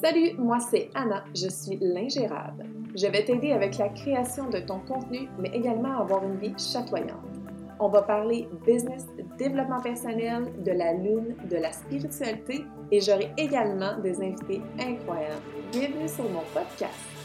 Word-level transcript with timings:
Salut, 0.00 0.34
moi 0.38 0.60
c'est 0.60 0.90
Anna, 0.94 1.24
je 1.34 1.48
suis 1.48 1.76
l'ingérable. 1.80 2.66
Je 2.94 3.08
vais 3.08 3.24
t'aider 3.24 3.50
avec 3.50 3.78
la 3.78 3.88
création 3.88 4.48
de 4.48 4.60
ton 4.60 4.78
contenu, 4.78 5.28
mais 5.40 5.48
également 5.48 5.98
avoir 5.98 6.22
une 6.22 6.36
vie 6.36 6.54
chatoyante. 6.56 7.18
On 7.80 7.88
va 7.88 8.02
parler 8.02 8.48
business, 8.64 9.06
développement 9.38 9.80
personnel, 9.80 10.52
de 10.64 10.70
la 10.70 10.92
lune, 10.92 11.34
de 11.50 11.56
la 11.56 11.72
spiritualité 11.72 12.64
et 12.92 13.00
j'aurai 13.00 13.32
également 13.36 13.98
des 13.98 14.20
invités 14.20 14.62
incroyables. 14.78 15.42
Bienvenue 15.72 16.08
sur 16.08 16.30
mon 16.30 16.44
podcast. 16.54 17.17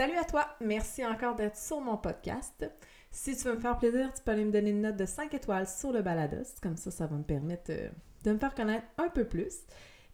Salut 0.00 0.16
à 0.16 0.24
toi! 0.24 0.46
Merci 0.62 1.04
encore 1.04 1.34
d'être 1.34 1.58
sur 1.58 1.78
mon 1.82 1.98
podcast. 1.98 2.64
Si 3.10 3.36
tu 3.36 3.44
veux 3.44 3.56
me 3.56 3.60
faire 3.60 3.76
plaisir, 3.76 4.10
tu 4.14 4.22
peux 4.22 4.30
aller 4.30 4.46
me 4.46 4.50
donner 4.50 4.70
une 4.70 4.80
note 4.80 4.96
de 4.96 5.04
5 5.04 5.34
étoiles 5.34 5.68
sur 5.68 5.92
le 5.92 6.00
balados. 6.00 6.54
Comme 6.62 6.78
ça, 6.78 6.90
ça 6.90 7.06
va 7.06 7.16
me 7.16 7.22
permettre 7.22 7.70
euh, 7.70 7.90
de 8.24 8.32
me 8.32 8.38
faire 8.38 8.54
connaître 8.54 8.86
un 8.96 9.10
peu 9.10 9.26
plus. 9.26 9.58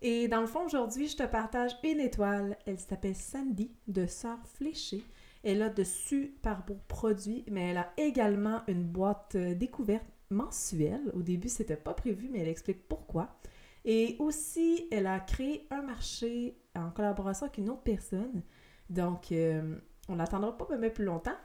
Et 0.02 0.26
dans 0.26 0.40
le 0.40 0.48
fond, 0.48 0.64
aujourd'hui, 0.64 1.06
je 1.06 1.16
te 1.16 1.22
partage 1.22 1.70
une 1.84 2.00
étoile. 2.00 2.58
Elle 2.66 2.80
s'appelle 2.80 3.14
Sandy 3.14 3.70
de 3.86 4.08
Sœur 4.08 4.38
Fléchée. 4.54 5.04
Elle 5.44 5.62
a 5.62 5.68
de 5.68 5.84
super 5.84 6.64
beaux 6.66 6.80
produits, 6.88 7.44
mais 7.48 7.70
elle 7.70 7.78
a 7.78 7.92
également 7.96 8.62
une 8.66 8.82
boîte 8.82 9.36
euh, 9.36 9.54
découverte 9.54 10.08
mensuelle. 10.30 11.12
Au 11.14 11.22
début, 11.22 11.48
c'était 11.48 11.76
pas 11.76 11.94
prévu, 11.94 12.28
mais 12.32 12.40
elle 12.40 12.48
explique 12.48 12.88
pourquoi. 12.88 13.36
Et 13.84 14.16
aussi, 14.18 14.88
elle 14.90 15.06
a 15.06 15.20
créé 15.20 15.64
un 15.70 15.82
marché 15.82 16.58
en 16.74 16.90
collaboration 16.90 17.46
avec 17.46 17.58
une 17.58 17.70
autre 17.70 17.84
personne 17.84 18.42
donc, 18.90 19.32
euh, 19.32 19.76
on 20.08 20.16
n'attendra 20.16 20.56
pas 20.56 20.76
même 20.76 20.90
plus 20.90 21.04
longtemps. 21.04 21.36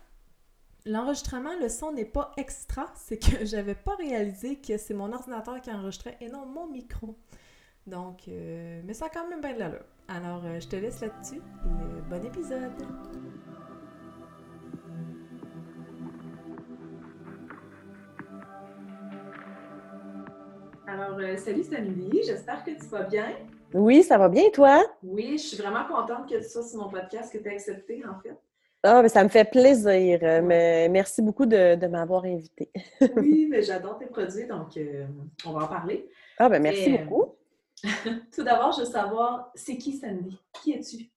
L'enregistrement, 0.86 1.52
le 1.60 1.70
son 1.70 1.92
n'est 1.92 2.06
pas 2.06 2.32
extra, 2.38 2.92
c'est 2.96 3.18
que 3.18 3.46
j'avais 3.46 3.76
pas 3.76 3.96
réalisé 3.96 4.58
que 4.58 4.78
c'est 4.78 4.94
mon 4.94 5.12
ordinateur 5.12 5.62
qui 5.62 5.72
enregistrait 5.72 6.18
et 6.22 6.30
non 6.30 6.46
mon 6.46 6.68
micro. 6.68 7.18
Donc, 7.88 8.28
euh, 8.28 8.82
mais 8.86 8.94
ça 8.94 9.06
a 9.06 9.10
quand 9.10 9.28
même 9.28 9.42
bien 9.42 9.54
de 9.54 9.60
l'allure. 9.60 9.86
Alors, 10.08 10.44
euh, 10.46 10.60
je 10.60 10.68
te 10.68 10.76
laisse 10.76 11.02
là-dessus 11.02 11.38
et 11.38 12.10
bon 12.10 12.24
épisode! 12.26 12.72
Alors, 20.86 21.18
salut 21.38 21.64
Sandy, 21.64 22.22
j'espère 22.24 22.64
que 22.64 22.72
tu 22.72 22.86
vas 22.88 23.04
bien. 23.04 23.34
Oui, 23.74 24.04
ça 24.04 24.18
va 24.18 24.30
bien, 24.30 24.50
toi? 24.50 24.84
Oui, 25.04 25.38
je 25.38 25.44
suis 25.44 25.58
vraiment 25.58 25.86
contente 25.86 26.30
que 26.30 26.36
tu 26.36 26.50
sois 26.50 26.64
sur 26.64 26.80
mon 26.80 26.90
podcast, 26.90 27.32
que 27.32 27.38
tu 27.38 27.48
aies 27.48 27.54
accepté, 27.54 28.04
en 28.06 28.20
fait. 28.22 28.38
Ah, 28.84 29.02
mais 29.02 29.10
ça 29.10 29.24
me 29.24 29.30
fait 29.30 29.46
plaisir. 29.46 30.20
Euh, 30.24 30.42
mais 30.42 30.90
merci 30.90 31.22
beaucoup 31.22 31.46
de, 31.46 31.86
m'avoir 31.88 32.26
invité. 32.26 32.72
oui, 33.16 33.48
mais 33.50 33.62
j'adore 33.62 33.98
tes 33.98 34.08
produits, 34.08 34.48
donc 34.48 34.76
euh, 34.78 35.06
on 35.46 35.52
va 35.52 35.66
en 35.66 35.68
parler. 35.68 36.10
Ah, 36.38 36.50
ben 36.50 36.62
merci 36.62 36.94
euh, 36.94 36.98
beaucoup. 36.98 37.36
Tout 38.34 38.44
d'abord, 38.44 38.72
je 38.72 38.80
veux 38.82 38.92
savoir, 38.92 39.52
c'est 39.54 39.78
qui 39.78 39.94
Sandy? 39.94 40.38
Qui 40.54 40.74
es-tu? 40.74 41.12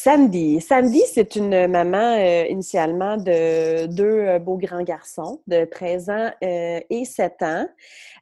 Sandy. 0.00 0.60
Sandy, 0.60 1.02
c'est 1.12 1.34
une 1.34 1.66
maman 1.66 2.16
initialement 2.48 3.16
de 3.16 3.86
deux 3.86 4.38
beaux 4.38 4.56
grands 4.56 4.84
garçons 4.84 5.42
de 5.48 5.64
13 5.64 6.10
ans 6.10 6.30
et 6.40 7.04
7 7.04 7.42
ans. 7.42 7.66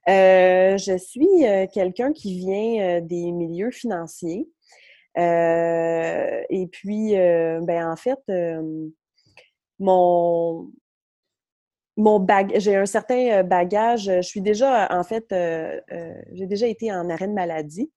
Euh, 0.08 0.78
je 0.78 0.96
suis 0.96 1.46
euh, 1.46 1.66
quelqu'un 1.70 2.14
qui 2.14 2.38
vient 2.38 2.80
euh, 2.80 3.00
des 3.02 3.30
milieux 3.30 3.70
financiers. 3.70 4.48
et 5.16 6.66
puis, 6.72 7.12
ben, 7.14 7.90
en 7.90 7.96
fait, 7.96 8.20
mon, 9.78 10.70
mon 11.98 12.20
bag 12.20 12.54
j'ai 12.58 12.76
un 12.76 12.86
certain 12.86 13.42
bagage. 13.42 14.04
Je 14.04 14.22
suis 14.22 14.40
déjà, 14.40 14.88
en 14.90 15.04
fait, 15.04 15.26
j'ai 16.32 16.46
déjà 16.46 16.66
été 16.68 16.90
en 16.90 17.10
arrêt 17.10 17.28
de 17.28 17.34
maladie. 17.34 17.90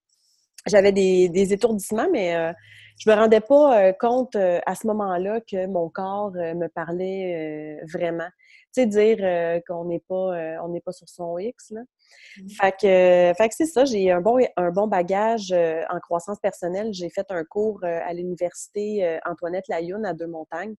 J'avais 0.68 0.92
des, 0.92 1.30
des, 1.30 1.54
étourdissements, 1.54 2.10
mais 2.12 2.54
je 3.00 3.10
me 3.10 3.16
rendais 3.16 3.42
pas 3.42 3.92
compte 3.94 4.36
à 4.36 4.76
ce 4.76 4.86
moment-là 4.88 5.42
que 5.42 5.66
mon 5.66 5.90
corps 5.90 6.34
me 6.34 6.68
parlait 6.68 7.80
vraiment. 7.92 8.30
Tu 8.76 8.84
sais, 8.84 8.86
dire 8.86 9.62
qu'on 9.68 9.86
n'est 9.86 10.04
pas, 10.08 10.62
on 10.64 10.70
n'est 10.70 10.82
pas 10.82 10.92
sur 10.92 11.10
son 11.10 11.40
X, 11.40 11.72
là. 11.72 11.82
Mmh. 12.38 12.50
Fait 12.50 12.72
que, 12.72 13.34
fait 13.38 13.50
que 13.50 13.56
c'est 13.56 13.66
ça, 13.66 13.86
j'ai 13.86 14.12
un 14.12 14.22
bon, 14.22 14.40
un 14.58 14.72
bon 14.72 14.88
bagage 14.88 15.52
euh, 15.52 15.84
en 15.90 16.00
croissance 16.00 16.40
personnelle. 16.40 16.94
J'ai 16.94 17.10
fait 17.10 17.26
un 17.30 17.44
cours 17.44 17.80
euh, 17.84 18.00
à 18.06 18.14
l'université 18.14 19.06
euh, 19.06 19.20
Antoinette 19.26 19.68
Layoune 19.68 20.06
à 20.06 20.14
Deux-Montagnes 20.14 20.76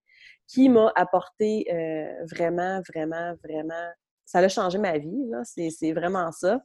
qui 0.47 0.69
m'a 0.69 0.91
apporté 0.95 1.65
vraiment, 2.29 2.81
vraiment, 2.93 3.33
vraiment... 3.41 3.87
Ça 4.25 4.39
a 4.39 4.47
changé 4.49 4.77
ma 4.79 4.97
vie, 4.97 5.25
là. 5.29 5.43
C'est 5.45 5.93
vraiment 5.93 6.29
ça. 6.33 6.59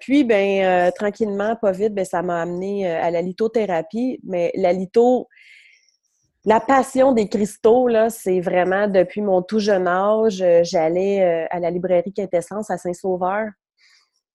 Puis, 0.00 0.24
ben, 0.24 0.92
tranquillement, 0.92 1.56
pas 1.56 1.72
vite, 1.72 1.94
ben, 1.94 2.04
ça 2.04 2.22
m'a 2.22 2.42
amené 2.42 2.86
à 2.86 3.10
la 3.10 3.22
lithothérapie. 3.22 4.20
Mais 4.24 4.52
la 4.54 4.72
litho, 4.72 5.28
la 6.46 6.60
passion 6.60 7.10
des 7.10 7.28
cristaux, 7.28 7.88
là, 7.88 8.08
c'est 8.08 8.40
vraiment 8.40 8.86
depuis 8.86 9.20
mon 9.20 9.42
tout 9.42 9.58
jeune 9.58 9.88
âge. 9.88 10.40
Euh, 10.40 10.60
j'allais 10.62 11.20
euh, 11.20 11.46
à 11.50 11.58
la 11.58 11.72
librairie 11.72 12.12
Quintessence 12.12 12.70
à 12.70 12.78
Saint-Sauveur. 12.78 13.48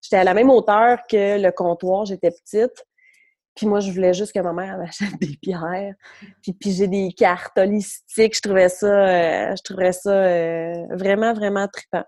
J'étais 0.02 0.18
à 0.18 0.26
la 0.26 0.34
même 0.34 0.50
hauteur 0.50 1.00
que 1.10 1.42
le 1.42 1.52
comptoir, 1.52 2.04
j'étais 2.04 2.32
petite. 2.32 2.86
Puis 3.56 3.66
moi, 3.66 3.80
je 3.80 3.92
voulais 3.92 4.14
juste 4.14 4.34
que 4.34 4.42
ma 4.42 4.52
mère 4.52 4.78
m'achète 4.78 5.18
des 5.22 5.38
pierres. 5.42 5.96
Puis, 6.42 6.52
puis 6.52 6.74
j'ai 6.74 6.88
des 6.88 7.14
cartes 7.14 7.58
holistiques. 7.58 8.36
Je 8.36 8.42
trouvais 8.42 8.68
ça, 8.68 8.88
euh, 8.88 9.56
je 9.56 9.64
trouvais 9.64 9.94
ça 9.94 10.12
vraiment, 10.94 11.34
vraiment 11.34 11.68
trippant. 11.70 12.04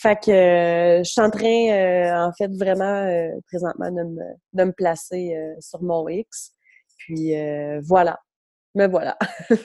Fait 0.00 0.16
que 0.16 1.02
je 1.04 1.08
suis 1.08 1.20
en 1.20 1.30
train, 1.30 2.26
en 2.26 2.32
fait, 2.32 2.50
vraiment, 2.56 3.06
présentement, 3.46 3.90
de 3.90 4.02
me, 4.02 4.22
de 4.52 4.64
me 4.64 4.72
placer 4.72 5.36
sur 5.60 5.82
mon 5.82 6.08
X. 6.08 6.52
Puis 6.98 7.34
voilà. 7.82 8.18
Mais 8.74 8.88
voilà. 8.88 9.18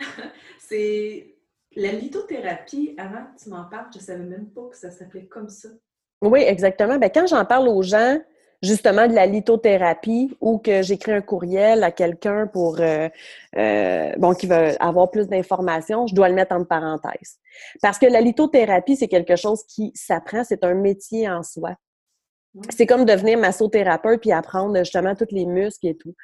c'est 0.58 1.34
la 1.76 1.92
lithothérapie, 1.92 2.94
avant 2.98 3.24
que 3.26 3.42
tu 3.42 3.48
m'en 3.48 3.64
parles, 3.64 3.88
je 3.92 3.98
ne 3.98 4.02
savais 4.02 4.24
même 4.24 4.50
pas 4.50 4.68
que 4.68 4.76
ça 4.76 4.90
s'appelait 4.90 5.26
comme 5.26 5.48
ça. 5.48 5.68
Oui, 6.20 6.40
exactement. 6.40 6.98
Bien, 6.98 7.08
quand 7.08 7.26
j'en 7.26 7.44
parle 7.44 7.68
aux 7.68 7.82
gens, 7.82 8.20
justement, 8.62 9.06
de 9.06 9.14
la 9.14 9.26
lithothérapie 9.26 10.36
ou 10.40 10.58
que 10.58 10.82
j'écris 10.82 11.12
un 11.12 11.20
courriel 11.20 11.82
à 11.82 11.90
quelqu'un 11.90 12.46
pour 12.46 12.80
euh, 12.80 13.08
euh, 13.56 14.12
bon, 14.18 14.34
qui 14.34 14.46
veut 14.46 14.80
avoir 14.82 15.10
plus 15.10 15.28
d'informations, 15.28 16.06
je 16.06 16.14
dois 16.14 16.28
le 16.28 16.34
mettre 16.34 16.54
en 16.54 16.64
parenthèse. 16.64 17.38
Parce 17.82 17.98
que 17.98 18.06
la 18.06 18.20
lithothérapie, 18.20 18.96
c'est 18.96 19.08
quelque 19.08 19.36
chose 19.36 19.64
qui 19.64 19.92
s'apprend, 19.94 20.44
c'est 20.44 20.64
un 20.64 20.74
métier 20.74 21.28
en 21.28 21.42
soi. 21.42 21.74
C'est 22.70 22.86
comme 22.86 23.04
devenir 23.04 23.38
massothérapeute 23.38 24.20
puis 24.20 24.32
apprendre 24.32 24.76
justement 24.78 25.14
tous 25.14 25.28
les 25.30 25.46
muscles 25.46 25.86
et 25.86 25.96
tout. 25.96 26.14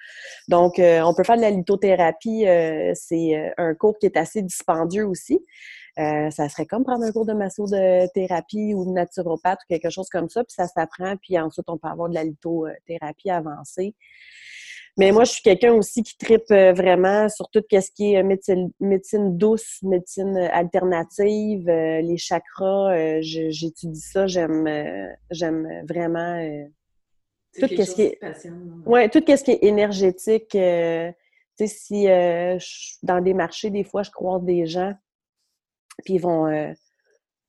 Donc, 0.49 0.79
euh, 0.79 1.01
on 1.03 1.15
peut 1.15 1.23
faire 1.23 1.37
de 1.37 1.43
la 1.43 1.51
lithothérapie. 1.51 2.47
Euh, 2.49 2.93
c'est 2.95 3.37
euh, 3.37 3.51
un 3.59 3.75
cours 3.75 3.97
qui 3.99 4.07
est 4.07 4.17
assez 4.17 4.43
dispendieux 4.43 5.07
aussi. 5.07 5.45
Ça 5.97 6.49
serait 6.49 6.67
comme 6.67 6.85
prendre 6.85 7.05
un 7.05 7.13
cours 7.13 7.27
de 7.27 7.33
massothérapie 7.33 8.75
ou 8.75 8.85
de 8.85 8.91
naturopathe 8.91 9.61
ou 9.65 9.67
quelque 9.69 9.91
chose 9.91 10.09
comme 10.09 10.29
ça, 10.29 10.45
puis 10.45 10.55
ça 10.55 10.67
s'apprend, 10.67 11.17
puis 11.17 11.39
ensuite 11.39 11.67
on 11.69 11.79
peut 11.79 11.89
avoir 11.89 12.09
de 12.09 12.15
la 12.15 12.25
lithothérapie 12.25 13.31
avancée. 13.31 13.95
Mais 14.99 15.13
moi, 15.13 15.25
je 15.25 15.33
suis 15.33 15.43
quelqu'un 15.43 15.75
aussi 15.75 16.03
qui 16.03 16.17
tripe 16.17 16.51
euh, 16.51 16.73
vraiment 16.73 17.29
sur 17.29 17.51
tout 17.51 17.63
ce 17.71 17.91
qui 17.91 18.15
est 18.15 18.23
euh, 18.23 18.69
médecine, 18.81 19.37
douce, 19.37 19.79
médecine 19.83 20.39
euh, 20.39 20.49
alternative, 20.51 21.67
les 21.67 22.17
chakras. 22.17 23.21
J'étudie 23.21 24.01
ça. 24.01 24.27
J'aime, 24.27 24.67
j'aime 25.31 25.85
vraiment 25.87 26.41
tout 27.59 27.69
ce 27.69 27.95
qui 27.95 28.03
est, 28.03 28.19
ouais, 28.87 29.09
tout 29.11 29.23
ce 29.27 29.45
qui 29.45 29.51
est 29.51 29.65
énergétique. 29.65 30.49
tu 30.53 30.57
sais, 30.59 31.67
si 31.67 32.07
dans 33.03 33.21
des 33.21 33.35
marchés, 33.35 33.69
des 33.69 33.85
fois, 33.85 34.03
je 34.03 34.11
croise 34.11 34.43
des 34.45 34.67
gens, 34.67 34.95
puis 36.05 36.15
ils 36.15 36.21
vont 36.21 36.75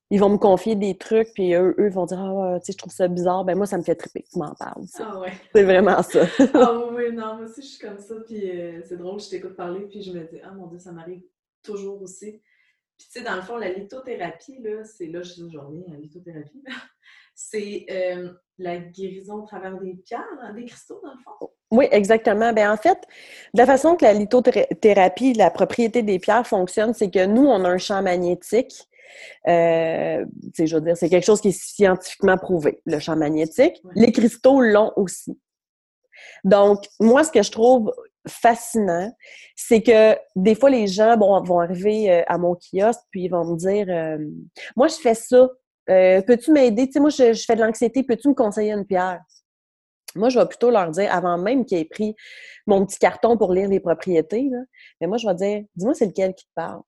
ils 0.10 0.20
vont 0.20 0.30
me 0.30 0.38
confier 0.38 0.76
des 0.76 0.98
trucs, 0.98 1.34
puis 1.34 1.54
eux, 1.54 1.76
eux 1.78 1.90
vont 1.90 2.06
dire 2.06 2.20
Ah, 2.20 2.60
tu 2.60 2.68
sais, 2.68 2.72
je 2.72 2.78
trouve 2.78 2.94
ça 2.94 3.08
bizarre. 3.08 3.44
Ben, 3.44 3.56
moi, 3.56 3.66
ça 3.66 3.78
me 3.78 3.84
fait 3.84 3.96
triper 3.96 4.24
que 4.24 4.30
tu 4.30 4.40
m'en 4.40 4.54
parles. 4.56 4.86
Ah, 5.00 5.20
ouais. 5.20 5.34
C'est 5.54 5.64
vraiment 5.64 6.02
ça. 6.02 6.26
ah, 6.54 6.80
oui, 6.94 7.12
non, 7.12 7.36
moi 7.36 7.46
aussi, 7.46 7.62
je 7.62 7.68
suis 7.68 7.80
comme 7.80 8.00
ça. 8.00 8.16
Puis 8.26 8.50
euh, 8.50 8.82
c'est 8.84 8.98
drôle, 8.98 9.20
je 9.20 9.30
t'écoute 9.30 9.56
parler, 9.56 9.82
puis 9.82 10.02
je 10.02 10.12
me 10.14 10.24
dis 10.26 10.40
Ah, 10.44 10.52
mon 10.52 10.68
Dieu, 10.68 10.80
ça 10.80 10.92
m'arrive 10.94 11.24
toujours 11.62 12.02
aussi. 12.02 12.42
Puis, 12.98 13.08
tu 13.12 13.20
sais, 13.20 13.22
dans 13.22 13.36
le 13.36 13.42
fond, 13.42 13.58
la 13.58 13.72
lithothérapie, 13.72 14.60
là, 14.62 14.84
c'est 14.84 15.08
là, 15.08 15.22
je 15.22 15.44
aujourd'hui, 15.44 15.84
la 15.88 15.98
lithothérapie, 15.98 16.64
c'est 17.36 17.86
euh, 17.92 18.32
la 18.58 18.80
guérison 18.80 19.44
au 19.44 19.46
travers 19.46 19.78
des 19.78 19.94
pierres, 19.94 20.26
hein, 20.42 20.54
des 20.54 20.66
cristaux, 20.66 21.00
dans 21.04 21.14
le 21.14 21.20
fond. 21.20 21.52
Oui, 21.72 21.88
exactement. 21.92 22.54
Ben 22.54 22.72
en 22.72 22.78
fait, 22.78 22.98
de 23.54 23.60
la 23.60 23.66
façon 23.66 23.96
que 23.96 24.06
la 24.06 24.14
lithothérapie, 24.14 25.34
la 25.34 25.52
propriété 25.52 26.02
des 26.02 26.20
pierres 26.20 26.48
fonctionne, 26.48 26.94
c'est 26.94 27.10
que 27.10 27.26
nous, 27.26 27.46
on 27.46 27.66
a 27.66 27.70
un 27.70 27.78
champ 27.78 28.02
magnétique 28.02 28.88
euh, 29.48 30.26
je 30.58 30.76
veux 30.76 30.82
dire, 30.82 30.98
c'est 30.98 31.10
quelque 31.10 31.26
chose 31.26 31.42
qui 31.42 31.50
est 31.50 31.60
scientifiquement 31.60 32.38
prouvé, 32.38 32.82
le 32.86 33.00
champ 33.00 33.16
magnétique. 33.16 33.82
Les 33.96 34.12
cristaux 34.12 34.62
l'ont 34.62 34.92
aussi. 34.96 35.40
Donc, 36.44 36.86
moi, 37.00 37.24
ce 37.24 37.32
que 37.32 37.44
je 37.44 37.52
trouve 37.52 37.94
fascinant, 38.28 39.12
c'est 39.56 39.82
que 39.82 40.18
des 40.36 40.56
fois, 40.56 40.70
les 40.70 40.88
gens 40.88 41.18
bon, 41.18 41.42
vont 41.44 41.60
arriver 41.60 42.12
euh, 42.12 42.24
à 42.28 42.38
mon 42.38 42.56
kiosque, 42.56 43.02
puis 43.12 43.24
ils 43.24 43.30
vont 43.30 43.46
me 43.46 43.58
dire 43.58 43.88
euh, 43.90 44.18
Moi, 44.76 44.88
je 44.88 44.96
fais 44.96 45.14
ça. 45.14 45.50
Euh, 45.90 46.22
peux-tu 46.22 46.52
m'aider? 46.52 46.88
Tu 46.88 46.94
sais, 46.94 47.00
moi, 47.00 47.10
je, 47.10 47.34
fais 47.46 47.56
de 47.56 47.62
l'anxiété, 47.62 48.04
peux-tu 48.04 48.28
me 48.28 48.34
conseiller 48.34 48.74
une 48.74 48.86
pierre? 48.86 49.22
Moi, 50.16 50.30
je 50.30 50.40
vais 50.40 50.46
plutôt 50.46 50.72
leur 50.72 50.90
dire, 50.92 51.14
avant 51.14 51.38
même 51.38 51.66
qu'ils 51.66 51.80
aient 51.80 51.86
pris 51.86 52.16
mon 52.66 52.86
petit 52.86 52.98
carton 52.98 53.38
pour 53.38 53.54
lire 53.54 53.70
les 53.70 53.80
propriétés, 53.80 54.50
mais 55.00 55.08
moi, 55.08 55.18
je 55.18 55.28
vais 55.28 55.36
dire 55.36 55.64
Dis-moi, 55.76 55.94
c'est 55.94 56.06
lequel 56.06 56.34
qui 56.34 56.46
te 56.46 56.52
parle. 56.56 56.82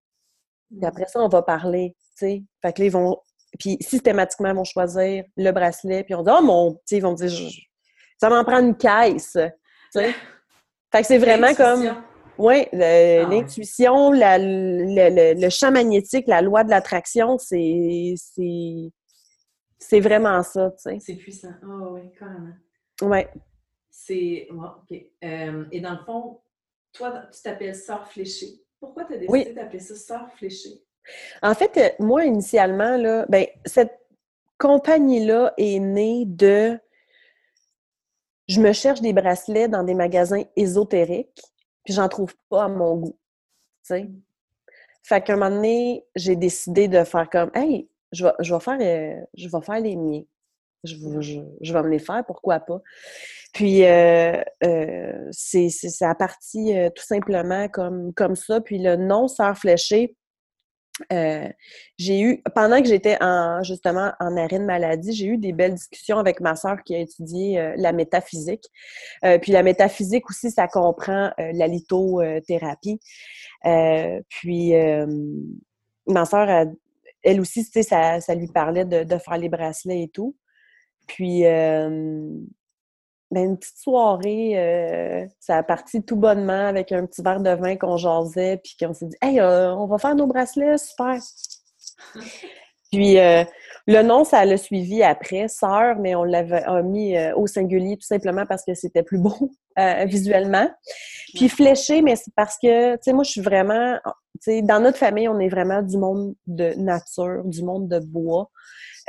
Puis 0.70 0.86
après 0.86 1.08
ça, 1.08 1.20
on 1.22 1.28
va 1.28 1.42
parler. 1.42 1.96
Tu 2.18 2.26
sais. 2.26 2.44
Fait 2.62 2.74
que 2.74 2.82
là, 2.82 2.86
ils 2.86 2.92
vont. 2.92 3.18
Puis 3.60 3.78
systématiquement, 3.82 4.50
ils 4.50 4.56
vont 4.56 4.64
choisir 4.64 5.24
le 5.36 5.52
bracelet, 5.52 6.04
puis 6.04 6.16
on 6.16 6.24
dit 6.24 6.32
Oh 6.34 6.44
mon, 6.44 6.74
tu 6.74 6.80
sais, 6.86 6.98
ils 6.98 7.02
vont 7.02 7.14
dire 7.14 7.32
Ça 8.20 8.30
m'en 8.30 8.44
prend 8.44 8.60
une 8.60 8.78
caisse. 8.78 9.34
Tu 9.34 9.40
sais. 9.92 10.14
Fait 10.92 11.02
que 11.02 11.08
c'est 11.08 11.18
vraiment 11.18 11.54
comme. 11.54 12.04
Oui, 12.40 12.66
ah 12.72 12.78
l'intuition, 13.30 14.12
le, 14.14 15.34
le, 15.34 15.50
champ 15.50 15.72
magnétique, 15.72 16.26
la 16.26 16.42
loi 16.42 16.64
de 16.64 16.70
l'attraction, 16.70 17.38
c'est 17.38 18.14
c'est 19.78 20.00
vraiment 20.00 20.42
ça, 20.44 20.72
tu 20.72 20.78
sais. 20.78 20.98
C'est 21.02 21.16
puissant. 21.16 21.54
Ah 21.62 21.90
oui, 21.92 22.02
carrément. 22.18 22.54
Oui. 23.02 23.20
C'est. 23.90 24.48
OK. 24.52 24.98
Euh, 25.24 25.66
et 25.72 25.82
dans 25.82 25.92
le 25.92 26.04
fond, 26.06 26.42
toi, 26.94 27.24
tu 27.32 27.42
t'appelles 27.42 27.76
Sœur 27.76 28.08
Fléchée. 28.08 28.64
Pourquoi 28.80 29.06
tu 29.06 29.14
as 29.14 29.18
décidé 29.18 29.54
d'appeler 29.54 29.80
ça 29.80 29.96
Sœur 29.96 30.32
Fléchée? 30.34 30.84
En 31.42 31.54
fait, 31.54 31.78
euh, 31.78 31.90
moi, 32.04 32.26
initialement, 32.26 32.98
là, 32.98 33.26
ben, 33.30 33.46
cette 33.66 34.00
compagnie-là 34.58 35.54
est 35.58 35.80
née 35.80 36.26
de 36.26 36.80
je 38.48 38.60
me 38.60 38.74
cherche 38.74 39.02
des 39.02 39.14
bracelets 39.14 39.68
dans 39.68 39.84
des 39.84 39.94
magasins 39.94 40.44
ésotériques, 40.56 41.42
puis 41.84 41.94
j'en 41.94 42.10
trouve 42.10 42.36
pas 42.50 42.64
à 42.64 42.68
mon 42.68 42.98
goût. 42.98 43.18
sais. 43.84 44.04
Mm. 44.04 44.22
Fait 45.04 45.24
qu'à 45.24 45.34
un 45.34 45.38
moment 45.38 45.56
donné, 45.56 46.06
j'ai 46.16 46.36
décidé 46.36 46.88
de 46.88 47.04
faire 47.04 47.30
comme 47.30 47.52
Hey, 47.54 47.90
je 48.12 48.26
vais, 48.26 48.34
je 48.40 48.54
vais 48.54 48.60
faire 48.60 48.80
euh, 48.82 49.26
je 49.36 49.48
vais 49.48 49.62
faire 49.62 49.80
les 49.80 49.96
miens. 49.96 50.24
Je, 50.84 51.74
vais 51.74 51.84
me 51.84 51.90
les 51.90 52.00
faire, 52.00 52.24
pourquoi 52.26 52.60
pas? 52.60 52.82
Puis 53.54 53.84
euh, 53.84 54.42
euh, 54.64 55.28
c'est, 55.32 55.70
c'est, 55.70 56.06
à 56.06 56.16
partir 56.16 56.76
euh, 56.76 56.90
tout 56.90 57.04
simplement 57.04 57.68
comme, 57.68 58.14
comme 58.14 58.36
ça. 58.36 58.62
Puis 58.62 58.80
le 58.80 58.96
nom 58.96 59.28
Sœur 59.28 59.58
Fléchée, 59.58 60.16
euh, 61.12 61.48
j'ai 61.98 62.22
eu, 62.22 62.44
pendant 62.56 62.82
que 62.82 62.88
j'étais 62.88 63.18
en, 63.22 63.64
justement 63.64 64.12
en 64.20 64.38
arrêt 64.38 64.60
de 64.60 64.66
maladie, 64.66 65.14
j'ai 65.14 65.26
eu 65.26 65.38
des 65.38 65.52
belles 65.52 65.74
discussions 65.74 66.18
avec 66.18 66.40
ma 66.40 66.56
sœur 66.56 66.78
qui 66.84 66.96
a 66.96 67.00
étudié 67.00 67.74
la 67.78 67.94
métaphysique. 67.94 68.66
Puis 69.42 69.52
la 69.54 69.64
métaphysique 69.64 70.30
aussi, 70.30 70.52
ça 70.52 70.68
comprend 70.68 71.32
la 71.38 71.68
lithothérapie. 71.68 73.00
puis 74.30 74.74
ma 76.06 76.26
sœur, 76.26 76.68
elle 77.24 77.42
aussi, 77.42 77.66
tu 77.66 77.72
sais, 77.72 77.84
ça, 77.84 78.20
ça 78.20 78.36
lui 78.36 78.48
parlait 78.48 78.86
de, 78.86 79.18
faire 79.18 79.38
les 79.38 79.50
bracelets 79.50 80.04
et 80.04 80.10
tout. 80.10 80.36
Puis 81.10 81.44
ben, 83.32 83.46
une 83.46 83.60
petite 83.60 83.78
soirée, 83.78 84.54
euh, 84.58 85.28
ça 85.40 85.58
a 85.58 85.64
parti 85.64 86.04
tout 86.04 86.16
bonnement 86.16 86.66
avec 86.66 86.92
un 86.92 87.06
petit 87.06 87.22
verre 87.22 87.42
de 87.42 87.52
vin 87.52 87.76
qu'on 87.76 87.96
jasait, 87.96 88.60
puis 88.64 88.76
qu'on 88.80 88.94
s'est 88.94 89.06
dit 89.06 89.18
Hey, 89.22 89.40
euh, 89.40 89.76
on 89.76 89.86
va 89.86 90.00
faire 90.00 90.16
nos 90.16 90.26
bracelets, 90.26 90.80
super! 90.80 91.20
puis 92.92 93.20
euh, 93.20 93.44
le 93.86 94.02
nom, 94.02 94.24
ça 94.24 94.44
l'a 94.46 94.58
suivi 94.58 95.04
après, 95.04 95.48
sœur, 95.48 95.98
mais 96.00 96.16
on 96.16 96.24
l'avait 96.24 96.64
mis 96.82 97.16
au 97.34 97.46
singulier 97.46 97.98
tout 97.98 98.08
simplement 98.08 98.48
parce 98.48 98.66
que 98.66 98.74
c'était 98.74 99.04
plus 99.04 99.20
beau 99.20 99.52
visuellement. 100.08 100.68
Puis 101.36 101.50
fléché, 101.50 102.02
mais 102.02 102.16
c'est 102.16 102.34
parce 102.36 102.58
que, 102.58 102.94
tu 102.94 103.00
sais, 103.04 103.14
moi, 103.14 103.24
je 103.24 103.30
suis 103.30 103.42
vraiment, 103.42 104.00
tu 104.06 104.12
sais, 104.42 104.62
dans 104.64 104.80
notre 104.80 104.98
famille, 104.98 105.28
on 105.28 105.40
est 105.40 105.50
vraiment 105.50 105.84
du 105.84 105.98
monde 105.98 106.34
de 106.48 106.74
nature, 106.78 107.44
du 107.46 107.62
monde 107.62 107.88
de 107.88 108.00
bois. 108.00 108.50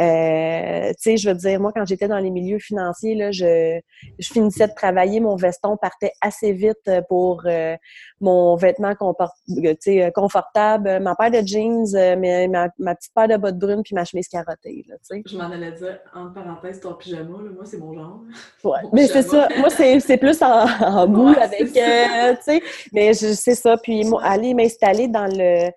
Euh, 0.00 0.90
tu 0.90 0.94
sais, 0.98 1.16
je 1.16 1.28
veux 1.28 1.34
dire, 1.34 1.60
moi, 1.60 1.72
quand 1.74 1.86
j'étais 1.86 2.08
dans 2.08 2.18
les 2.18 2.30
milieux 2.30 2.58
financiers, 2.58 3.14
là, 3.14 3.30
je, 3.30 3.80
je 4.18 4.28
finissais 4.32 4.68
de 4.68 4.74
travailler, 4.74 5.20
mon 5.20 5.36
veston 5.36 5.76
partait 5.76 6.12
assez 6.20 6.52
vite 6.52 6.76
euh, 6.88 7.02
pour 7.08 7.42
euh, 7.46 7.76
mon 8.20 8.56
vêtement 8.56 8.94
euh, 9.00 10.10
confortable, 10.14 11.00
ma 11.00 11.14
paire 11.14 11.30
de 11.30 11.46
jeans, 11.46 11.86
mais 12.18 12.48
ma, 12.48 12.68
ma, 12.78 12.94
petite 12.94 13.12
paire 13.14 13.28
de 13.28 13.36
bottes 13.36 13.58
brunes 13.58 13.82
puis 13.82 13.94
ma 13.94 14.04
chemise 14.04 14.28
carottée, 14.28 14.84
là, 14.88 14.96
tu 14.98 15.16
sais. 15.16 15.22
Je 15.26 15.36
m'en 15.36 15.50
allais 15.50 15.72
dire, 15.72 15.98
entre 16.14 16.34
parenthèses, 16.34 16.80
ton 16.80 16.94
pyjama, 16.94 17.38
là, 17.42 17.50
moi, 17.54 17.64
c'est 17.64 17.78
mon 17.78 17.92
genre. 17.94 18.20
Ouais, 18.64 18.78
mais 18.92 19.06
c'est 19.06 19.22
ça. 19.22 19.48
Moi, 19.58 19.70
c'est 19.70 20.16
plus 20.16 20.42
en, 20.42 20.66
en 20.66 21.06
bout 21.06 21.34
avec, 21.36 21.72
tu 21.72 21.74
sais, 21.74 22.62
mais 22.92 23.14
c'est 23.14 23.54
ça. 23.54 23.76
Puis, 23.76 24.04
moi, 24.04 24.22
aller 24.22 24.54
m'installer 24.54 25.08
dans 25.08 25.26
le 25.26 25.70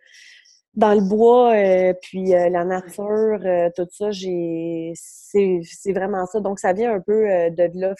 dans 0.76 0.94
le 0.94 1.02
bois, 1.02 1.54
euh, 1.54 1.94
puis 2.02 2.34
euh, 2.34 2.50
la 2.50 2.66
nature, 2.66 3.40
euh, 3.44 3.70
tout 3.76 3.88
ça, 3.92 4.10
j'ai 4.12 4.94
c'est 4.96 5.94
vraiment 5.94 6.26
ça. 6.26 6.40
Donc, 6.40 6.60
ça 6.60 6.74
vient 6.74 6.94
un 6.94 7.00
peu 7.00 7.24
de 7.52 7.80
là 7.80 7.94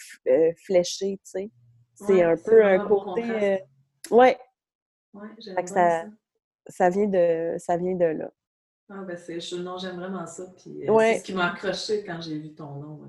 fléché, 0.64 1.18
tu 1.18 1.30
sais. 1.30 1.50
C'est 1.94 2.22
un 2.22 2.36
peu 2.36 2.64
un 2.64 2.80
côté. 2.80 3.60
ouais. 4.10 4.38
Ouais, 5.12 5.28
ça, 5.38 5.66
ça. 5.66 6.04
ça, 6.66 6.90
vient 6.90 7.06
de 7.06 7.54
ça 7.58 7.76
vient 7.76 7.94
de 7.94 8.04
là. 8.04 8.30
Ah 8.88 9.02
ben 9.06 9.16
c'est 9.16 9.38
non, 9.58 9.78
j'aime 9.78 9.96
vraiment 9.96 10.26
ça. 10.26 10.44
Puis 10.56 10.82
c'est 10.84 11.18
ce 11.18 11.22
qui 11.22 11.34
m'a 11.34 11.52
accroché 11.52 12.02
quand 12.04 12.20
j'ai 12.20 12.36
vu 12.36 12.52
ton 12.52 12.74
nom 12.74 13.00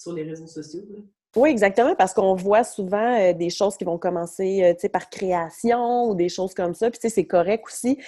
sur 0.00 0.12
les 0.12 0.22
réseaux 0.22 0.46
sociaux. 0.46 0.84
Là. 0.88 1.00
Oui, 1.36 1.50
exactement, 1.50 1.94
parce 1.94 2.14
qu'on 2.14 2.34
voit 2.34 2.64
souvent 2.64 3.20
euh, 3.20 3.32
des 3.34 3.50
choses 3.50 3.76
qui 3.76 3.84
vont 3.84 3.98
commencer 3.98 4.74
euh, 4.82 4.88
par 4.88 5.10
création 5.10 6.08
ou 6.08 6.14
des 6.14 6.30
choses 6.30 6.54
comme 6.54 6.74
ça, 6.74 6.90
puis 6.90 6.98
c'est 7.10 7.26
correct 7.26 7.64
aussi. 7.66 7.98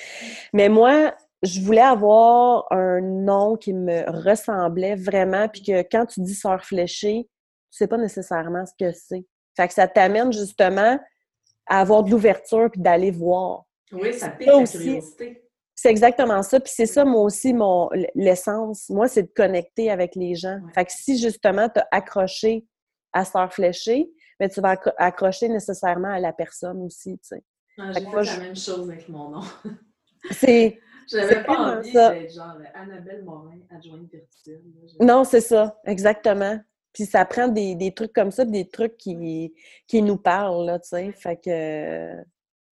Mais 0.54 0.70
moi, 0.70 1.14
je 1.42 1.60
voulais 1.60 1.82
avoir 1.82 2.66
un 2.70 3.00
nom 3.00 3.56
qui 3.56 3.74
me 3.74 4.10
ressemblait 4.24 4.96
vraiment, 4.96 5.46
puis 5.48 5.62
que 5.62 5.82
quand 5.82 6.06
tu 6.06 6.20
dis 6.22 6.34
sœur 6.34 6.64
fléchée, 6.64 7.28
tu 7.70 7.76
sais 7.76 7.86
pas 7.86 7.98
nécessairement 7.98 8.64
ce 8.64 8.72
que 8.78 8.92
c'est. 8.92 9.24
Fait 9.56 9.68
que 9.68 9.74
ça 9.74 9.86
t'amène 9.86 10.32
justement 10.32 10.98
à 11.66 11.80
avoir 11.80 12.02
de 12.02 12.10
l'ouverture 12.10 12.70
puis 12.72 12.80
d'aller 12.80 13.10
voir. 13.10 13.64
Oui, 13.92 14.14
ça 14.14 14.30
pique 14.30 14.46
la 14.46 14.64
curiosité. 14.64 15.44
C'est 15.74 15.90
exactement 15.90 16.42
ça. 16.42 16.58
Puis 16.58 16.72
c'est 16.74 16.86
ça, 16.86 17.04
moi 17.04 17.22
aussi, 17.22 17.52
mon 17.52 17.88
l'essence. 18.14 18.88
Moi, 18.88 19.06
c'est 19.06 19.24
de 19.24 19.32
connecter 19.34 19.90
avec 19.90 20.16
les 20.16 20.34
gens. 20.34 20.58
Fait 20.74 20.84
que 20.84 20.92
si 20.92 21.18
justement, 21.18 21.68
tu 21.68 21.78
as 21.78 21.86
accroché 21.92 22.64
à 23.12 23.24
sœur 23.24 23.52
fléchée, 23.52 24.10
mais 24.40 24.48
tu 24.48 24.60
vas 24.60 24.76
accrocher 24.96 25.48
nécessairement 25.48 26.12
à 26.12 26.20
la 26.20 26.32
personne 26.32 26.82
aussi, 26.82 27.18
tu 27.18 27.28
sais. 27.28 27.44
Ah, 27.78 27.92
j'ai 27.92 28.00
la 28.02 28.38
même 28.38 28.56
chose 28.56 28.90
avec 28.90 29.08
mon 29.08 29.30
nom. 29.30 29.42
c'est... 30.30 30.78
J'avais 31.10 31.42
pas 31.42 31.76
envie 31.76 31.90
d'être 31.90 32.34
genre 32.34 32.58
Annabelle 32.74 33.24
Morin, 33.24 33.60
adjointe 33.70 34.10
virtuelle. 34.12 34.62
Non, 35.00 35.24
c'est 35.24 35.40
ça, 35.40 35.80
exactement. 35.86 36.60
Puis 36.92 37.06
ça 37.06 37.24
prend 37.24 37.48
des, 37.48 37.74
des, 37.74 37.94
trucs 37.94 38.12
comme 38.12 38.30
ça, 38.30 38.44
des 38.44 38.68
trucs 38.68 38.98
qui, 38.98 39.54
qui 39.86 40.02
nous 40.02 40.18
parlent, 40.18 40.66
là, 40.66 40.78
tu 40.78 40.88
sais. 40.88 41.12
Fait 41.12 41.36
que... 41.36 42.14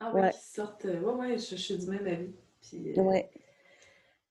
Ah 0.01 0.13
ouais, 0.13 0.31
qui 0.33 0.39
sortent... 0.55 0.85
Euh, 0.85 1.01
ouais, 1.01 1.15
ouais, 1.15 1.39
je, 1.39 1.57
suis 1.57 1.79
du 1.79 1.87
même 1.87 2.07
avis. 2.07 2.35
Puis, 2.61 2.93
euh, 2.99 3.03
ouais. 3.03 3.31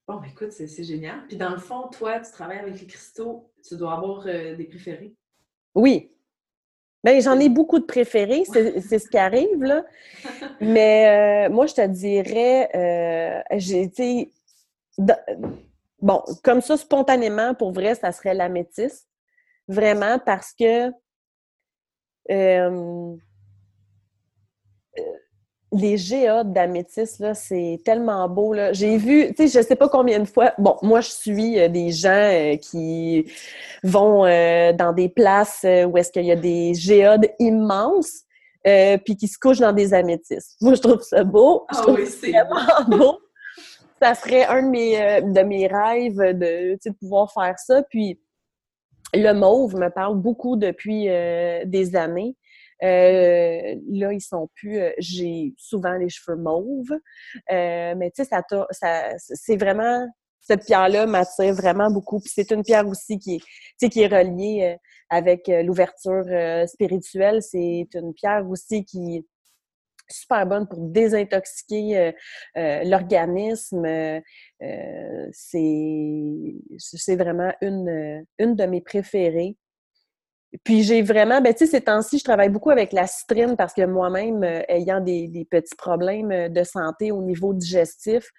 Bon, 0.07 0.21
écoute, 0.21 0.51
c'est 0.51 0.83
génial. 0.83 1.25
Puis 1.27 1.37
dans 1.37 1.49
le 1.49 1.57
fond, 1.57 1.87
toi, 1.87 2.19
tu 2.19 2.31
travailles 2.31 2.59
avec 2.59 2.79
les 2.79 2.85
cristaux, 2.85 3.51
tu 3.67 3.75
dois 3.75 3.93
avoir 3.93 4.27
euh, 4.27 4.55
des 4.55 4.65
préférés. 4.65 5.15
Oui. 5.75 6.11
Bien, 7.03 7.19
j'en 7.19 7.39
ai 7.39 7.49
beaucoup 7.49 7.77
de 7.77 7.85
préférés, 7.85 8.45
c'est 8.51 8.99
ce 8.99 9.07
qui 9.07 9.17
arrive, 9.17 9.61
là. 9.61 9.85
Mais 10.59 11.47
euh, 11.47 11.53
moi, 11.53 11.67
je 11.67 11.75
te 11.75 11.85
dirais, 11.85 12.69
euh, 12.73 13.57
j'ai 13.59 13.83
été. 13.83 14.31
Bon, 16.01 16.23
comme 16.43 16.61
ça, 16.61 16.77
spontanément, 16.77 17.53
pour 17.53 17.71
vrai, 17.73 17.93
ça 17.93 18.11
serait 18.11 18.33
la 18.33 18.49
métisse. 18.49 19.07
Vraiment, 19.67 20.17
parce 20.17 20.53
que. 20.53 20.91
Euh, 22.31 23.15
les 25.81 25.97
géodes 25.97 26.53
d'améthyste, 26.53 27.19
là, 27.19 27.33
c'est 27.33 27.79
tellement 27.83 28.27
beau. 28.29 28.53
Là. 28.53 28.73
J'ai 28.73 28.97
vu, 28.97 29.27
tu 29.33 29.47
sais, 29.47 29.59
je 29.59 29.65
sais 29.65 29.75
pas 29.75 29.89
combien 29.89 30.19
de 30.19 30.25
fois. 30.25 30.53
Bon, 30.57 30.77
moi, 30.81 31.01
je 31.01 31.09
suis 31.09 31.59
euh, 31.59 31.67
des 31.67 31.91
gens 31.91 32.09
euh, 32.09 32.55
qui 32.57 33.25
vont 33.83 34.25
euh, 34.25 34.73
dans 34.73 34.93
des 34.93 35.09
places 35.09 35.63
où 35.63 35.97
est-ce 35.97 36.11
qu'il 36.11 36.25
y 36.25 36.31
a 36.31 36.35
des 36.35 36.73
géodes 36.73 37.27
immenses, 37.39 38.21
puis 38.63 39.15
qui 39.15 39.27
se 39.27 39.37
couchent 39.37 39.59
dans 39.59 39.73
des 39.73 39.93
améthystes. 39.93 40.57
Moi, 40.61 40.73
je 40.73 40.81
trouve 40.81 41.01
ça 41.01 41.23
beau. 41.23 41.65
Ah 41.69 41.83
oui, 41.87 42.07
c'est 42.07 42.31
vraiment 42.31 42.83
beau. 42.97 43.19
Ça 44.01 44.15
serait 44.15 44.45
un 44.45 44.63
de 44.63 44.69
mes, 44.69 45.21
de 45.21 45.41
mes 45.41 45.67
rêves 45.67 46.17
de, 46.17 46.77
de 46.83 46.91
pouvoir 46.99 47.31
faire 47.31 47.57
ça. 47.59 47.83
Puis, 47.83 48.19
le 49.13 49.33
mauve 49.33 49.75
me 49.75 49.89
parle 49.89 50.17
beaucoup 50.17 50.57
depuis 50.57 51.05
des 51.05 51.95
années. 51.95 52.35
Euh, 52.83 53.75
là, 53.89 54.13
ils 54.13 54.21
sont 54.21 54.49
plus. 54.55 54.79
Euh, 54.79 54.91
j'ai 54.97 55.53
souvent 55.57 55.93
les 55.93 56.09
cheveux 56.09 56.37
mauves. 56.37 56.91
Euh, 57.51 57.95
mais 57.95 58.11
tu 58.11 58.23
sais, 58.23 58.29
ça, 58.29 58.41
ça 58.71 59.09
c'est 59.17 59.57
vraiment. 59.57 60.07
Cette 60.41 60.65
pierre-là 60.65 61.07
m'attire 61.07 61.53
vraiment 61.55 61.89
beaucoup. 61.89 62.19
Puis 62.19 62.31
c'est 62.33 62.51
une 62.51 62.63
pierre 62.63 62.87
aussi 62.87 63.17
qui 63.17 63.41
est, 63.81 63.89
qui 63.89 64.01
est 64.01 64.07
reliée 64.07 64.77
avec 65.09 65.47
l'ouverture 65.47 66.23
spirituelle. 66.67 67.41
C'est 67.41 67.87
une 67.95 68.13
pierre 68.13 68.47
aussi 68.47 68.85
qui, 68.85 69.25
super 70.07 70.45
bonne 70.45 70.67
pour 70.67 70.81
désintoxiquer 70.81 72.13
l'organisme. 72.55 73.87
c'est 75.31 77.15
vraiment 77.15 77.51
une, 77.61 78.23
une 78.37 78.55
de 78.55 78.65
mes 78.65 78.81
préférées. 78.81 79.57
Puis 80.63 80.83
j'ai 80.83 81.01
vraiment, 81.01 81.41
ben 81.41 81.53
tu 81.53 81.65
sais, 81.65 81.71
ces 81.71 81.81
temps-ci, 81.81 82.19
je 82.19 82.23
travaille 82.23 82.49
beaucoup 82.49 82.69
avec 82.69 82.93
la 82.93 83.07
citrine 83.07 83.55
parce 83.57 83.73
que 83.73 83.85
moi-même, 83.85 84.43
ayant 84.67 85.01
des, 85.01 85.47
petits 85.49 85.75
problèmes 85.75 86.49
de 86.49 86.63
santé 86.63 87.11
au 87.11 87.21
niveau 87.21 87.53
digestif, 87.53 88.29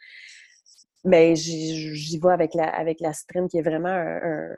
ben 1.05 1.37
j'y 1.37 2.19
vais 2.19 2.33
avec 2.33 2.55
la, 2.55 2.69
avec 2.69 3.01
la 3.01 3.13
citrine 3.13 3.49
qui 3.49 3.59
est 3.59 3.63
vraiment 3.63 3.89
un, 3.89 4.49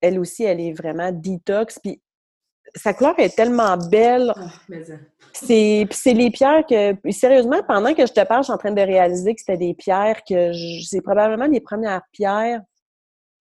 Elle 0.00 0.18
aussi, 0.18 0.44
elle 0.44 0.60
est 0.60 0.72
vraiment 0.72 1.10
détox. 1.12 1.78
Puis 1.80 2.00
sa 2.76 2.94
couleur 2.94 3.18
est 3.18 3.34
tellement 3.34 3.76
belle. 3.76 4.32
Ah, 4.36 4.50
c'est 5.32 5.86
les 6.06 6.30
pierres 6.30 6.64
que, 6.68 6.94
sérieusement, 7.10 7.62
pendant 7.66 7.94
que 7.94 8.06
je 8.06 8.12
te 8.12 8.24
parle, 8.24 8.42
je 8.42 8.46
suis 8.46 8.52
en 8.52 8.58
train 8.58 8.72
de 8.72 8.80
réaliser 8.80 9.34
que 9.34 9.40
c'était 9.40 9.56
des 9.56 9.74
pierres 9.74 10.22
que 10.28 10.52
c'est 10.82 11.00
probablement 11.00 11.46
les 11.46 11.60
premières 11.60 12.02
pierres 12.12 12.62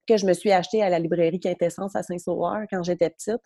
que 0.08 0.18
je 0.18 0.26
me 0.26 0.34
suis 0.34 0.52
achetées 0.52 0.84
à 0.84 0.90
la 0.90 1.00
librairie 1.00 1.40
Quintessence 1.40 1.96
à 1.96 2.04
Saint-Sauveur 2.04 2.64
quand 2.70 2.84
j'étais 2.84 3.10
petite. 3.10 3.42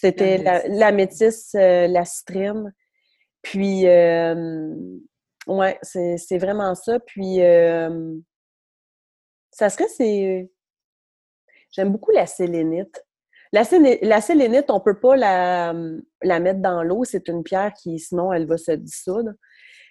C'était 0.00 0.38
la, 0.68 0.92
métisse, 0.92 1.54
euh, 1.56 1.88
la 1.88 2.04
citrine. 2.04 2.72
Puis, 3.42 3.86
euh, 3.88 4.76
ouais, 5.46 5.78
c'est 5.82 6.38
vraiment 6.38 6.74
ça. 6.74 7.00
Puis, 7.00 7.42
euh, 7.42 8.14
ça 9.50 9.70
serait, 9.70 9.88
c'est. 9.88 10.50
J'aime 11.72 11.90
beaucoup 11.90 12.12
la 12.12 12.26
sélénite. 12.26 13.04
La, 13.52 13.64
sélénite, 13.64 14.70
on 14.70 14.78
ne 14.78 14.84
peut 14.84 15.00
pas 15.00 15.16
la, 15.16 15.72
mettre 16.40 16.60
dans 16.60 16.82
l'eau. 16.82 17.04
C'est 17.04 17.28
une 17.28 17.42
pierre 17.42 17.72
qui, 17.74 17.98
sinon, 17.98 18.32
elle 18.32 18.46
va 18.46 18.56
se 18.56 18.72
dissoudre. 18.72 19.32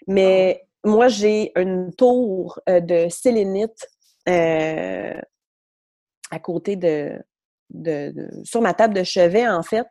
Mais 0.07 0.61
ah. 0.61 0.89
moi, 0.89 1.07
j'ai 1.09 1.51
une 1.59 1.93
tour 1.93 2.61
de 2.67 3.09
sélénite 3.09 3.89
à 6.31 6.39
côté 6.39 6.75
de, 6.75 7.19
sur 8.43 8.61
ma 8.61 8.73
table 8.73 8.93
de 8.93 9.03
chevet, 9.03 9.47
en 9.47 9.63
fait. 9.63 9.87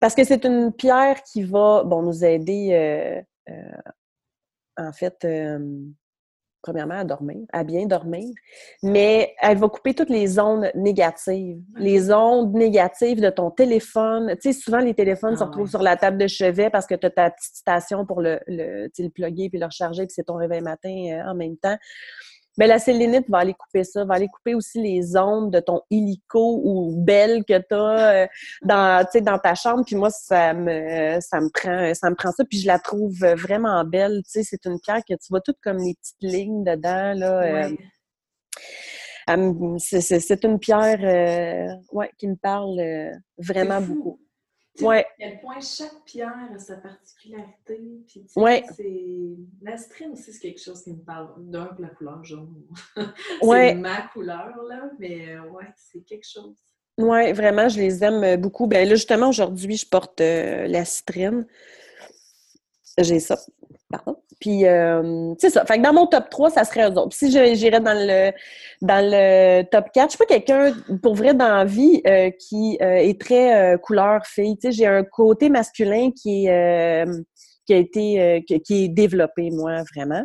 Parce 0.00 0.14
que 0.14 0.24
c'est 0.24 0.44
une 0.44 0.72
pierre 0.72 1.22
qui 1.22 1.42
va 1.42 1.82
bon, 1.84 2.02
nous 2.02 2.24
aider, 2.24 2.70
euh, 2.72 3.52
euh, 3.52 3.92
en 4.76 4.92
fait, 4.92 5.26
premièrement, 6.62 6.98
à 6.98 7.04
dormir, 7.04 7.46
à 7.52 7.64
bien 7.64 7.86
dormir, 7.86 8.28
mais 8.82 9.34
elle 9.40 9.58
va 9.58 9.68
couper 9.68 9.94
toutes 9.94 10.10
les 10.10 10.38
ondes 10.38 10.70
négatives. 10.74 11.62
Les 11.76 12.12
ondes 12.12 12.52
négatives 12.52 13.20
de 13.20 13.30
ton 13.30 13.50
téléphone. 13.50 14.34
Tu 14.40 14.52
sais, 14.52 14.60
souvent, 14.60 14.78
les 14.78 14.94
téléphones 14.94 15.36
se 15.36 15.42
ah 15.42 15.46
retrouvent 15.46 15.70
sur 15.70 15.82
la 15.82 15.96
table 15.96 16.18
de 16.18 16.26
chevet 16.26 16.70
parce 16.70 16.86
que 16.86 16.94
tu 16.94 17.06
as 17.06 17.10
ta 17.10 17.30
petite 17.30 17.54
station 17.54 18.04
pour 18.04 18.20
le, 18.20 18.40
le, 18.46 18.88
le 18.98 19.08
plugger 19.08 19.48
puis 19.48 19.58
le 19.58 19.66
recharger, 19.66 20.06
puis 20.06 20.14
c'est 20.14 20.24
ton 20.24 20.36
réveil 20.36 20.60
matin 20.60 20.90
euh, 20.90 21.30
en 21.30 21.34
même 21.34 21.56
temps. 21.56 21.76
Mais 22.58 22.66
la 22.66 22.78
sélénite 22.78 23.30
va 23.30 23.38
aller 23.38 23.54
couper 23.54 23.84
ça, 23.84 24.04
va 24.04 24.14
aller 24.14 24.28
couper 24.28 24.54
aussi 24.54 24.82
les 24.82 25.16
ondes 25.16 25.50
de 25.52 25.60
ton 25.60 25.80
illico 25.90 26.60
ou 26.64 26.94
belle 26.96 27.44
que 27.44 27.58
tu 27.58 27.74
as 27.74 28.24
euh, 28.24 28.26
dans, 28.62 29.06
dans 29.22 29.38
ta 29.38 29.54
chambre. 29.54 29.84
Puis 29.86 29.96
moi, 29.96 30.10
ça 30.10 30.52
me, 30.52 31.18
ça 31.20 31.40
me 31.40 31.48
prend 31.50 31.94
ça 31.94 32.10
me 32.10 32.16
prend 32.16 32.32
ça. 32.32 32.44
Puis 32.44 32.58
je 32.58 32.66
la 32.66 32.78
trouve 32.78 33.18
vraiment 33.18 33.82
belle. 33.84 34.20
C'est 34.26 34.66
une 34.66 34.78
pierre 34.80 35.00
que 35.08 35.14
tu 35.14 35.28
vois 35.30 35.40
toutes 35.40 35.60
comme 35.62 35.78
les 35.78 35.94
petites 35.94 36.22
lignes 36.22 36.64
dedans. 36.64 37.14
Là, 37.14 37.42
euh, 37.42 37.70
c'est 39.78 40.44
une 40.44 40.58
pierre 40.58 41.00
euh, 41.02 41.68
ouais, 41.92 42.10
qui 42.18 42.28
me 42.28 42.36
parle 42.36 42.78
vraiment 43.38 43.80
beaucoup. 43.80 44.20
Ouais. 44.80 45.04
À 45.04 45.06
quel 45.18 45.40
point 45.40 45.60
chaque 45.60 46.04
pierre 46.04 46.50
a 46.54 46.58
sa 46.58 46.76
particularité. 46.76 48.02
Puis, 48.06 48.26
ouais. 48.36 48.64
La 49.62 49.76
citrine 49.76 50.12
aussi, 50.12 50.32
c'est 50.32 50.40
quelque 50.40 50.60
chose 50.60 50.82
qui 50.82 50.92
me 50.92 51.02
parle 51.02 51.28
d'un 51.38 51.70
la 51.78 51.88
couleur 51.88 52.24
jaune. 52.24 52.62
c'est 53.42 53.74
ma 53.74 54.02
couleur, 54.12 54.62
là, 54.68 54.90
mais 54.98 55.30
euh, 55.30 55.42
ouais, 55.50 55.66
c'est 55.76 56.04
quelque 56.04 56.26
chose. 56.26 56.56
Oui, 56.98 57.32
vraiment, 57.32 57.68
je 57.68 57.78
les 57.78 58.02
aime 58.02 58.40
beaucoup. 58.40 58.66
Ben 58.66 58.88
là, 58.88 58.94
justement, 58.96 59.28
aujourd'hui, 59.28 59.76
je 59.76 59.86
porte 59.86 60.20
euh, 60.20 60.66
la 60.66 60.84
citrine. 60.84 61.46
J'ai 62.98 63.20
ça. 63.20 63.38
Pardon. 63.88 64.20
Puis, 64.40 64.66
euh, 64.66 65.34
c'est 65.38 65.50
ça. 65.50 65.64
Fait 65.64 65.78
que 65.78 65.82
dans 65.82 65.92
mon 65.92 66.06
top 66.06 66.30
3, 66.30 66.50
ça 66.50 66.64
serait 66.64 66.88
eux 66.88 66.94
autres. 66.94 67.14
Si 67.14 67.30
j'irais 67.30 67.80
dans 67.80 67.94
le, 67.94 68.32
dans 68.82 69.04
le 69.04 69.62
top 69.64 69.86
4, 69.92 70.04
je 70.04 70.16
suis 70.16 70.18
pas 70.18 70.26
quelqu'un, 70.26 70.72
pour 71.02 71.14
vrai, 71.14 71.34
dans 71.34 71.48
la 71.48 71.64
vie, 71.64 72.00
euh, 72.06 72.30
qui 72.38 72.78
euh, 72.80 72.96
est 72.96 73.20
très 73.20 73.76
couleur 73.82 74.24
fille. 74.26 74.56
Tu 74.56 74.68
sais, 74.68 74.72
j'ai 74.72 74.86
un 74.86 75.02
côté 75.02 75.48
masculin 75.48 76.10
qui 76.12 76.46
est, 76.46 77.04
qui 77.66 77.74
a 77.74 77.76
été, 77.76 78.44
qui 78.64 78.84
est 78.84 78.88
développé, 78.88 79.50
moi, 79.50 79.82
vraiment. 79.94 80.24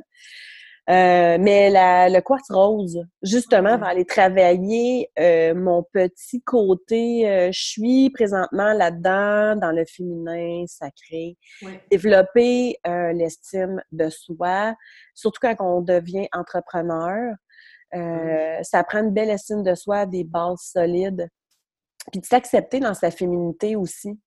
Euh, 0.89 1.37
mais 1.39 1.69
la, 1.69 2.09
le 2.09 2.19
quartz 2.19 2.49
rose, 2.49 2.99
justement, 3.21 3.77
va 3.77 3.87
aller 3.87 4.03
travailler 4.03 5.09
euh, 5.17 5.55
mon 5.55 5.83
petit 5.93 6.41
côté. 6.41 7.29
Euh, 7.29 7.51
je 7.53 7.61
suis 7.61 8.09
présentement 8.09 8.73
là-dedans, 8.73 9.55
dans 9.55 9.71
le 9.71 9.85
féminin 9.85 10.65
sacré. 10.67 11.37
Développer 11.89 12.77
l'estime 13.13 13.81
de 13.91 14.09
soi, 14.09 14.75
surtout 15.15 15.39
quand 15.41 15.55
on 15.59 15.81
devient 15.81 16.27
entrepreneur. 16.33 17.33
Ça 17.93 18.83
prend 18.83 18.99
une 18.99 19.11
belle 19.11 19.29
estime 19.29 19.63
de 19.63 19.75
soi, 19.75 20.05
des 20.05 20.23
bases 20.23 20.71
solides. 20.73 21.29
Puis 22.11 22.19
de 22.19 22.25
s'accepter 22.25 22.81
dans 22.81 22.93
sa 22.93 23.11
féminité 23.11 23.77
aussi. 23.77 24.19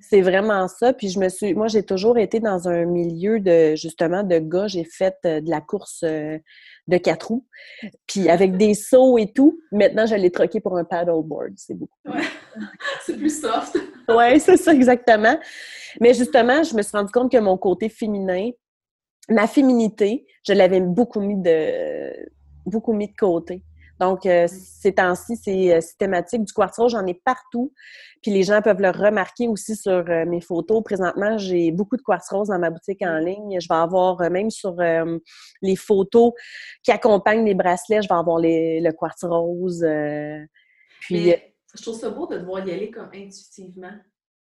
C'est 0.00 0.20
vraiment 0.20 0.68
ça. 0.68 0.92
Puis 0.92 1.08
je 1.08 1.18
me 1.18 1.28
suis, 1.28 1.54
moi, 1.54 1.68
j'ai 1.68 1.82
toujours 1.82 2.18
été 2.18 2.40
dans 2.40 2.68
un 2.68 2.84
milieu 2.84 3.40
de 3.40 3.74
justement 3.74 4.22
de 4.22 4.38
gars. 4.38 4.66
J'ai 4.68 4.84
fait 4.84 5.16
euh, 5.24 5.40
de 5.40 5.50
la 5.50 5.60
course 5.60 6.02
euh, 6.04 6.38
de 6.88 6.96
quatre 6.98 7.28
roues, 7.28 7.46
puis 8.06 8.28
avec 8.28 8.56
des 8.56 8.74
sauts 8.74 9.18
et 9.18 9.32
tout. 9.32 9.60
Maintenant, 9.70 10.06
je 10.06 10.14
l'ai 10.14 10.30
troqué 10.30 10.60
pour 10.60 10.76
un 10.76 10.84
paddleboard. 10.84 11.52
C'est 11.56 11.74
beaucoup. 11.74 11.98
Ouais. 12.06 12.22
c'est 13.06 13.16
plus 13.16 13.40
soft. 13.40 13.76
oui, 14.08 14.40
c'est 14.40 14.56
ça 14.56 14.72
exactement. 14.72 15.38
Mais 16.00 16.14
justement, 16.14 16.62
je 16.62 16.74
me 16.74 16.82
suis 16.82 16.96
rendu 16.96 17.12
compte 17.12 17.30
que 17.30 17.38
mon 17.38 17.56
côté 17.56 17.88
féminin, 17.88 18.50
ma 19.28 19.46
féminité, 19.46 20.26
je 20.46 20.52
l'avais 20.52 20.80
beaucoup 20.80 21.20
mis 21.20 21.40
de 21.40 22.12
beaucoup 22.66 22.92
mis 22.92 23.08
de 23.08 23.16
côté. 23.16 23.62
Donc, 24.02 24.26
euh, 24.26 24.48
ces 24.50 24.92
temps-ci, 24.92 25.36
c'est 25.36 25.80
thématique. 25.96 26.42
Du 26.42 26.52
quartz 26.52 26.76
rose, 26.76 26.90
j'en 26.90 27.06
ai 27.06 27.14
partout. 27.14 27.72
Puis 28.20 28.32
les 28.32 28.42
gens 28.42 28.60
peuvent 28.60 28.80
le 28.80 28.90
remarquer 28.90 29.46
aussi 29.46 29.76
sur 29.76 29.92
euh, 29.92 30.24
mes 30.26 30.40
photos. 30.40 30.82
Présentement, 30.82 31.38
j'ai 31.38 31.70
beaucoup 31.70 31.96
de 31.96 32.02
quartz 32.02 32.28
rose 32.30 32.48
dans 32.48 32.58
ma 32.58 32.70
boutique 32.70 33.00
en 33.02 33.18
ligne. 33.18 33.60
Je 33.60 33.68
vais 33.68 33.76
avoir, 33.76 34.20
euh, 34.20 34.28
même 34.28 34.50
sur 34.50 34.74
euh, 34.80 35.18
les 35.60 35.76
photos 35.76 36.32
qui 36.82 36.90
accompagnent 36.90 37.44
les 37.44 37.54
bracelets, 37.54 38.02
je 38.02 38.08
vais 38.08 38.14
avoir 38.14 38.40
le 38.40 38.90
quartz 38.90 39.22
rose. 39.22 39.86
puis, 41.02 41.34
je 41.72 41.82
trouve 41.82 41.96
ça 41.96 42.10
beau 42.10 42.26
de 42.26 42.38
devoir 42.38 42.66
y 42.66 42.72
aller 42.72 42.90
comme 42.90 43.08
intuitivement. 43.14 43.92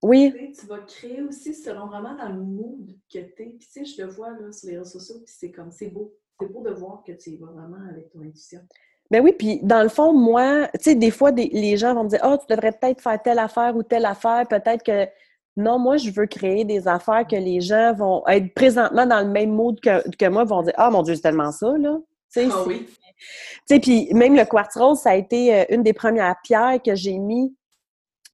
Oui. 0.02 0.34
Tu, 0.58 0.66
vas 0.66 0.80
créer 0.80 1.22
aussi 1.22 1.54
selon 1.54 1.86
vraiment 1.86 2.16
dans 2.16 2.28
le 2.30 2.40
mood 2.40 2.90
que 3.08 3.18
tu 3.18 3.42
es. 3.42 3.46
Puis 3.46 3.58
tu 3.58 3.66
sais, 3.70 3.84
je 3.84 4.02
le 4.02 4.08
vois 4.08 4.32
là, 4.32 4.50
sur 4.50 4.68
les 4.68 4.78
réseaux 4.78 4.98
sociaux, 4.98 5.22
puis 5.24 5.34
c'est 5.38 5.52
comme, 5.52 5.70
c'est 5.70 5.88
beau. 5.88 6.16
C'est 6.38 6.52
beau 6.52 6.62
de 6.62 6.70
voir 6.70 7.02
que 7.06 7.12
tu 7.12 7.30
y 7.30 7.36
vas 7.38 7.46
vraiment 7.46 7.78
avec 7.88 8.10
ton 8.10 8.20
intuition. 8.20 8.60
Ben 9.10 9.22
oui, 9.22 9.32
puis 9.32 9.60
dans 9.62 9.82
le 9.82 9.88
fond, 9.88 10.12
moi, 10.12 10.68
tu 10.74 10.90
sais, 10.90 10.94
des 10.94 11.10
fois, 11.10 11.30
les 11.30 11.76
gens 11.76 11.94
vont 11.94 12.04
me 12.04 12.08
dire 12.08 12.20
Ah, 12.22 12.32
oh, 12.34 12.38
tu 12.38 12.52
devrais 12.52 12.72
peut-être 12.72 13.00
faire 13.00 13.20
telle 13.22 13.38
affaire 13.38 13.76
ou 13.76 13.82
telle 13.82 14.04
affaire. 14.04 14.46
Peut-être 14.48 14.82
que 14.82 15.06
non, 15.56 15.78
moi, 15.78 15.96
je 15.96 16.10
veux 16.10 16.26
créer 16.26 16.64
des 16.64 16.86
affaires 16.86 17.26
que 17.26 17.36
les 17.36 17.60
gens 17.60 17.94
vont 17.94 18.26
être 18.26 18.52
présentement 18.54 19.06
dans 19.06 19.20
le 19.20 19.28
même 19.28 19.52
mode 19.52 19.80
que, 19.80 20.08
que 20.16 20.28
moi, 20.28 20.44
vont 20.44 20.62
dire 20.62 20.74
Ah, 20.76 20.90
mon 20.90 21.02
Dieu, 21.02 21.14
c'est 21.14 21.22
tellement 21.22 21.52
ça, 21.52 21.72
là. 21.78 21.98
Ah 22.36 22.64
oui. 22.66 22.86
Tu 22.86 23.74
sais, 23.74 23.80
puis 23.80 24.12
même 24.12 24.36
le 24.36 24.44
quartz 24.44 24.76
rose, 24.76 25.00
ça 25.00 25.10
a 25.10 25.14
été 25.14 25.54
euh, 25.54 25.64
une 25.70 25.82
des 25.82 25.94
premières 25.94 26.36
pierres 26.42 26.80
que 26.84 26.94
j'ai 26.94 27.16
mis 27.16 27.56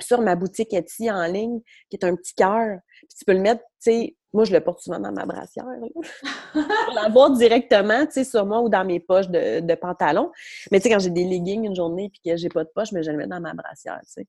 sur 0.01 0.21
ma 0.21 0.35
boutique 0.35 0.73
Etsy 0.73 1.11
en 1.11 1.25
ligne, 1.27 1.61
qui 1.89 1.97
est 1.97 2.05
un 2.05 2.17
petit 2.17 2.35
cœur. 2.35 2.79
Puis 2.99 3.17
tu 3.17 3.25
peux 3.25 3.33
le 3.33 3.41
mettre, 3.41 3.63
tu 3.63 3.93
sais, 3.93 4.17
moi, 4.33 4.45
je 4.45 4.53
le 4.53 4.61
porte 4.61 4.81
souvent 4.81 4.99
dans 4.99 5.13
ma 5.13 5.27
brassière. 5.27 5.67
pour 6.53 6.95
l'avoir 6.95 7.31
directement, 7.31 8.07
tu 8.07 8.13
sais, 8.13 8.25
sur 8.25 8.47
moi 8.47 8.61
ou 8.61 8.69
dans 8.69 8.85
mes 8.85 9.01
poches 9.01 9.29
de, 9.29 9.61
de 9.61 9.75
pantalon. 9.75 10.31
Mais 10.71 10.81
tu 10.81 10.85
sais, 10.85 10.95
quand 10.95 11.01
j'ai 11.01 11.11
des 11.11 11.25
leggings 11.25 11.65
une 11.67 11.77
journée 11.77 12.11
et 12.25 12.31
que 12.31 12.37
j'ai 12.37 12.49
pas 12.49 12.65
de 12.65 12.71
poche, 12.75 12.93
mais 12.93 13.03
je 13.03 13.11
le 13.11 13.17
mets 13.19 13.27
dans 13.27 13.41
ma 13.41 13.55
brassière, 13.55 14.01
tu 14.05 14.13
sais. 14.13 14.27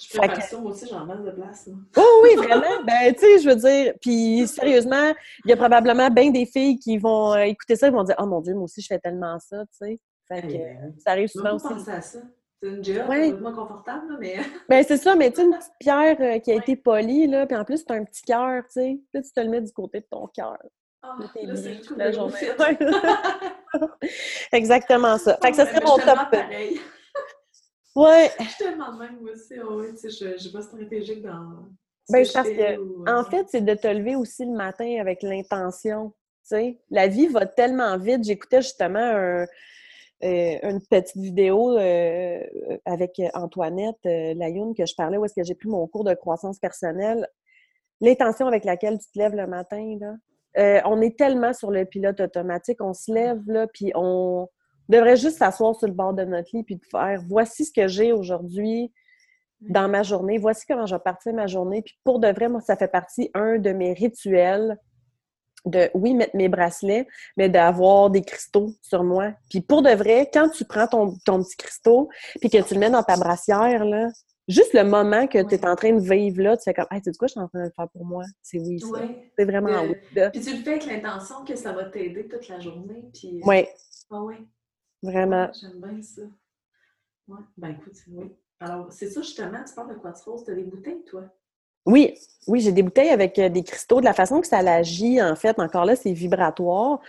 Je 0.00 0.06
fais 0.08 0.26
que... 0.26 0.56
moi 0.56 0.72
aussi, 0.72 0.86
j'en 0.88 1.06
mets 1.06 1.14
de 1.16 1.30
place. 1.30 1.68
Oh 1.96 2.20
oui, 2.24 2.34
vraiment? 2.36 2.82
ben, 2.84 3.14
tu 3.14 3.20
sais, 3.20 3.38
je 3.38 3.48
veux 3.48 3.56
dire, 3.56 3.94
puis 4.00 4.46
sérieusement, 4.48 5.12
il 5.44 5.50
y 5.50 5.52
a 5.52 5.56
probablement 5.56 6.08
bien 6.10 6.30
des 6.30 6.46
filles 6.46 6.78
qui 6.78 6.98
vont 6.98 7.34
euh, 7.34 7.42
écouter 7.42 7.76
ça 7.76 7.88
et 7.88 7.90
vont 7.90 8.02
dire 8.02 8.16
«Oh 8.18 8.26
mon 8.26 8.40
Dieu, 8.40 8.54
moi 8.54 8.64
aussi, 8.64 8.80
je 8.80 8.86
fais 8.86 8.98
tellement 8.98 9.38
ça, 9.38 9.60
tu 9.66 9.86
sais.» 9.86 9.98
Fait 10.28 10.42
que 10.42 11.00
ça 11.02 11.10
arrive 11.10 11.28
souvent 11.28 11.56
aussi. 11.56 11.90
à 11.90 12.00
ça? 12.00 12.18
C'est 12.62 12.68
une 12.68 12.84
gel, 12.84 13.08
ouais. 13.08 13.32
moins 13.32 13.52
confortable, 13.52 14.16
mais. 14.20 14.36
ben, 14.68 14.84
c'est 14.86 14.96
ça, 14.96 15.16
mais 15.16 15.30
tu 15.30 15.40
sais, 15.40 15.46
une 15.46 15.56
petite 15.56 15.72
pierre 15.80 16.16
euh, 16.20 16.38
qui 16.38 16.52
a 16.52 16.54
été 16.54 16.76
polie, 16.76 17.26
là, 17.26 17.46
puis 17.46 17.56
en 17.56 17.64
plus, 17.64 17.78
c'est 17.78 17.90
un 17.90 18.04
petit 18.04 18.22
cœur, 18.22 18.62
tu 18.64 18.74
sais. 18.74 19.00
Là, 19.12 19.22
tu 19.22 19.32
te 19.32 19.40
le 19.40 19.48
mets 19.48 19.60
du 19.60 19.72
côté 19.72 20.00
de 20.00 20.06
ton 20.08 20.28
cœur. 20.28 20.58
Ah, 21.02 21.16
là, 21.18 21.56
c'est 21.56 21.80
la 21.96 22.12
journée. 22.12 22.38
Exactement 24.52 25.18
ça. 25.18 25.36
Fait 25.42 25.50
que 25.50 25.56
ça 25.56 25.66
serait 25.66 25.84
mon 25.84 25.96
top. 25.96 26.30
pareil. 26.30 26.80
Ouais. 27.94 28.30
Je 28.40 28.44
suis 28.44 28.64
tellement 28.64 28.96
même 28.96 29.18
aussi. 29.30 29.52
Oh, 29.62 29.74
ouais, 29.74 29.90
tu 29.90 29.98
sais, 29.98 30.08
je, 30.08 30.42
je 30.42 30.56
vais 30.56 30.62
stratégique 30.62 31.20
dans. 31.20 31.66
Ben, 32.08 32.26
parce 32.32 32.48
que, 32.48 33.10
en 33.10 33.22
fait, 33.24 33.46
c'est 33.50 33.60
de 33.60 33.74
te 33.74 33.86
lever 33.86 34.16
aussi 34.16 34.46
le 34.46 34.52
matin 34.52 34.96
avec 34.98 35.22
l'intention. 35.22 36.14
Tu 36.48 36.56
sais, 36.56 36.80
la 36.88 37.06
vie 37.06 37.26
va 37.26 37.44
tellement 37.44 37.98
vite. 37.98 38.24
J'écoutais 38.24 38.62
justement 38.62 38.98
un, 38.98 39.44
euh, 40.24 40.58
une 40.62 40.80
petite 40.80 41.16
vidéo 41.16 41.76
euh, 41.76 42.40
avec 42.84 43.20
Antoinette 43.34 43.98
euh, 44.06 44.34
Layoun 44.34 44.72
que 44.72 44.86
je 44.86 44.94
parlais 44.94 45.16
où 45.16 45.24
est-ce 45.24 45.34
que 45.34 45.42
j'ai 45.42 45.56
pris 45.56 45.68
mon 45.68 45.86
cours 45.88 46.04
de 46.04 46.14
croissance 46.14 46.60
personnelle. 46.60 47.26
L'intention 48.00 48.46
avec 48.46 48.64
laquelle 48.64 48.98
tu 48.98 49.10
te 49.10 49.18
lèves 49.18 49.34
le 49.34 49.48
matin, 49.48 49.98
là. 50.00 50.82
on 50.86 51.00
est 51.00 51.18
tellement 51.18 51.52
sur 51.52 51.70
le 51.70 51.84
pilote 51.84 52.20
automatique, 52.20 52.80
on 52.80 52.94
se 52.94 53.12
lève, 53.12 53.42
là, 53.46 53.66
puis 53.66 53.90
on 53.94 54.48
devrait 54.88 55.16
juste 55.16 55.38
s'asseoir 55.38 55.74
sur 55.74 55.88
le 55.88 55.94
bord 55.94 56.14
de 56.14 56.24
notre 56.24 56.50
lit 56.52 56.62
puis 56.62 56.76
de 56.76 56.84
faire 56.90 57.20
voici 57.28 57.64
ce 57.64 57.72
que 57.72 57.88
j'ai 57.88 58.12
aujourd'hui 58.12 58.92
dans 59.60 59.88
ma 59.88 60.02
journée, 60.02 60.38
voici 60.38 60.66
comment 60.66 60.86
je 60.86 60.94
vais 60.94 61.02
partir 61.02 61.32
ma 61.34 61.46
journée. 61.46 61.82
Puis 61.82 61.98
pour 62.04 62.20
de 62.20 62.28
vrai, 62.28 62.48
moi, 62.48 62.60
ça 62.60 62.76
fait 62.76 62.88
partie, 62.88 63.30
un 63.34 63.58
de 63.58 63.70
mes 63.70 63.92
rituels 63.92 64.78
de, 65.64 65.90
oui, 65.94 66.14
mettre 66.14 66.36
mes 66.36 66.48
bracelets, 66.48 67.06
mais 67.36 67.48
d'avoir 67.48 68.10
des 68.10 68.22
cristaux 68.22 68.72
sur 68.82 69.04
moi. 69.04 69.32
Puis 69.50 69.60
pour 69.60 69.82
de 69.82 69.90
vrai, 69.90 70.28
quand 70.32 70.48
tu 70.48 70.64
prends 70.64 70.86
ton, 70.86 71.16
ton 71.24 71.42
petit 71.42 71.56
cristaux, 71.56 72.08
puis 72.40 72.50
que 72.50 72.62
tu 72.62 72.74
le 72.74 72.80
mets 72.80 72.90
dans 72.90 73.02
ta 73.02 73.16
brassière, 73.16 73.84
là, 73.84 74.08
juste 74.48 74.74
le 74.74 74.84
moment 74.84 75.26
que 75.26 75.42
tu 75.42 75.54
es 75.54 75.66
en 75.66 75.76
train 75.76 75.92
de 75.92 76.00
vivre 76.00 76.42
là, 76.42 76.56
tu 76.56 76.64
fais 76.64 76.74
comme, 76.74 76.86
hey, 76.90 77.00
tu 77.00 77.12
sais 77.12 77.16
quoi, 77.16 77.28
je 77.28 77.32
suis 77.32 77.40
en 77.40 77.48
train 77.48 77.60
de 77.60 77.64
le 77.66 77.72
faire 77.74 77.88
pour 77.90 78.04
moi? 78.04 78.24
C'est 78.42 78.58
oui, 78.58 78.80
ça. 78.80 79.08
C'est 79.38 79.44
vraiment 79.44 79.82
oui. 79.84 79.94
Puis 80.32 80.40
tu 80.40 80.56
le 80.56 80.62
fais 80.62 80.70
avec 80.70 80.86
l'intention 80.86 81.44
que 81.44 81.54
ça 81.56 81.72
va 81.72 81.84
t'aider 81.84 82.28
toute 82.28 82.48
la 82.48 82.60
journée. 82.60 83.04
Puis... 83.12 83.40
Oui. 83.44 83.66
Ah 84.10 84.22
oui. 84.22 84.34
Vraiment. 85.02 85.50
J'aime 85.58 85.80
bien 85.80 86.02
ça. 86.02 86.22
Ouais. 87.28 87.40
Ben 87.56 87.70
écoute, 87.70 87.96
oui. 88.08 88.32
Alors, 88.60 88.92
c'est 88.92 89.08
ça 89.08 89.20
justement, 89.22 89.64
tu 89.64 89.74
parles 89.74 89.94
de 89.94 89.98
quoi 89.98 90.12
tu 90.12 90.44
Tu 90.44 90.50
as 90.50 90.54
des 90.54 90.64
bouteilles, 90.64 91.04
toi? 91.04 91.24
Oui, 91.86 92.14
oui, 92.48 92.60
j'ai 92.60 92.72
des 92.72 92.82
bouteilles 92.82 93.10
avec 93.10 93.38
euh, 93.38 93.48
des 93.48 93.62
cristaux. 93.62 94.00
De 94.00 94.04
la 94.04 94.14
façon 94.14 94.40
que 94.40 94.46
ça 94.46 94.58
agit, 94.58 95.22
en 95.22 95.36
fait, 95.36 95.58
encore 95.58 95.84
là, 95.84 95.94
c'est 95.94 96.12
vibratoire. 96.12 97.00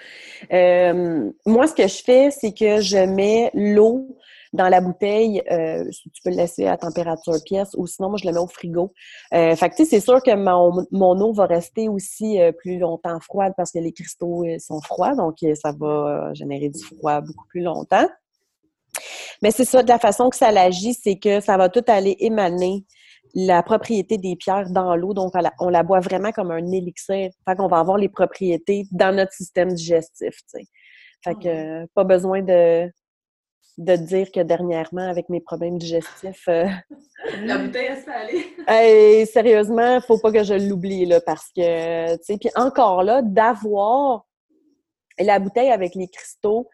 Euh, 0.52 1.32
moi, 1.46 1.68
ce 1.68 1.74
que 1.74 1.88
je 1.88 2.04
fais, 2.04 2.30
c'est 2.32 2.54
que 2.54 2.82
je 2.82 2.98
mets 2.98 3.50
l'eau 3.54 4.18
dans 4.52 4.70
la 4.70 4.82
bouteille. 4.82 5.42
Euh, 5.52 5.84
tu 5.90 6.22
peux 6.24 6.30
le 6.30 6.36
laisser 6.36 6.68
à 6.68 6.78
température 6.78 7.34
pièce 7.44 7.70
ou 7.76 7.88
sinon, 7.88 8.10
moi, 8.10 8.20
je 8.22 8.28
le 8.28 8.34
mets 8.34 8.40
au 8.40 8.48
frigo. 8.48 8.94
fait 9.32 9.56
que, 9.58 9.76
tu 9.76 9.86
sais, 9.86 9.90
c'est 9.90 10.00
sûr 10.00 10.22
que 10.22 10.36
mon, 10.36 10.86
mon, 10.92 11.20
eau 11.20 11.34
va 11.34 11.48
rester 11.48 11.90
aussi 11.90 12.38
plus 12.60 12.78
longtemps 12.78 13.20
froide 13.20 13.54
parce 13.58 13.72
que 13.72 13.80
les 13.80 13.92
cristaux 13.92 14.46
sont 14.60 14.82
froids, 14.82 15.16
donc 15.16 15.38
ça 15.56 15.72
va 15.76 16.32
générer 16.34 16.70
du 16.70 16.84
froid 16.84 17.22
beaucoup 17.22 17.48
plus 17.48 17.62
longtemps. 17.62 18.08
Mais 19.42 19.50
c'est 19.50 19.66
ça, 19.66 19.82
de 19.82 19.90
la 19.90 19.98
façon 19.98 20.30
que 20.30 20.36
ça 20.36 20.50
agit, 20.50 20.94
c'est 20.94 21.18
que 21.18 21.40
ça 21.40 21.58
va 21.58 21.70
tout 21.70 21.84
aller 21.88 22.16
émaner 22.20 22.86
la 23.34 23.64
propriété 23.64 24.18
des 24.18 24.36
pierres 24.36 24.70
dans 24.70 24.96
l'eau. 24.96 25.14
Donc, 25.14 25.34
on 25.60 25.70
la, 25.70 25.84
boit 25.84 26.00
vraiment 26.00 26.32
comme 26.32 26.52
un 26.52 26.66
élixir. 26.72 27.32
Fait 27.48 27.56
qu'on 27.56 27.68
va 27.68 27.80
avoir 27.80 27.98
les 27.98 28.10
propriétés 28.10 28.86
dans 28.92 29.16
notre 29.16 29.34
système 29.34 29.74
digestif, 29.74 30.36
tu 30.36 30.60
sais. 30.60 30.66
Fait 31.24 31.36
que, 31.36 31.86
pas 31.94 32.04
besoin 32.04 32.42
de, 32.42 32.92
de 33.78 33.96
dire 33.96 34.30
que 34.32 34.42
dernièrement, 34.42 35.10
avec 35.10 35.30
mes 35.30 35.40
problèmes 35.40 35.78
digestifs... 35.78 36.48
Euh, 36.48 36.68
la 37.46 37.58
bouteille, 37.58 37.96
fait 37.96 38.12
aller. 38.12 38.46
hey, 38.68 39.26
sérieusement, 39.26 40.02
faut 40.02 40.20
pas 40.20 40.32
que 40.32 40.44
je 40.44 40.54
l'oublie, 40.54 41.06
là, 41.06 41.22
parce 41.22 41.50
que, 41.56 42.16
tu 42.18 42.24
sais, 42.24 42.38
puis 42.38 42.50
encore 42.56 43.04
là, 43.04 43.22
d'avoir 43.22 44.26
la 45.18 45.40
bouteille 45.40 45.72
avec 45.72 45.96
les 45.96 46.10
cristaux, 46.10 46.70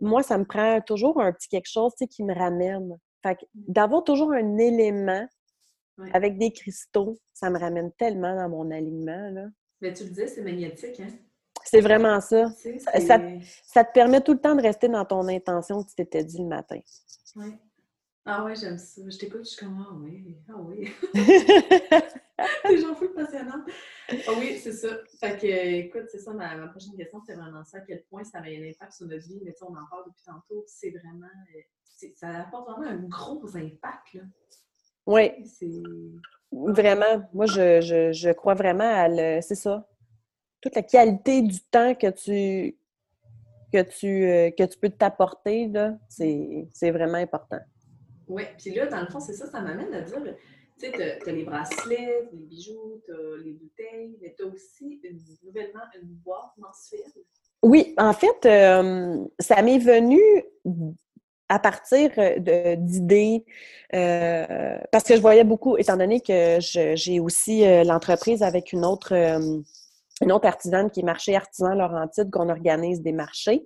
moi, 0.00 0.22
ça 0.22 0.38
me 0.38 0.44
prend 0.44 0.80
toujours 0.80 1.20
un 1.20 1.32
petit 1.32 1.48
quelque 1.48 1.70
chose, 1.70 1.92
tu 1.92 2.04
sais, 2.04 2.08
qui 2.08 2.24
me 2.24 2.34
ramène. 2.34 2.98
Fait 3.22 3.36
que 3.36 3.44
d'avoir 3.54 4.02
toujours 4.02 4.32
un 4.32 4.58
élément 4.58 5.26
avec 6.12 6.38
des 6.38 6.52
cristaux, 6.52 7.18
ça 7.32 7.50
me 7.50 7.58
ramène 7.58 7.92
tellement 7.92 8.34
dans 8.36 8.48
mon 8.48 8.70
alignement. 8.70 9.30
Là. 9.30 9.46
Mais 9.80 9.92
tu 9.92 10.04
le 10.04 10.10
dis, 10.10 10.28
c'est 10.28 10.42
magnétique, 10.42 11.00
hein? 11.00 11.08
C'est 11.64 11.80
vraiment 11.80 12.20
ça. 12.20 12.50
Ça, 12.78 13.18
ça, 13.64 13.84
te 13.84 13.92
permet 13.92 14.20
tout 14.20 14.34
le 14.34 14.40
temps 14.40 14.54
de 14.54 14.62
rester 14.62 14.88
dans 14.88 15.04
ton 15.04 15.26
intention 15.28 15.82
que 15.82 15.88
tu 15.88 15.94
t'étais 15.94 16.24
dit 16.24 16.38
le 16.38 16.46
matin. 16.46 16.78
Oui. 17.36 17.54
Ah 18.26 18.44
ouais, 18.44 18.54
j'aime 18.56 18.78
ça. 18.78 19.02
Je 19.06 19.18
t'écoute, 19.18 19.44
je 19.44 19.50
suis 19.50 19.64
comme 19.64 19.84
Ah 19.86 19.92
oui, 19.94 20.36
ah 20.48 20.56
oui. 20.56 20.90
c'est 22.64 22.78
genre 22.78 22.96
fou 22.96 23.08
passionnant. 23.14 23.62
Ah 24.08 24.32
oui, 24.38 24.58
c'est 24.62 24.72
ça. 24.72 24.88
Fait 25.20 25.38
que, 25.38 25.46
écoute, 25.46 26.06
c'est 26.10 26.20
ça, 26.20 26.32
ma, 26.32 26.56
ma 26.56 26.68
prochaine 26.68 26.96
question, 26.96 27.20
c'est 27.26 27.34
vraiment 27.34 27.64
ça. 27.64 27.78
À 27.78 27.80
quel 27.82 28.02
point 28.04 28.24
ça 28.24 28.38
a 28.38 28.42
un 28.42 28.70
impact 28.70 28.92
sur 28.92 29.06
notre 29.06 29.26
vie? 29.26 29.40
Mais 29.44 29.52
tu 29.52 29.58
sais, 29.58 29.64
on 29.64 29.76
en 29.76 29.86
parle 29.90 30.04
depuis 30.06 30.24
tantôt. 30.24 30.64
C'est 30.66 30.90
vraiment. 30.90 31.26
Euh, 31.26 32.08
ça 32.14 32.40
apporte 32.40 32.70
vraiment 32.70 32.90
un 32.90 33.08
gros 33.08 33.56
impact, 33.56 34.14
là. 34.14 34.22
Oui. 35.06 35.32
Vraiment. 36.52 37.28
Moi, 37.32 37.46
je, 37.46 37.80
je, 37.80 38.12
je, 38.12 38.30
crois 38.30 38.54
vraiment 38.54 38.84
à 38.84 39.08
le. 39.08 39.40
C'est 39.42 39.54
ça. 39.54 39.86
Toute 40.60 40.76
la 40.76 40.82
qualité 40.82 41.42
du 41.42 41.60
temps 41.60 41.94
que 41.94 42.10
tu 42.10 42.76
que 43.74 43.82
tu, 43.82 44.24
euh, 44.24 44.50
que 44.50 44.62
tu 44.64 44.78
peux 44.78 44.90
t'apporter, 44.90 45.66
là, 45.66 45.96
c'est 46.08 46.90
vraiment 46.90 47.18
important. 47.18 47.58
Oui, 48.28 48.44
puis 48.56 48.72
là, 48.72 48.86
dans 48.86 49.00
le 49.00 49.08
fond, 49.08 49.18
c'est 49.18 49.32
ça, 49.32 49.46
ça 49.50 49.60
m'amène 49.60 49.92
à 49.92 50.00
dire, 50.00 50.22
tu 50.78 50.86
sais, 50.86 50.92
tu 50.92 51.28
as, 51.28 51.32
les 51.32 51.44
bracelets, 51.44 52.28
les 52.32 52.38
bijoux, 52.38 53.02
tu 53.04 53.12
as 53.12 53.36
les 53.44 53.52
bouteilles, 53.52 54.16
mais 54.20 54.34
tu 54.38 54.44
as 54.44 54.46
aussi 54.46 55.00
nouvellement 55.42 55.82
une 56.00 56.08
boîte 56.08 56.52
mensuelle. 56.56 57.00
Oui, 57.62 57.94
en 57.98 58.12
fait, 58.12 58.46
euh, 58.46 59.24
ça 59.40 59.60
m'est 59.62 59.78
venu 59.78 60.20
à 61.48 61.58
partir 61.58 62.10
euh, 62.18 62.76
d'idées, 62.76 63.44
euh, 63.94 64.78
parce 64.90 65.04
que 65.04 65.14
je 65.14 65.20
voyais 65.20 65.44
beaucoup, 65.44 65.76
étant 65.76 65.96
donné 65.96 66.20
que 66.20 66.58
j'ai 66.60 67.20
aussi 67.20 67.64
euh, 67.64 67.84
l'entreprise 67.84 68.42
avec 68.42 68.72
une 68.72 68.84
autre, 68.84 69.12
une 70.20 70.32
autre 70.32 70.46
artisane 70.46 70.90
qui 70.90 71.00
est 71.00 71.04
marché 71.04 71.36
artisan 71.36 71.74
Laurentide, 71.74 72.30
qu'on 72.30 72.48
organise 72.48 73.02
des 73.02 73.12
marchés. 73.12 73.64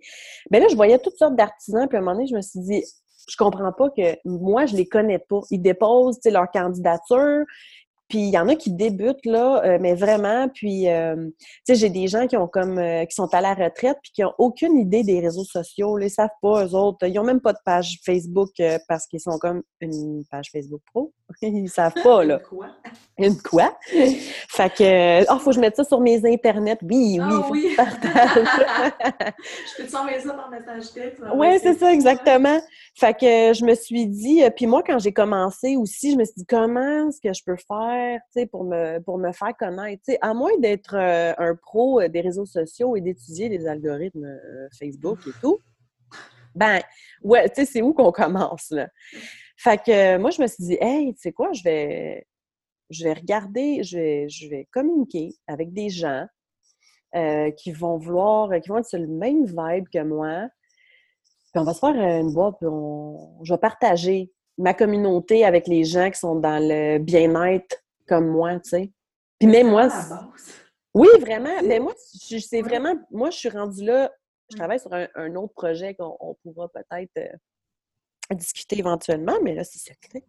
Bien 0.51 0.61
là, 0.61 0.67
je 0.69 0.77
voyais 0.77 0.99
toutes 0.99 1.17
sortes 1.17 1.37
d'artisans, 1.37 1.87
puis 1.89 1.97
à 1.97 2.01
un 2.01 2.03
moment 2.03 2.17
donné, 2.17 2.27
je 2.27 2.35
me 2.35 2.43
suis 2.43 2.61
dit, 2.61 2.85
je 3.29 3.37
comprends 3.37 3.73
pas 3.73 3.91
que 3.91 4.17
moi, 4.25 4.67
je 4.67 4.75
les 4.75 4.87
connais 4.87 5.19
pas. 5.19 5.41
Ils 5.51 5.61
déposent 5.61 6.19
leur 6.25 6.51
candidature, 6.51 7.45
puis 8.09 8.21
il 8.21 8.31
y 8.31 8.39
en 8.39 8.49
a 8.49 8.57
qui 8.57 8.73
débutent 8.73 9.27
là, 9.27 9.63
euh, 9.65 9.79
mais 9.81 9.95
vraiment. 9.95 10.49
Puis 10.49 10.89
euh, 10.89 11.29
tu 11.37 11.47
sais, 11.67 11.75
j'ai 11.75 11.91
des 11.91 12.09
gens 12.09 12.27
qui 12.27 12.37
ont 12.37 12.49
comme 12.49 12.79
euh, 12.79 13.05
qui 13.05 13.15
sont 13.15 13.33
à 13.35 13.41
la 13.41 13.55
retraite 13.55 13.99
puis 14.03 14.13
qui 14.13 14.25
ont 14.25 14.35
aucune 14.39 14.79
idée 14.79 15.03
des 15.03 15.21
réseaux 15.21 15.45
sociaux. 15.45 15.99
Ils 15.99 16.09
ils 16.09 16.11
savent 16.11 16.31
pas 16.41 16.65
eux 16.65 16.75
autres. 16.75 17.07
Ils 17.07 17.19
ont 17.19 17.25
même 17.25 17.43
pas 17.43 17.53
de 17.53 17.59
page 17.67 18.01
Facebook 18.05 18.51
parce 18.89 19.07
qu'ils 19.07 19.21
sont 19.21 19.39
comme 19.39 19.63
une 19.83 20.25
page 20.31 20.49
Facebook 20.51 20.81
pro. 20.87 21.13
Ils 21.43 21.69
savent 21.69 21.95
pas 22.03 22.25
là. 22.25 22.39
Une 22.49 22.49
quoi? 22.49 22.69
Une 23.19 23.37
quoi? 23.37 23.79
Fait 24.49 24.73
que 24.73 25.33
oh 25.33 25.39
faut 25.39 25.51
que 25.51 25.57
je 25.57 25.61
mette 25.61 25.77
ça 25.77 25.85
sur 25.85 26.01
mes 26.01 26.25
internets. 26.25 26.79
Oui, 26.83 27.19
oui. 27.21 27.21
Ah, 27.21 27.49
oui. 27.51 27.77
je 29.77 29.83
peux 29.83 29.89
t'envoyer 29.89 30.21
ça 30.21 30.35
par 30.35 30.51
message 30.51 30.93
texte. 30.93 31.23
Oui, 31.35 31.59
c'est 31.61 31.75
ça 31.75 31.93
exactement. 31.93 32.61
Fait 32.95 33.15
que 33.15 33.53
je 33.55 33.65
me 33.65 33.75
suis 33.75 34.07
dit. 34.07 34.43
Puis 34.55 34.67
moi, 34.67 34.83
quand 34.87 34.99
j'ai 34.99 35.13
commencé 35.13 35.77
aussi, 35.77 36.13
je 36.13 36.17
me 36.17 36.25
suis 36.25 36.35
dit 36.37 36.47
comment 36.47 37.09
est-ce 37.09 37.21
que 37.21 37.33
je 37.33 37.43
peux 37.45 37.57
faire 37.57 38.21
pour 38.51 38.65
me, 38.65 39.01
pour 39.01 39.19
me 39.19 39.33
faire 39.33 39.57
connaître? 39.59 40.09
à 40.21 40.35
moins 40.35 40.57
d'être 40.59 40.95
euh, 40.95 41.33
un 41.39 41.55
pro 41.55 42.01
euh, 42.01 42.09
des 42.09 42.21
réseaux 42.21 42.47
sociaux 42.47 42.97
et 42.97 43.01
d'étudier 43.01 43.49
les 43.49 43.67
algorithmes 43.67 44.25
euh, 44.25 44.69
Facebook 44.79 45.19
et 45.27 45.33
tout, 45.41 45.59
ben, 46.55 46.81
ouais, 47.23 47.49
tu 47.49 47.57
sais, 47.57 47.65
c'est 47.67 47.83
où 47.83 47.93
qu'on 47.93 48.13
commence, 48.13 48.71
là? 48.71 48.89
Fait 49.59 49.83
que 49.83 50.17
moi, 50.19 50.31
je 50.31 50.41
me 50.41 50.47
suis 50.47 50.65
dit, 50.65 50.79
hey, 50.81 51.13
tu 51.15 51.21
sais 51.21 51.33
quoi, 51.33 51.53
je 51.53 51.63
vais, 51.63 52.27
je 52.91 53.05
vais 53.05 53.13
regarder, 53.13 53.83
je 53.83 53.99
vais, 53.99 54.29
je 54.29 54.49
vais 54.49 54.69
communiquer 54.71 55.35
avec 55.47 55.73
des 55.73 55.91
gens 55.91 56.27
qui 57.57 57.73
vont 57.73 57.99
vouloir, 57.99 58.51
qui 58.61 58.69
vont 58.69 58.79
être 58.79 58.89
sur 58.89 58.99
le 58.99 59.09
même 59.09 59.45
vibe 59.47 59.87
que 59.93 60.03
moi. 60.03 60.49
Puis 61.53 61.61
on 61.61 61.65
va 61.65 61.73
se 61.73 61.81
faire 61.81 61.95
une 61.95 62.33
boîte, 62.33 62.57
puis 62.59 62.69
on, 62.71 63.43
je 63.43 63.55
vais 63.55 63.59
partager 63.59 64.31
ma 64.59 64.75
communauté 64.75 65.45
avec 65.45 65.67
les 65.67 65.85
gens 65.85 66.11
qui 66.11 66.19
sont 66.19 66.37
dans 66.37 66.63
le 66.63 66.99
bien-être 66.99 67.83
comme 68.07 68.29
moi, 68.29 68.55
tu 68.61 68.71
sais. 68.71 68.93
Puis 69.39 69.49
même 69.49 69.71
moi. 69.71 69.89
Oui, 70.95 71.09
vraiment. 71.21 71.63
Mais 71.65 71.79
moi, 71.79 71.95
c'est 71.97 72.63
vraiment. 72.63 72.95
Moi, 73.11 73.31
je 73.31 73.39
suis 73.39 73.49
rendue 73.49 73.85
là. 73.85 74.11
Je 74.51 74.57
travaille 74.57 74.81
sur 74.81 74.93
un, 74.93 75.35
autre 75.37 75.53
projet 75.55 75.95
qu'on 75.95 76.37
pourra 76.43 76.69
peut-être 76.69 77.39
discuter 78.35 78.79
éventuellement, 78.79 79.37
mais 79.43 79.55
là, 79.55 79.65
c'est 79.65 79.79
secret. 79.79 80.25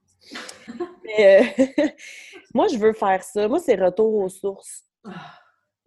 euh, 1.20 1.44
moi, 2.54 2.68
je 2.68 2.78
veux 2.78 2.94
faire 2.94 3.24
ça. 3.24 3.48
Moi, 3.48 3.60
c'est 3.60 3.76
retour 3.76 4.14
aux 4.16 4.30
sources. 4.30 4.84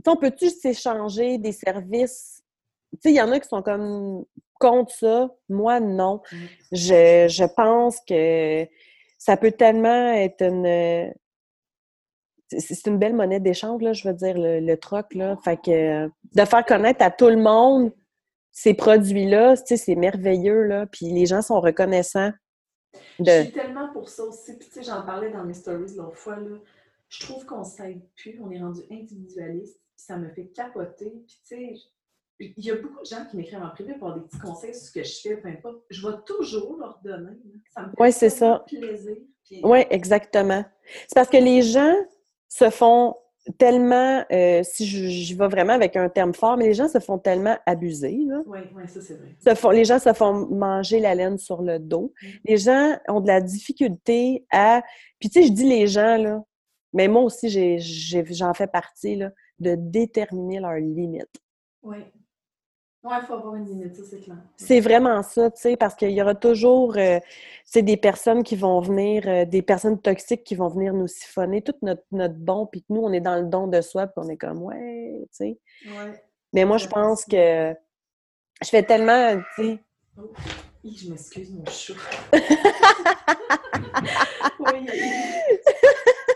On 0.06 0.16
peut-tu 0.16 0.50
s'échanger 0.50 1.38
des 1.38 1.52
services? 1.52 2.42
Tu 2.92 2.98
sais, 3.02 3.10
il 3.10 3.16
y 3.16 3.22
en 3.22 3.30
a 3.30 3.40
qui 3.40 3.48
sont 3.48 3.62
comme 3.62 4.24
contre 4.58 4.92
ça. 4.94 5.30
Moi, 5.48 5.80
non. 5.80 6.20
Je, 6.72 7.26
je 7.28 7.44
pense 7.54 7.98
que 8.06 8.66
ça 9.18 9.36
peut 9.36 9.52
tellement 9.52 10.12
être 10.12 10.42
une, 10.42 11.12
c'est 12.58 12.86
une 12.86 12.98
belle 12.98 13.14
monnaie 13.14 13.40
d'échange, 13.40 13.82
là, 13.82 13.92
je 13.92 14.08
veux 14.08 14.14
dire, 14.14 14.34
le, 14.36 14.74
troc, 14.76 15.14
là. 15.14 15.36
Fait 15.44 15.56
que 15.56 16.06
de 16.06 16.44
faire 16.44 16.64
connaître 16.64 17.04
à 17.04 17.10
tout 17.10 17.28
le 17.28 17.36
monde 17.36 17.92
ces 18.52 18.74
produits-là, 18.74 19.56
tu 19.56 19.62
sais, 19.66 19.76
c'est 19.76 19.94
merveilleux, 19.94 20.64
là. 20.64 20.86
Puis 20.86 21.06
les 21.06 21.26
gens 21.26 21.42
sont 21.42 21.60
reconnaissants. 21.60 22.32
De... 23.18 23.24
Je 23.24 23.42
suis 23.44 23.52
tellement 23.52 23.90
pour 23.92 24.08
ça 24.08 24.24
aussi. 24.24 24.56
Puis, 24.58 24.68
tu 24.68 24.74
sais, 24.74 24.82
j'en 24.82 25.02
parlais 25.02 25.30
dans 25.30 25.44
mes 25.44 25.54
stories 25.54 25.94
l'autre 25.96 26.18
fois, 26.18 26.36
là. 26.36 26.58
je 27.08 27.26
trouve 27.26 27.46
qu'on 27.46 27.64
s'aide 27.64 28.02
plus, 28.16 28.38
on 28.42 28.50
est 28.50 28.60
rendu 28.60 28.82
individualiste, 28.90 29.80
ça 29.96 30.18
me 30.18 30.28
fait 30.28 30.48
capoter. 30.48 31.10
Puis, 31.26 31.40
tu 31.48 31.56
sais, 31.56 31.74
il 32.40 32.64
y 32.64 32.70
a 32.70 32.76
beaucoup 32.76 33.00
de 33.00 33.06
gens 33.06 33.24
qui 33.30 33.36
m'écrivent 33.36 33.62
en 33.62 33.70
privé 33.70 33.94
pour 33.94 34.08
avoir 34.08 34.20
des 34.20 34.28
petits 34.28 34.40
conseils 34.40 34.74
sur 34.74 34.86
ce 34.86 34.92
que 34.92 35.02
je 35.02 35.20
fais, 35.20 35.36
peu 35.36 35.48
importe. 35.48 35.82
Je 35.90 36.06
vais 36.06 36.14
toujours 36.26 36.76
leur 36.76 37.00
donner. 37.02 37.38
Ça 37.74 37.82
me 37.82 37.90
fait 37.90 38.00
ouais, 38.00 38.12
c'est 38.12 38.30
ça. 38.30 38.64
plaisir. 38.66 39.16
Oui, 39.62 39.84
exactement. 39.90 40.64
C'est 41.08 41.14
parce 41.14 41.28
que 41.28 41.36
les 41.36 41.62
gens 41.62 41.94
se 42.48 42.68
font 42.70 43.16
tellement, 43.58 44.24
euh, 44.30 44.62
si 44.62 44.86
je, 44.86 45.36
vais 45.36 45.48
vraiment 45.48 45.72
avec 45.72 45.96
un 45.96 46.08
terme 46.08 46.32
fort, 46.32 46.56
mais 46.56 46.66
les 46.66 46.74
gens 46.74 46.88
se 46.88 47.00
font 47.00 47.18
tellement 47.18 47.56
abuser. 47.66 48.18
Oui, 48.46 48.60
oui, 48.74 48.82
ça 48.86 49.00
c'est 49.00 49.14
vrai. 49.14 49.36
Se 49.38 49.54
font, 49.54 49.70
les 49.70 49.84
gens 49.84 49.98
se 49.98 50.12
font 50.12 50.46
manger 50.46 51.00
la 51.00 51.14
laine 51.14 51.38
sur 51.38 51.62
le 51.62 51.78
dos. 51.78 52.12
Mm. 52.22 52.26
Les 52.44 52.56
gens 52.56 52.96
ont 53.08 53.20
de 53.20 53.26
la 53.26 53.40
difficulté 53.40 54.44
à... 54.50 54.82
Puis 55.18 55.28
tu 55.28 55.40
sais, 55.40 55.48
je 55.48 55.52
dis 55.52 55.68
les 55.68 55.86
gens, 55.86 56.16
là, 56.16 56.42
mais 56.92 57.08
moi 57.08 57.22
aussi, 57.22 57.78
j'en 58.30 58.54
fais 58.54 58.66
partie, 58.66 59.16
là, 59.16 59.30
de 59.58 59.74
déterminer 59.76 60.60
leurs 60.60 60.74
limites. 60.74 61.40
Oui. 61.82 61.98
Oui, 63.04 63.12
il 63.20 63.26
faut 63.26 63.34
avoir 63.34 63.56
une 63.56 63.66
limite, 63.66 63.96
ça, 63.96 64.02
c'est 64.08 64.20
clair. 64.20 64.36
C'est 64.56 64.78
vraiment 64.78 65.24
ça, 65.24 65.50
tu 65.50 65.60
sais, 65.60 65.76
parce 65.76 65.96
qu'il 65.96 66.12
y 66.12 66.22
aura 66.22 66.36
toujours, 66.36 66.96
euh, 66.96 67.18
des 67.74 67.96
personnes 67.96 68.44
qui 68.44 68.54
vont 68.54 68.80
venir, 68.80 69.24
euh, 69.26 69.44
des 69.44 69.62
personnes 69.62 70.00
toxiques 70.00 70.44
qui 70.44 70.54
vont 70.54 70.68
venir 70.68 70.94
nous 70.94 71.08
siphonner 71.08 71.62
tout 71.62 71.74
notre, 71.82 72.04
notre 72.12 72.36
bon, 72.36 72.66
puis 72.66 72.82
que 72.82 72.86
nous, 72.90 73.00
on 73.00 73.12
est 73.12 73.20
dans 73.20 73.34
le 73.34 73.46
don 73.46 73.66
de 73.66 73.80
soi, 73.80 74.06
puis 74.06 74.14
on 74.24 74.28
est 74.28 74.36
comme, 74.36 74.62
ouais, 74.62 75.18
tu 75.22 75.28
sais. 75.32 75.58
Ouais. 75.86 76.22
Mais 76.52 76.64
moi, 76.64 76.76
je 76.76 76.86
pense 76.86 77.24
que 77.24 77.74
je 78.62 78.68
fais 78.68 78.84
tellement, 78.84 79.36
tu 79.56 79.64
sais... 79.64 79.78
Oh, 80.16 80.32
je 80.84 81.10
m'excuse, 81.10 81.52
mon 81.52 81.64
chat. 81.66 81.94
oui, 84.60 84.86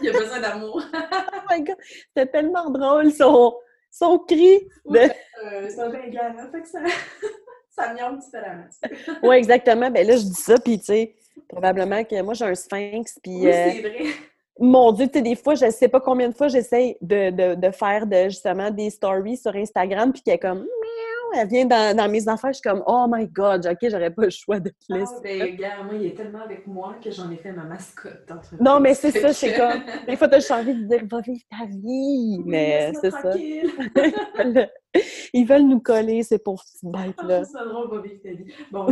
il 0.00 0.06
y 0.06 0.08
a 0.08 0.12
besoin 0.12 0.40
d'amour. 0.40 0.82
oh 0.92 1.40
my 1.48 1.62
God! 1.62 1.76
C'était 2.08 2.26
tellement 2.26 2.70
drôle, 2.70 3.12
son 3.12 3.54
son 3.90 4.18
cri. 4.18 4.68
De... 4.84 4.98
Euh, 4.98 5.68
c'est 5.68 5.80
un 5.80 5.90
bengale, 5.90 6.48
fait 6.52 6.62
que 6.62 6.68
ça, 6.68 6.80
ça 7.70 7.94
miaule 7.94 8.18
différemment. 8.18 8.66
oui, 9.22 9.36
exactement. 9.36 9.90
Ben 9.90 10.06
là, 10.06 10.16
je 10.16 10.24
dis 10.24 10.34
ça, 10.34 10.58
puis 10.58 10.78
tu 10.78 10.86
sais, 10.86 11.14
probablement 11.48 12.04
que 12.04 12.20
moi, 12.22 12.34
j'ai 12.34 12.44
un 12.44 12.54
sphinx, 12.54 13.18
puis... 13.22 13.36
Oui, 13.36 13.52
c'est 13.52 13.84
euh, 13.84 13.88
vrai. 13.88 14.04
Mon 14.58 14.90
Dieu, 14.92 15.06
tu 15.06 15.14
sais, 15.14 15.22
des 15.22 15.36
fois, 15.36 15.54
je 15.54 15.70
sais 15.70 15.88
pas 15.88 16.00
combien 16.00 16.30
de 16.30 16.34
fois 16.34 16.48
j'essaie 16.48 16.96
de, 17.02 17.30
de, 17.30 17.54
de, 17.56 17.70
faire 17.70 18.06
de, 18.06 18.24
justement 18.24 18.70
des 18.70 18.88
stories 18.88 19.36
sur 19.36 19.54
Instagram, 19.54 20.12
puis 20.12 20.22
qui 20.22 20.30
est 20.30 20.38
comme 20.38 20.66
elle 21.34 21.48
vient 21.48 21.64
dans, 21.66 22.10
mes 22.10 22.28
affaires, 22.28 22.52
je 22.52 22.58
suis 22.58 22.62
comme 22.62 22.82
Oh 22.86 23.06
my 23.08 23.26
God, 23.26 23.66
ok, 23.66 23.88
j'aurais 23.90 24.10
pas 24.10 24.24
le 24.24 24.30
choix 24.30 24.60
de 24.60 24.70
te 24.70 24.92
laisser. 24.92 25.12
Ah, 25.16 25.20
ben, 25.22 25.56
gars, 25.56 25.82
moi, 25.84 25.94
il 25.94 26.06
est 26.06 26.16
tellement 26.16 26.42
avec 26.42 26.66
moi 26.66 26.98
que 27.02 27.10
j'en 27.10 27.30
ai 27.30 27.36
fait 27.36 27.52
ma 27.52 27.64
mascotte. 27.64 28.30
Non, 28.60 28.80
mais 28.80 28.94
c'est 28.94 29.10
ça, 29.12 29.32
c'est 29.32 29.54
comme. 29.56 29.80
Des 30.06 30.16
fois, 30.16 30.28
t'as 30.28 30.58
envie 30.58 30.74
de 30.74 30.84
dire 30.84 31.02
Va 31.10 31.20
vivre 31.20 31.42
ta 31.50 31.66
vie. 31.66 32.42
mais 32.44 32.92
c'est 33.00 33.10
ça. 33.10 33.32
Ils 35.34 35.46
veulent 35.46 35.66
nous 35.66 35.80
coller, 35.80 36.22
ces 36.22 36.38
pauvres 36.38 36.62
petites 36.62 36.84
bêtes-là. 36.90 37.40
Ah, 37.42 37.44
ça 37.44 37.64
drôle, 37.64 37.90
va 37.90 38.00
vivre 38.02 38.20
ta 38.22 38.30
vie. 38.30 38.52
Bon. 38.70 38.86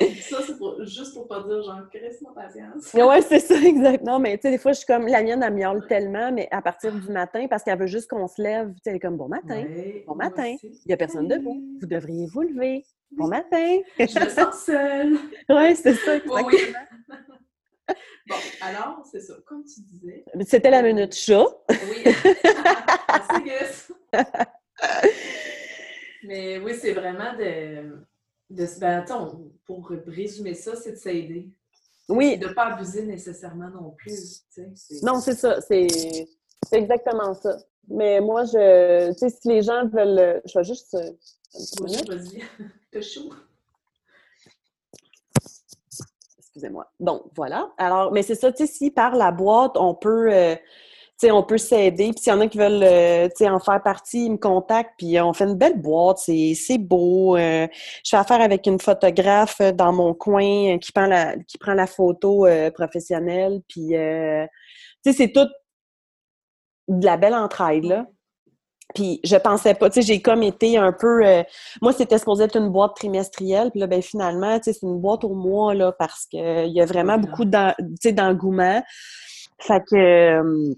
Ça, 0.00 0.38
c'est 0.46 0.84
juste 0.86 1.14
pour 1.14 1.28
pas 1.28 1.42
dire, 1.42 1.62
genre, 1.62 1.88
crisse 1.92 2.20
ma 2.22 2.30
patience. 2.30 2.92
ouais, 2.94 3.22
c'est 3.22 3.40
ça, 3.40 3.54
exactement. 3.64 4.18
Mais 4.18 4.36
tu 4.38 4.42
sais, 4.42 4.50
des 4.50 4.58
fois, 4.58 4.72
je 4.72 4.78
suis 4.78 4.86
comme, 4.86 5.06
la 5.06 5.22
mienne, 5.22 5.42
elle 5.42 5.54
miaule 5.54 5.84
tellement, 5.86 6.32
mais 6.32 6.48
à 6.50 6.62
partir 6.62 6.92
du 6.92 7.08
matin, 7.10 7.46
parce 7.48 7.62
qu'elle 7.62 7.78
veut 7.78 7.86
juste 7.86 8.08
qu'on 8.08 8.26
se 8.26 8.40
lève. 8.40 8.68
Tu 8.68 8.74
sais, 8.84 8.90
elle 8.90 8.96
est 8.96 9.00
comme, 9.00 9.16
bon 9.16 9.28
matin, 9.28 9.64
bon 10.06 10.14
matin. 10.14 10.56
Il 10.84 10.88
n'y 10.88 10.94
a 10.94 10.96
personne 10.96 11.28
debout. 11.28 11.62
Vous 11.80 11.86
devriez 11.86 12.26
vous 12.26 12.42
lever. 12.42 12.84
Bon 13.12 13.28
matin. 13.28 13.80
Je 13.98 14.24
me 14.24 14.28
sens 14.30 14.64
seule. 14.64 15.18
ouais, 15.48 15.74
c'est 15.74 15.94
ça, 15.94 16.16
exactement. 16.16 16.46
Oui. 16.46 16.56
Bon, 18.28 18.36
alors, 18.60 19.02
c'est 19.10 19.18
ça. 19.18 19.34
Comme 19.44 19.64
tu 19.64 19.80
disais. 19.80 20.24
C'était 20.46 20.70
la 20.70 20.82
minute 20.82 21.12
chat. 21.12 21.44
Oui. 21.68 22.04
Merci, 22.04 23.92
Mais 26.22 26.58
oui, 26.58 26.74
c'est 26.80 26.92
vraiment 26.92 27.34
de 27.36 28.06
de 28.50 28.66
ben, 28.80 29.04
pour 29.64 29.92
résumer 30.06 30.54
ça, 30.54 30.76
c'est 30.76 30.92
de 30.92 30.96
s'aider. 30.96 31.50
Oui. 32.08 32.36
De 32.36 32.48
ne 32.48 32.52
pas 32.52 32.74
abuser 32.74 33.06
nécessairement 33.06 33.70
non 33.70 33.94
plus. 33.96 34.44
Non, 35.02 35.20
c'est 35.20 35.34
ça. 35.34 35.60
C'est 35.60 35.86
exactement 36.72 37.34
ça. 37.34 37.56
Mais 37.88 38.20
moi, 38.20 38.44
je, 38.44 39.12
tu 39.12 39.18
sais, 39.18 39.30
si 39.30 39.48
les 39.48 39.62
gens 39.62 39.86
veulent. 39.86 40.42
Je 40.44 40.58
vais 40.58 40.64
juste. 40.64 40.94
Euh, 40.94 41.10
vas-y. 41.80 42.42
T'as 42.92 43.00
chaud. 43.00 43.32
Excusez-moi. 46.38 46.90
Donc, 46.98 47.22
voilà. 47.36 47.72
Alors, 47.78 48.12
mais 48.12 48.22
c'est 48.22 48.34
ça, 48.34 48.52
tu 48.52 48.66
sais, 48.66 48.72
si 48.72 48.90
par 48.90 49.14
la 49.16 49.30
boîte, 49.30 49.76
on 49.76 49.94
peut. 49.94 50.32
Euh, 50.32 50.56
on 51.28 51.42
peut 51.42 51.58
s'aider. 51.58 52.10
Puis 52.12 52.22
s'il 52.22 52.32
y 52.32 52.36
en 52.36 52.40
a 52.40 52.46
qui 52.46 52.56
veulent 52.56 52.82
euh, 52.82 53.28
en 53.42 53.58
faire 53.58 53.82
partie, 53.82 54.26
ils 54.26 54.32
me 54.32 54.36
contactent. 54.36 54.94
Puis 54.96 55.20
on 55.20 55.32
fait 55.32 55.44
une 55.44 55.56
belle 55.56 55.80
boîte. 55.80 56.18
C'est 56.18 56.78
beau. 56.78 57.36
Euh, 57.36 57.66
je 58.04 58.10
fais 58.10 58.16
affaire 58.16 58.40
avec 58.40 58.66
une 58.66 58.80
photographe 58.80 59.60
dans 59.74 59.92
mon 59.92 60.14
coin 60.14 60.78
qui 60.78 60.92
prend 60.92 61.06
la, 61.06 61.36
qui 61.36 61.58
prend 61.58 61.74
la 61.74 61.86
photo 61.86 62.46
euh, 62.46 62.70
professionnelle. 62.70 63.60
Puis, 63.68 63.92
c'est 65.04 65.32
tout 65.32 65.48
de 66.88 67.04
la 67.04 67.16
belle 67.16 67.34
entraide, 67.34 67.84
là. 67.84 68.06
Puis 68.92 69.20
je 69.22 69.36
pensais 69.36 69.74
pas, 69.74 69.88
tu 69.88 70.00
sais, 70.00 70.02
j'ai 70.02 70.20
comme 70.20 70.42
été 70.42 70.76
un 70.76 70.92
peu... 70.92 71.22
moi, 71.80 71.92
c'était 71.92 72.18
supposé 72.18 72.42
être 72.42 72.56
une 72.56 72.70
boîte 72.70 72.96
trimestrielle, 72.96 73.70
puis 73.70 73.78
là, 73.78 73.86
ben 73.86 74.02
finalement, 74.02 74.58
tu 74.58 74.64
sais, 74.64 74.72
c'est 74.72 74.84
une 74.84 74.98
boîte 74.98 75.22
au 75.22 75.34
mois, 75.34 75.74
là, 75.74 75.92
parce 75.92 76.26
qu'il 76.26 76.72
y 76.72 76.80
a 76.80 76.86
vraiment 76.86 77.16
beaucoup 77.16 77.44
d'engouement. 77.44 78.82
Fait 79.60 79.80
que 79.88 80.74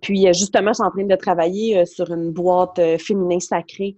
puis 0.00 0.26
euh, 0.26 0.32
justement, 0.32 0.70
je 0.70 0.76
suis 0.76 0.82
en 0.84 0.90
train 0.90 1.04
de 1.04 1.16
travailler 1.16 1.78
euh, 1.78 1.84
sur 1.84 2.10
une 2.10 2.32
boîte 2.32 2.78
euh, 2.78 2.96
féminin 2.98 3.40
sacré. 3.40 3.96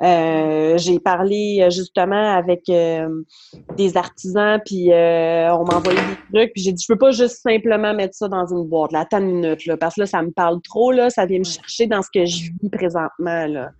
j'ai 0.00 0.98
parlé 1.00 1.68
justement 1.70 2.34
avec 2.34 2.62
des 2.66 3.96
artisans, 3.96 4.58
puis 4.64 4.88
on 4.90 5.64
m'a 5.64 5.76
envoyé 5.76 5.98
des 5.98 6.38
trucs, 6.38 6.52
puis 6.54 6.62
j'ai 6.62 6.72
dit 6.72 6.82
je 6.82 6.92
peux 6.92 6.98
pas 6.98 7.10
juste 7.10 7.42
simplement 7.42 7.92
mettre 7.92 8.14
ça 8.14 8.28
dans 8.28 8.46
une 8.46 8.66
boîte. 8.66 8.92
Là, 8.92 9.00
attends 9.00 9.18
une 9.18 9.40
minute, 9.40 9.66
là, 9.66 9.76
parce 9.76 9.96
que 9.96 10.00
là, 10.00 10.06
ça 10.06 10.22
me 10.22 10.30
parle 10.30 10.62
trop, 10.62 10.90
là, 10.90 11.10
ça 11.10 11.26
vient 11.26 11.38
me 11.38 11.44
chercher 11.44 11.86
dans 11.86 12.00
ce 12.00 12.08
que 12.12 12.24
je 12.24 12.50
vis 12.62 12.70
présentement. 12.70 13.46
Là. 13.46 13.72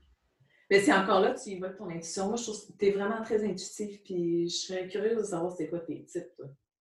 Mais 0.70 0.80
c'est 0.80 0.92
encore 0.92 1.20
là, 1.20 1.34
tu 1.34 1.50
y 1.50 1.58
vas 1.58 1.70
ton 1.70 1.88
intuition. 1.88 2.28
Moi, 2.28 2.36
je 2.36 2.42
trouve 2.42 2.66
que 2.66 2.72
tu 2.78 2.86
es 2.86 2.90
vraiment 2.90 3.22
très 3.22 3.42
intuitif, 3.42 4.02
puis 4.04 4.48
je 4.48 4.54
serais 4.54 4.86
curieuse 4.88 5.16
de 5.16 5.22
savoir 5.22 5.52
c'est 5.52 5.68
quoi 5.68 5.80
tes 5.80 6.04
types, 6.04 6.42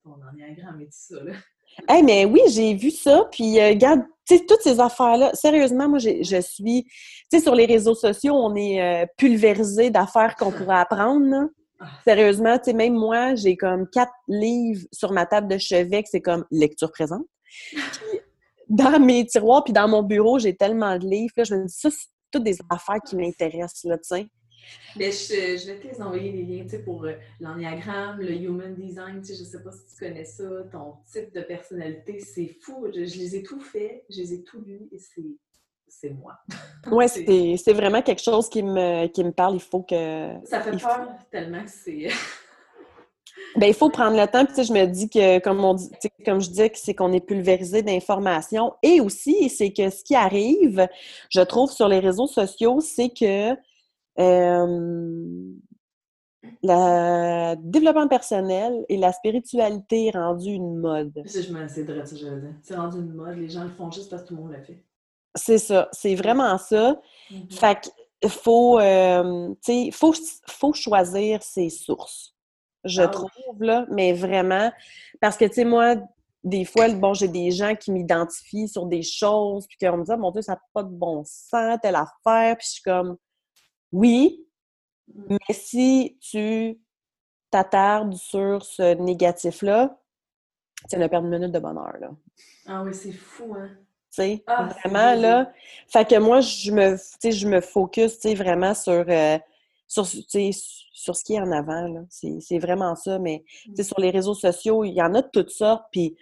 ton 0.04 0.16
ennéagramme 0.30 0.82
et 0.82 0.86
tout 0.86 0.90
ça. 0.92 1.24
Là. 1.24 1.32
Hey, 1.88 2.02
mais 2.02 2.24
oui, 2.24 2.40
j'ai 2.48 2.74
vu 2.74 2.90
ça. 2.90 3.28
Puis, 3.30 3.58
euh, 3.60 3.70
regarde, 3.70 4.02
tu 4.26 4.36
sais, 4.36 4.44
toutes 4.44 4.60
ces 4.62 4.80
affaires-là, 4.80 5.30
sérieusement, 5.34 5.88
moi, 5.88 5.98
je 5.98 6.40
suis. 6.40 6.84
Tu 6.84 7.38
sais, 7.38 7.40
sur 7.40 7.54
les 7.54 7.66
réseaux 7.66 7.94
sociaux, 7.94 8.34
on 8.34 8.54
est 8.56 8.82
euh, 8.82 9.06
pulvérisé 9.16 9.90
d'affaires 9.90 10.36
qu'on 10.36 10.50
pourrait 10.50 10.80
apprendre. 10.80 11.48
Ah. 11.80 11.86
Sérieusement, 12.04 12.58
tu 12.58 12.64
sais, 12.64 12.72
même 12.72 12.94
moi, 12.94 13.34
j'ai 13.34 13.56
comme 13.56 13.88
quatre 13.88 14.12
livres 14.26 14.86
sur 14.92 15.12
ma 15.12 15.26
table 15.26 15.48
de 15.48 15.58
chevet 15.58 16.02
que 16.02 16.08
c'est 16.10 16.20
comme 16.20 16.44
lecture 16.50 16.90
présente. 16.90 17.24
dans 18.68 19.00
mes 19.00 19.24
tiroirs, 19.24 19.64
puis 19.64 19.72
dans 19.72 19.88
mon 19.88 20.02
bureau, 20.02 20.38
j'ai 20.38 20.56
tellement 20.56 20.98
de 20.98 21.06
livres. 21.06 21.32
Là, 21.36 21.44
je 21.44 21.54
me 21.54 21.66
dis, 21.66 21.74
ça, 21.74 21.90
c'est 21.90 22.08
toutes 22.30 22.44
des 22.44 22.58
affaires 22.70 23.00
qui 23.06 23.16
m'intéressent, 23.16 23.84
là, 23.84 23.96
tu 23.96 24.04
sais. 24.04 24.26
Mais 24.96 25.12
je, 25.12 25.66
vais 25.66 25.78
te 25.78 25.86
les 25.86 26.02
envoyer 26.02 26.32
les 26.32 26.42
liens 26.42 26.66
pour 26.84 27.04
euh, 27.04 27.14
l'ennéagramme, 27.40 28.20
le 28.20 28.32
human 28.32 28.74
design. 28.74 29.22
Je 29.24 29.32
ne 29.32 29.46
sais 29.46 29.62
pas 29.62 29.70
si 29.70 29.94
tu 29.94 30.04
connais 30.04 30.24
ça, 30.24 30.44
ton 30.72 30.94
type 31.10 31.32
de 31.34 31.42
personnalité. 31.42 32.20
C'est 32.20 32.56
fou. 32.60 32.86
Je, 32.92 33.00
les 33.00 33.36
ai 33.36 33.42
tout 33.42 33.60
fait, 33.60 34.04
je 34.10 34.18
les 34.18 34.34
ai 34.34 34.42
tout 34.42 34.60
lus 34.60 34.88
et 34.92 34.98
c'est 35.88 36.10
moi. 36.10 36.38
Oui, 36.90 37.06
c'est 37.08 37.72
vraiment 37.72 38.02
quelque 38.02 38.22
chose 38.22 38.48
qui 38.48 38.62
me, 38.62 39.06
qui 39.08 39.22
me 39.22 39.32
parle. 39.32 39.54
Il 39.54 39.60
faut 39.60 39.82
que. 39.82 40.34
Ça 40.44 40.60
fait 40.60 40.76
peur 40.76 41.08
tellement 41.30 41.64
que 41.64 41.70
c'est. 41.70 42.08
Ben, 43.56 43.66
il 43.66 43.74
faut 43.74 43.88
prendre 43.88 44.16
le 44.16 44.26
temps. 44.26 44.44
Puis, 44.44 44.64
je 44.64 44.72
me 44.72 44.84
dis 44.86 45.08
que, 45.08 45.38
comme, 45.38 45.64
on 45.64 45.74
dit, 45.74 45.90
comme 46.24 46.40
je 46.40 46.48
disais, 46.48 46.70
c'est 46.74 46.94
qu'on 46.94 47.12
est 47.12 47.20
pulvérisé 47.20 47.82
d'informations. 47.82 48.74
Et 48.82 49.00
aussi, 49.00 49.48
c'est 49.48 49.72
que 49.72 49.90
ce 49.90 50.04
qui 50.04 50.14
arrive, 50.14 50.86
je 51.30 51.40
trouve, 51.40 51.70
sur 51.70 51.88
les 51.88 51.98
réseaux 51.98 52.26
sociaux, 52.26 52.80
c'est 52.80 53.08
que 53.08 53.56
le 56.62 57.54
développement 57.56 58.08
personnel 58.08 58.84
et 58.88 58.96
la 58.96 59.12
spiritualité 59.12 60.06
est 60.06 60.16
rendu 60.16 60.50
une 60.50 60.76
mode. 60.78 61.22
Je 61.24 61.30
c'est 61.30 61.82
vrai, 61.84 62.04
ça, 62.04 62.16
C'est 62.62 62.74
rendu 62.76 62.98
une 62.98 63.12
mode. 63.12 63.36
Les 63.36 63.48
gens 63.48 63.64
le 63.64 63.70
font 63.70 63.90
juste 63.90 64.10
parce 64.10 64.22
que 64.22 64.28
tout 64.28 64.36
le 64.36 64.42
monde 64.42 64.52
le 64.52 64.62
fait. 64.62 64.82
C'est 65.34 65.58
ça. 65.58 65.88
C'est 65.92 66.14
vraiment 66.14 66.58
ça. 66.58 67.00
Mm-hmm. 67.30 67.52
Fait 67.54 67.80
qu'il 67.80 68.30
faut, 68.30 68.80
faut, 69.92 70.14
faut 70.46 70.72
choisir 70.72 71.42
ses 71.42 71.70
sources. 71.70 72.34
Je 72.84 73.02
ah 73.02 73.08
trouve, 73.08 73.60
là, 73.60 73.86
mais 73.90 74.12
vraiment. 74.12 74.72
Parce 75.20 75.36
que, 75.36 75.44
tu 75.44 75.54
sais, 75.54 75.64
moi, 75.64 75.96
des 76.44 76.64
fois, 76.64 76.88
bon, 76.88 77.12
j'ai 77.12 77.28
des 77.28 77.50
gens 77.50 77.74
qui 77.74 77.90
m'identifient 77.90 78.68
sur 78.68 78.86
des 78.86 79.02
choses, 79.02 79.66
puis 79.66 79.76
qu'on 79.78 79.98
me 79.98 80.04
dit, 80.04 80.12
ah, 80.12 80.16
mon 80.16 80.30
Dieu, 80.30 80.42
ça 80.42 80.52
n'a 80.52 80.60
pas 80.72 80.82
de 80.82 80.90
bon 80.90 81.22
sens, 81.24 81.78
telle 81.82 81.96
affaire, 81.96 82.56
puis 82.56 82.66
je 82.66 82.72
suis 82.74 82.82
comme, 82.82 83.16
oui, 83.92 84.46
mmh. 85.14 85.22
mais 85.30 85.54
si 85.54 86.18
tu 86.20 86.78
t'attardes 87.50 88.14
sur 88.14 88.64
ce 88.64 88.94
négatif-là, 88.94 89.98
c'est 90.86 90.96
une 90.96 91.08
perte 91.08 91.24
de 91.24 91.28
minutes 91.28 91.52
de 91.52 91.58
bonheur, 91.58 91.96
là. 92.00 92.10
Ah 92.66 92.82
oui, 92.82 92.94
c'est 92.94 93.12
fou, 93.12 93.54
hein? 93.54 93.70
Tu 94.10 94.22
sais, 94.22 94.44
Ah, 94.46 94.68
vraiment, 94.84 95.14
là. 95.20 95.52
Fait 95.88 96.08
que 96.08 96.18
moi, 96.18 96.40
je 96.40 96.70
me, 96.70 96.96
tu 96.96 97.02
sais, 97.20 97.32
je 97.32 97.48
me 97.48 97.60
focus, 97.60 98.18
tu 98.20 98.34
vraiment 98.34 98.74
sur, 98.74 99.04
euh, 99.08 99.38
sur, 99.86 100.06
tu 100.06 100.52
sur 100.52 101.16
ce 101.16 101.24
qui 101.24 101.34
est 101.34 101.40
en 101.40 101.50
avant, 101.50 101.88
là. 101.88 102.00
C'est 102.10 102.58
vraiment 102.58 102.94
ça. 102.94 103.18
Mais, 103.18 103.44
tu 103.64 103.76
sais, 103.76 103.82
sur 103.82 103.98
les 104.00 104.10
réseaux 104.10 104.34
sociaux, 104.34 104.84
il 104.84 104.92
y 104.92 105.02
en 105.02 105.14
a 105.14 105.22
de 105.22 105.28
toutes 105.32 105.50
sortes. 105.50 105.84
Puis, 105.90 106.16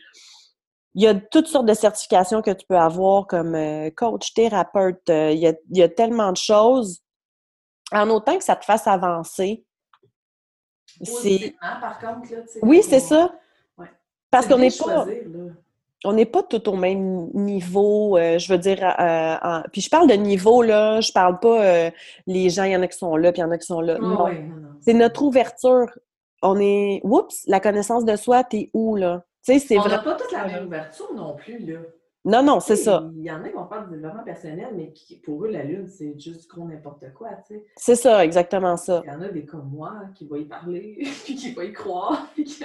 il 0.94 1.02
y 1.02 1.06
a 1.06 1.14
toutes 1.14 1.46
sortes 1.46 1.66
de 1.66 1.74
certifications 1.74 2.40
que 2.40 2.50
tu 2.50 2.64
peux 2.66 2.78
avoir 2.78 3.26
comme 3.26 3.54
euh, 3.54 3.90
coach, 3.90 4.32
thérapeute. 4.32 5.08
euh, 5.10 5.30
il, 5.32 5.38
y 5.40 5.46
a, 5.46 5.52
il 5.70 5.76
y 5.76 5.82
a 5.82 5.88
tellement 5.88 6.32
de 6.32 6.38
choses. 6.38 7.02
En 7.92 8.08
autant 8.10 8.36
que 8.36 8.44
ça 8.44 8.56
te 8.56 8.64
fasse 8.64 8.86
avancer. 8.86 9.64
Positivement, 10.98 11.58
par 11.80 11.98
contre, 11.98 12.32
là. 12.32 12.38
Oui, 12.62 12.82
c'est 12.82 12.96
on- 13.02 13.06
ça. 13.06 13.34
Ouais. 13.78 13.86
Parce 14.30 14.46
qu'on 14.46 14.58
n'est 14.58 14.68
pas, 14.70 15.04
choisir, 15.04 15.22
on 16.04 16.12
n'est 16.12 16.24
pas 16.26 16.42
tout 16.42 16.68
au 16.68 16.76
même 16.76 17.28
niveau, 17.34 18.16
euh, 18.16 18.38
je 18.38 18.52
veux 18.52 18.58
dire. 18.58 18.82
euh, 18.82 19.36
en- 19.42 19.62
Puis 19.72 19.82
je 19.82 19.90
parle 19.90 20.08
de 20.08 20.14
niveau, 20.14 20.62
là, 20.62 21.00
je 21.00 21.12
parle 21.12 21.38
pas 21.38 21.64
euh, 21.64 21.90
les 22.26 22.48
gens, 22.50 22.64
il 22.64 22.72
y 22.72 22.76
en 22.76 22.82
a 22.82 22.88
qui 22.88 22.96
sont 22.98 23.16
là, 23.16 23.32
puis 23.32 23.40
il 23.40 23.44
y 23.44 23.46
en 23.46 23.50
a 23.50 23.58
qui 23.58 23.66
sont 23.66 23.80
là. 23.80 23.96
Ah 23.98 24.02
non. 24.02 24.24
ouais, 24.24 24.42
non, 24.42 24.56
non, 24.56 24.68
C'est 24.80 24.94
notre 24.94 25.22
ouverture. 25.22 25.86
On 26.42 26.58
est. 26.60 27.00
Oups, 27.02 27.44
la 27.46 27.60
connaissance 27.60 28.04
de 28.04 28.14
soi, 28.16 28.44
t'es 28.44 28.70
où, 28.74 28.96
là? 28.96 29.24
Tu 29.44 29.52
sais, 29.54 29.58
c'est 29.58 29.78
On 29.78 29.82
n'a 29.84 29.96
vrai. 29.98 30.04
pas 30.04 30.14
toute 30.14 30.32
la 30.32 30.44
même 30.46 30.66
ouverture 30.66 31.12
non 31.14 31.34
plus, 31.34 31.58
là. 31.58 31.78
Non, 32.26 32.42
non, 32.42 32.58
c'est 32.58 32.74
ça. 32.74 33.08
Il 33.14 33.22
y 33.22 33.30
en 33.30 33.42
a 33.44 33.48
qui 33.48 33.54
vont 33.54 33.68
faire 33.68 33.86
du 33.86 33.94
développement 33.94 34.24
personnel, 34.24 34.74
mais 34.74 34.92
qui, 34.92 35.16
pour 35.20 35.44
eux, 35.44 35.48
la 35.48 35.62
lune, 35.62 35.86
c'est 35.86 36.18
juste 36.18 36.50
gros 36.50 36.66
n'importe 36.66 37.04
quoi, 37.14 37.28
tu 37.46 37.54
sais. 37.54 37.66
C'est 37.76 37.94
ça, 37.94 38.24
exactement 38.24 38.76
ça. 38.76 39.00
Il 39.06 39.12
y 39.12 39.14
en 39.14 39.20
a 39.22 39.28
des 39.28 39.44
comme 39.46 39.70
moi 39.70 40.00
qui 40.12 40.26
vont 40.26 40.34
y 40.34 40.44
parler, 40.44 40.98
puis 41.24 41.36
qui 41.36 41.52
vont 41.52 41.62
y 41.62 41.72
croire, 41.72 42.28
puis 42.34 42.44
que. 42.44 42.64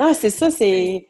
Ah, 0.00 0.12
c'est 0.12 0.30
ça, 0.30 0.50
c'est. 0.50 1.08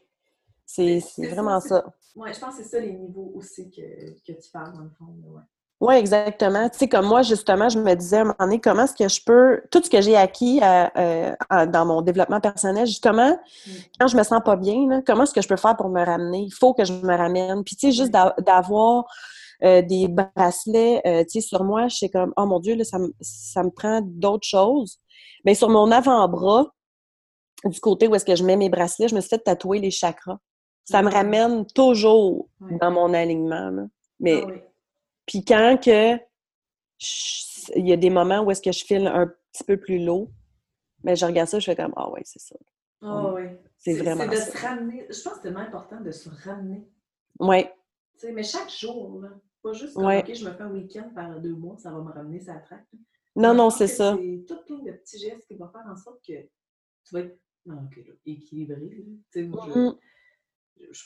C'est 0.67 1.01
ça, 1.01 1.23
vraiment 1.27 1.59
c'est- 1.59 1.69
ça. 1.71 1.87
Ouais, 2.17 2.33
je 2.35 2.41
pense 2.41 2.57
que 2.57 2.63
c'est 2.63 2.69
ça 2.69 2.81
les 2.81 2.93
niveaux 2.93 3.33
aussi 3.35 3.71
que, 3.71 3.81
que 4.27 4.33
tu 4.39 4.51
parles, 4.53 4.75
dans 4.75 4.83
le 4.83 4.91
fond, 4.91 5.07
ouais. 5.29 5.43
Oui, 5.79 5.95
exactement. 5.97 6.69
Tu 6.71 6.79
sais, 6.79 6.89
comme 6.89 7.07
moi, 7.07 7.21
justement, 7.23 7.69
je 7.69 7.79
me 7.79 7.95
disais 7.95 8.17
à 8.17 8.21
un 8.21 8.25
moment 8.25 8.37
donné, 8.41 8.61
comment 8.61 8.85
est-ce 8.85 8.95
que 8.95 9.09
je 9.09 9.21
peux, 9.25 9.61
tout 9.71 9.83
ce 9.83 9.91
que 9.91 10.01
j'ai 10.01 10.17
acquis 10.17 10.59
euh, 10.63 10.87
euh, 11.53 11.67
dans 11.67 11.85
mon 11.85 12.01
développement 12.01 12.41
personnel, 12.41 12.87
justement, 12.87 13.39
Mm. 13.67 13.71
quand 14.01 14.07
je 14.09 14.17
me 14.17 14.23
sens 14.23 14.41
pas 14.43 14.57
bien, 14.57 14.89
là, 14.89 15.03
comment 15.07 15.25
est-ce 15.25 15.35
que 15.35 15.43
je 15.43 15.49
peux 15.49 15.57
faire 15.57 15.77
pour 15.77 15.91
me 15.91 16.03
ramener? 16.03 16.45
Il 16.45 16.51
faut 16.51 16.73
que 16.73 16.85
je 16.87 16.95
me 16.95 17.15
ramène. 17.15 17.63
Puis, 17.63 17.77
tu 17.77 17.89
sais, 17.89 17.93
juste 17.93 18.11
d'avoir 18.11 19.05
euh, 19.65 19.83
des 19.83 20.09
bracelets, 20.09 21.01
euh, 21.07 21.25
tu 21.25 21.41
sais, 21.41 21.47
sur 21.47 21.63
moi, 21.65 21.89
je 21.89 21.97
sais 21.97 22.09
comme, 22.09 22.33
oh 22.37 22.47
mon 22.47 22.59
Dieu, 22.61 22.75
là, 22.75 22.85
ça, 22.85 22.99
me- 22.99 23.13
ça 23.21 23.63
me 23.63 23.71
prend 23.71 24.01
d'autres 24.03 24.47
choses. 24.47 24.99
Mais 25.45 25.55
sur 25.55 25.69
mon 25.71 25.91
avant-bras, 25.91 26.67
du 27.65 27.81
côté 27.81 28.07
où 28.09 28.15
est-ce 28.15 28.25
que 28.27 28.37
je 28.37 28.45
mets 28.45 28.57
mes 28.57 28.69
bracelets, 28.69 29.09
je 29.09 29.15
me 29.15 29.21
suis 29.21 29.31
fait 29.31 29.39
tatouer 29.39 29.79
les 29.79 29.91
chakras. 29.91 30.39
Ça 30.85 31.03
me 31.03 31.09
Ah. 31.09 31.19
ramène 31.19 31.67
toujours 31.67 32.49
dans 32.61 32.91
mon 32.91 33.13
alignement. 33.15 33.71
là. 33.71 33.83
Mais 34.21 34.41
Ah 34.43 34.47
oui. 34.47 34.61
Puis 35.27 35.45
quand 35.45 35.79
que 35.83 36.17
je- 36.99 37.73
il 37.77 37.87
y 37.89 37.93
a 37.93 37.97
des 37.97 38.11
moments 38.11 38.41
où 38.43 38.51
est-ce 38.51 38.63
que 38.63 38.73
je 38.73 38.85
file 38.85 39.07
un 39.07 39.27
petit 39.53 39.65
peu 39.65 39.77
plus 39.77 40.05
low, 40.05 40.31
mais 41.03 41.17
je 41.17 41.27
regarde 41.27 41.49
ça, 41.49 41.59
je 41.59 41.65
fais 41.65 41.77
comme 41.77 41.93
ah 41.97 42.11
ouais, 42.11 42.23
c'est 42.25 42.41
ça. 42.41 42.57
Ah 43.03 43.33
oui. 43.35 43.43
C'est 43.79 43.95
vraiment 43.95 44.25
C'est 44.25 44.31
de 44.31 44.37
ça. 44.37 44.51
se 44.59 44.67
ramener. 44.67 45.01
Je 45.11 45.23
pense 45.23 45.23
que 45.25 45.31
c'est 45.37 45.43
tellement 45.43 45.61
important 45.61 46.01
de 46.01 46.11
se 46.11 46.29
ramener. 46.49 46.89
Ouais, 47.39 47.73
Tu 48.15 48.21
sais, 48.21 48.33
mais 48.33 48.43
chaque 48.43 48.71
jour, 48.71 49.21
là. 49.21 49.29
Pas 49.63 49.73
juste 49.73 49.95
comme, 49.95 50.07
Ouais. 50.07 50.21
OK, 50.21 50.33
je 50.35 50.45
me 50.49 50.53
fais 50.55 50.63
un 50.63 50.71
week-end 50.73 51.11
par 51.15 51.41
deux 51.41 51.55
mois, 51.55 51.77
ça 51.77 51.91
va 51.91 51.99
me 52.01 52.11
ramener 52.11 52.41
ça 52.41 52.55
traque. 52.55 52.87
non 53.35 53.53
non, 53.53 53.69
c'est 53.71 53.89
ça. 53.89 54.17
C'est 54.17 54.45
tout 54.47 54.63
plein 54.65 54.79
de 54.79 54.93
petits 54.93 55.19
gestes 55.19 55.47
qui 55.47 55.57
vont 55.57 55.69
faire 55.69 55.85
en 55.91 55.97
sorte 55.97 56.21
que 56.27 56.33
tu 56.41 57.13
vas 57.13 57.21
être 57.21 57.39
ah, 57.69 57.73
là, 57.75 58.13
équilibré. 58.25 59.05
là. 59.35 59.43
Moi, 59.49 59.67
je- 59.67 59.91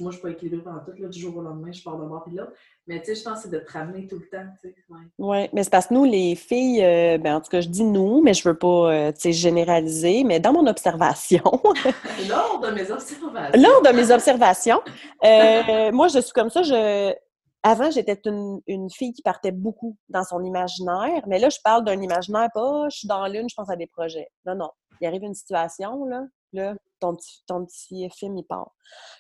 moi, 0.01 0.11
je 0.11 0.17
suis 0.17 0.23
pas 0.23 0.31
équilibrée 0.31 0.63
pendant 0.63 0.81
tout. 0.81 0.93
Là, 0.99 1.09
du 1.09 1.19
jour 1.19 1.37
au 1.37 1.43
lendemain, 1.43 1.73
je 1.73 1.83
pars 1.83 1.97
d'un 1.97 2.07
bord 2.07 2.25
puis 2.25 2.35
l'autre. 2.35 2.53
Mais 2.87 3.01
tu 3.01 3.07
sais, 3.07 3.15
je 3.15 3.25
pense 3.25 3.39
que 3.39 3.49
c'est 3.49 3.51
de 3.51 3.59
te 3.59 3.73
ramener 3.73 4.07
tout 4.07 4.19
le 4.19 4.29
temps. 4.29 4.45
Tu 4.61 4.69
sais. 4.69 4.75
Ouais. 4.89 4.99
Ouais, 5.19 5.51
mais 5.53 5.63
c'est 5.65 5.71
parce 5.71 5.87
que 5.87 5.95
nous 5.95 6.05
les 6.05 6.35
filles, 6.35 6.85
euh, 6.85 7.19
ben 7.19 7.37
en 7.37 7.41
tout 7.41 7.51
cas 7.51 7.61
je 7.61 7.69
dis 7.69 7.85
nous, 7.85 8.21
mais 8.23 8.35
je 8.35 8.49
veux 8.49 8.57
pas 8.57 8.93
euh, 8.93 9.13
tu 9.13 9.21
sais 9.21 9.33
généraliser, 9.33 10.25
mais 10.25 10.41
dans 10.41 10.53
mon 10.53 10.67
observation, 10.67 11.43
Lors 12.29 12.61
de 12.61 12.71
mes 12.71 12.91
observations. 12.91 13.61
lors 13.63 13.83
de 13.83 13.97
mes 13.97 14.11
observations, 14.11 14.81
euh, 15.25 15.93
moi 15.93 16.09
je 16.09 16.21
suis 16.21 16.33
comme 16.33 16.51
ça, 16.51 16.63
je 16.63 17.15
avant, 17.63 17.91
j'étais 17.91 18.19
une, 18.25 18.61
une 18.67 18.91
fille 18.91 19.13
qui 19.13 19.23
partait 19.23 19.53
beaucoup 19.53 19.97
dans 20.09 20.25
son 20.25 20.43
imaginaire, 20.43 21.23
mais 21.27 21.39
là, 21.39 21.51
je 21.51 21.59
parle 21.63 21.85
d'un 21.85 22.01
imaginaire, 22.01 22.49
pas 22.55 22.89
je 22.91 22.99
suis 22.99 23.09
dans 23.09 23.27
l'une, 23.27 23.49
je 23.51 23.55
pense 23.55 23.69
à 23.69 23.77
des 23.77 23.87
projets. 23.87 24.29
Non, 24.47 24.55
non. 24.55 24.71
Il 25.01 25.07
arrive 25.07 25.23
une 25.25 25.35
situation, 25.35 26.07
là, 26.07 26.23
là, 26.55 26.75
ton 27.01 27.17
petit, 27.17 27.43
ton 27.47 27.65
petit 27.67 28.09
film, 28.11 28.37
il 28.39 28.45
part. 28.45 28.73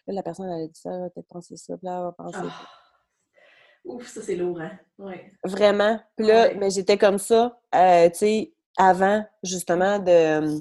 Là, 0.06 0.14
la 0.14 0.22
personne, 0.22 0.46
elle 0.50 0.64
a 0.64 0.66
dit 0.66 0.80
ça, 0.80 0.90
elle 0.92 1.00
va 1.00 1.10
peut-être 1.10 1.28
penser 1.28 1.56
ça, 1.56 1.74
là, 1.82 1.96
elle 1.98 2.02
va 2.04 2.12
penser. 2.12 2.54
Ouf, 3.84 4.06
ça, 4.08 4.20
c'est 4.22 4.36
lourd, 4.36 4.60
hein? 4.60 4.72
Ouais. 4.98 5.32
Vraiment. 5.44 5.98
Puis 6.16 6.26
là, 6.26 6.48
Ouais. 6.48 6.54
mais 6.56 6.70
j'étais 6.70 6.98
comme 6.98 7.18
ça, 7.18 7.58
euh, 7.74 8.08
tu 8.10 8.16
sais, 8.18 8.54
avant, 8.76 9.24
justement, 9.42 9.98
de. 9.98 10.60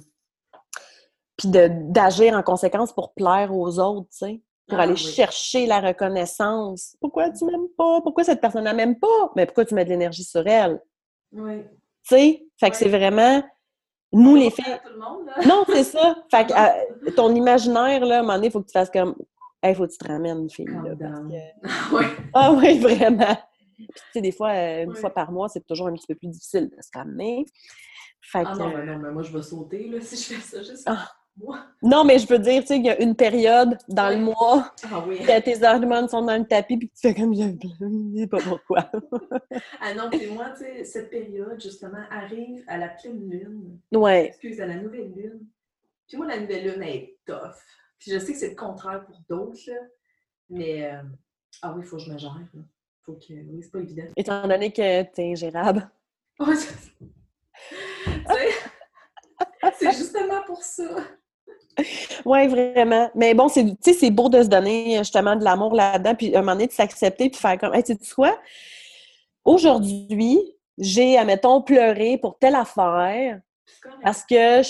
Puis 1.38 1.50
d'agir 1.50 2.34
en 2.36 2.44
conséquence 2.44 2.92
pour 2.94 3.14
plaire 3.14 3.54
aux 3.56 3.80
autres, 3.80 4.10
tu 4.12 4.18
sais. 4.18 4.42
Pour 4.68 4.78
Ah, 4.80 4.84
aller 4.84 4.94
oui. 4.94 4.98
chercher 5.00 5.66
la 5.66 5.80
reconnaissance. 5.80 6.96
Pourquoi 7.02 7.30
tu 7.32 7.44
m'aimes 7.46 7.70
pas? 7.78 8.02
Pourquoi 8.02 8.24
cette 8.24 8.40
personne 8.42 8.66
ne 8.66 8.74
m'aime 8.74 9.00
pas? 9.00 9.32
Mais 9.36 9.46
pourquoi 9.46 9.66
tu 9.66 9.74
mets 9.74 9.84
de 9.86 9.90
l'énergie 9.90 10.24
sur 10.24 10.46
elle? 10.46 10.82
Oui. 11.32 11.64
Tu 12.04 12.16
sais? 12.16 12.46
Fait 12.60 12.70
que 12.70 12.76
c'est 12.78 12.90
vraiment. 12.90 13.42
Nous, 14.12 14.36
les 14.36 14.50
filles. 14.50 14.74
à 14.74 14.78
tout 14.80 14.90
le 14.94 15.00
monde, 15.00 15.26
là. 15.28 15.46
Non, 15.46 15.64
c'est 15.68 15.84
ça. 15.84 16.16
Fait 16.32 16.48
que 16.48 16.54
euh, 16.54 17.12
ton 17.16 17.34
imaginaire, 17.36 18.04
là, 18.06 18.18
à 18.18 18.20
un 18.20 18.22
moment 18.22 18.36
donné, 18.36 18.48
il 18.48 18.52
faut 18.52 18.62
que 18.62 18.68
tu 18.68 18.74
fasses 18.74 18.90
comme. 18.90 19.16
Hey, 19.62 19.76
faut 19.76 19.86
que 19.86 19.92
tu 19.92 19.98
te 19.98 20.08
ramènes, 20.08 20.50
fille. 20.50 20.66
Là, 20.66 20.96
parce 21.00 21.12
down. 21.14 21.32
que- 21.32 21.68
Ouais. 21.96 22.06
Ah 22.34 22.54
oui, 22.54 22.80
vraiment. 22.80 23.38
Puis, 23.76 23.88
tu 23.88 24.02
sais, 24.14 24.22
des 24.22 24.32
fois, 24.32 24.50
euh, 24.52 24.84
une 24.84 24.90
Ouais. 24.92 24.96
fois 24.96 25.10
par 25.10 25.32
mois, 25.32 25.48
c'est 25.50 25.66
toujours 25.68 25.88
un 25.88 25.94
petit 25.94 26.08
peu 26.08 26.16
plus 26.16 26.28
difficile 26.30 26.70
de 26.70 26.82
se 26.82 26.90
ramener. 26.94 27.46
Fait 28.22 28.44
Ah 28.46 28.54
que, 28.54 28.58
non, 28.60 28.70
mais 28.70 28.86
non, 28.86 28.98
mais 29.00 29.12
moi, 29.12 29.22
je 29.24 29.32
vais 29.36 29.42
sauter, 29.44 29.88
là, 29.90 30.00
si 30.02 30.16
je 30.18 30.36
fais 30.36 30.42
ça 30.42 30.62
juste 30.64 30.84
Ah. 30.86 31.08
Non, 31.82 32.04
mais 32.04 32.20
je 32.20 32.28
veux 32.28 32.40
dire, 32.40 32.62
tu 32.62 32.68
sais, 32.68 32.78
il 32.78 32.86
y 32.86 32.90
a 32.90 33.02
une 33.02 33.16
période 33.16 33.78
dans 33.88 34.10
le 34.10 34.18
mois 34.18 34.74
Ah 34.92 35.04
oui. 35.08 35.20
que 35.20 35.40
tes 35.42 35.64
hormones 35.66 36.08
sont 36.10 36.22
dans 36.24 36.38
le 36.38 36.46
tapis 36.46 36.78
puis 36.78 36.90
que 36.90 36.94
tu 36.96 37.02
fais 37.02 37.14
comme 37.16 37.34
je 37.34 37.44
ne 37.86 38.18
sais 38.18 38.28
pas 38.28 38.40
pourquoi. 38.40 38.90
Ah 39.82 39.94
non, 39.94 40.10
puis 40.10 40.28
moi, 40.28 40.50
tu 40.52 40.64
sais, 40.66 40.84
cette 40.84 41.10
période, 41.10 41.62
justement, 41.62 42.04
arrive 42.12 42.64
à 42.68 42.78
la 42.78 42.90
pleine 42.90 43.30
lune. 43.30 43.80
Ouais, 43.94 44.28
Excuse, 44.28 44.60
à 44.62 44.66
la 44.68 44.76
nouvelle 44.76 45.12
lune. 45.16 45.40
Puis 46.08 46.18
moi, 46.18 46.28
la 46.28 46.40
nouvelle 46.40 46.64
lune, 46.66 46.82
elle 46.84 46.90
est 46.96 47.18
tough. 47.26 47.56
Puis 47.98 48.12
je 48.12 48.20
sais 48.20 48.34
que 48.34 48.38
c'est 48.40 48.50
le 48.50 48.56
contraire 48.56 49.06
pour 49.06 49.20
d'autres, 49.30 49.60
là. 49.68 49.78
Mais, 50.50 50.92
euh, 50.92 51.02
ah 51.62 51.74
oui, 51.76 51.82
il 51.84 51.88
faut 51.88 51.98
que 51.98 52.04
je 52.04 52.12
me 52.12 52.18
gère, 52.18 52.34
là. 52.54 52.62
Faut 53.06 53.14
que, 53.14 53.32
oui, 53.34 53.62
c'est 53.62 53.72
pas 53.72 53.80
évident. 53.80 54.04
étant 54.16 54.48
donné 54.48 54.72
que 54.72 55.04
t'es 55.04 55.32
ingérable. 55.32 55.90
Sais, 58.28 58.50
c'est 59.78 59.92
justement 59.92 60.42
pour 60.46 60.64
ça. 60.64 60.86
Ouais, 62.26 62.48
vraiment. 62.48 63.10
Mais 63.16 63.34
bon, 63.34 63.48
c'est, 63.48 63.64
tu 63.64 63.76
sais, 63.82 63.94
c'est 63.94 64.12
beau 64.12 64.30
de 64.30 64.44
se 64.44 64.48
donner 64.48 64.98
justement 65.00 65.36
de 65.36 65.44
l'amour 65.44 65.74
là-dedans, 65.74 66.16
puis 66.16 66.36
à 66.36 66.40
un 66.40 66.42
moment 66.42 66.54
donné, 66.54 66.68
de 66.68 66.72
s'accepter, 66.72 67.30
puis 67.30 67.40
faire 67.40 67.58
comme, 67.58 67.74
hey, 67.74 67.84
tu 67.84 67.94
sais 68.00 68.16
quoi? 68.16 68.38
Aujourd'hui, 69.46 70.40
j'ai, 70.78 71.18
admettons, 71.18 71.62
pleuré 71.62 72.18
pour 72.18 72.38
telle 72.38 72.56
affaire 72.56 73.42
parce 74.04 74.24
que 74.24 74.62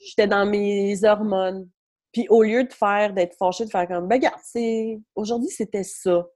j'étais 0.00 0.26
dans 0.26 0.46
mes 0.46 1.04
hormones. 1.04 1.68
Puis 2.12 2.26
au 2.28 2.42
lieu 2.42 2.64
de 2.64 2.72
faire, 2.72 3.12
d'être 3.14 3.36
fâchée, 3.36 3.64
de 3.64 3.70
faire 3.70 3.88
comme, 3.88 4.06
ben 4.06 4.16
regarde, 4.16 4.40
c'est, 4.44 4.98
aujourd'hui, 5.14 5.48
c'était 5.50 5.82
ça. 5.84 6.26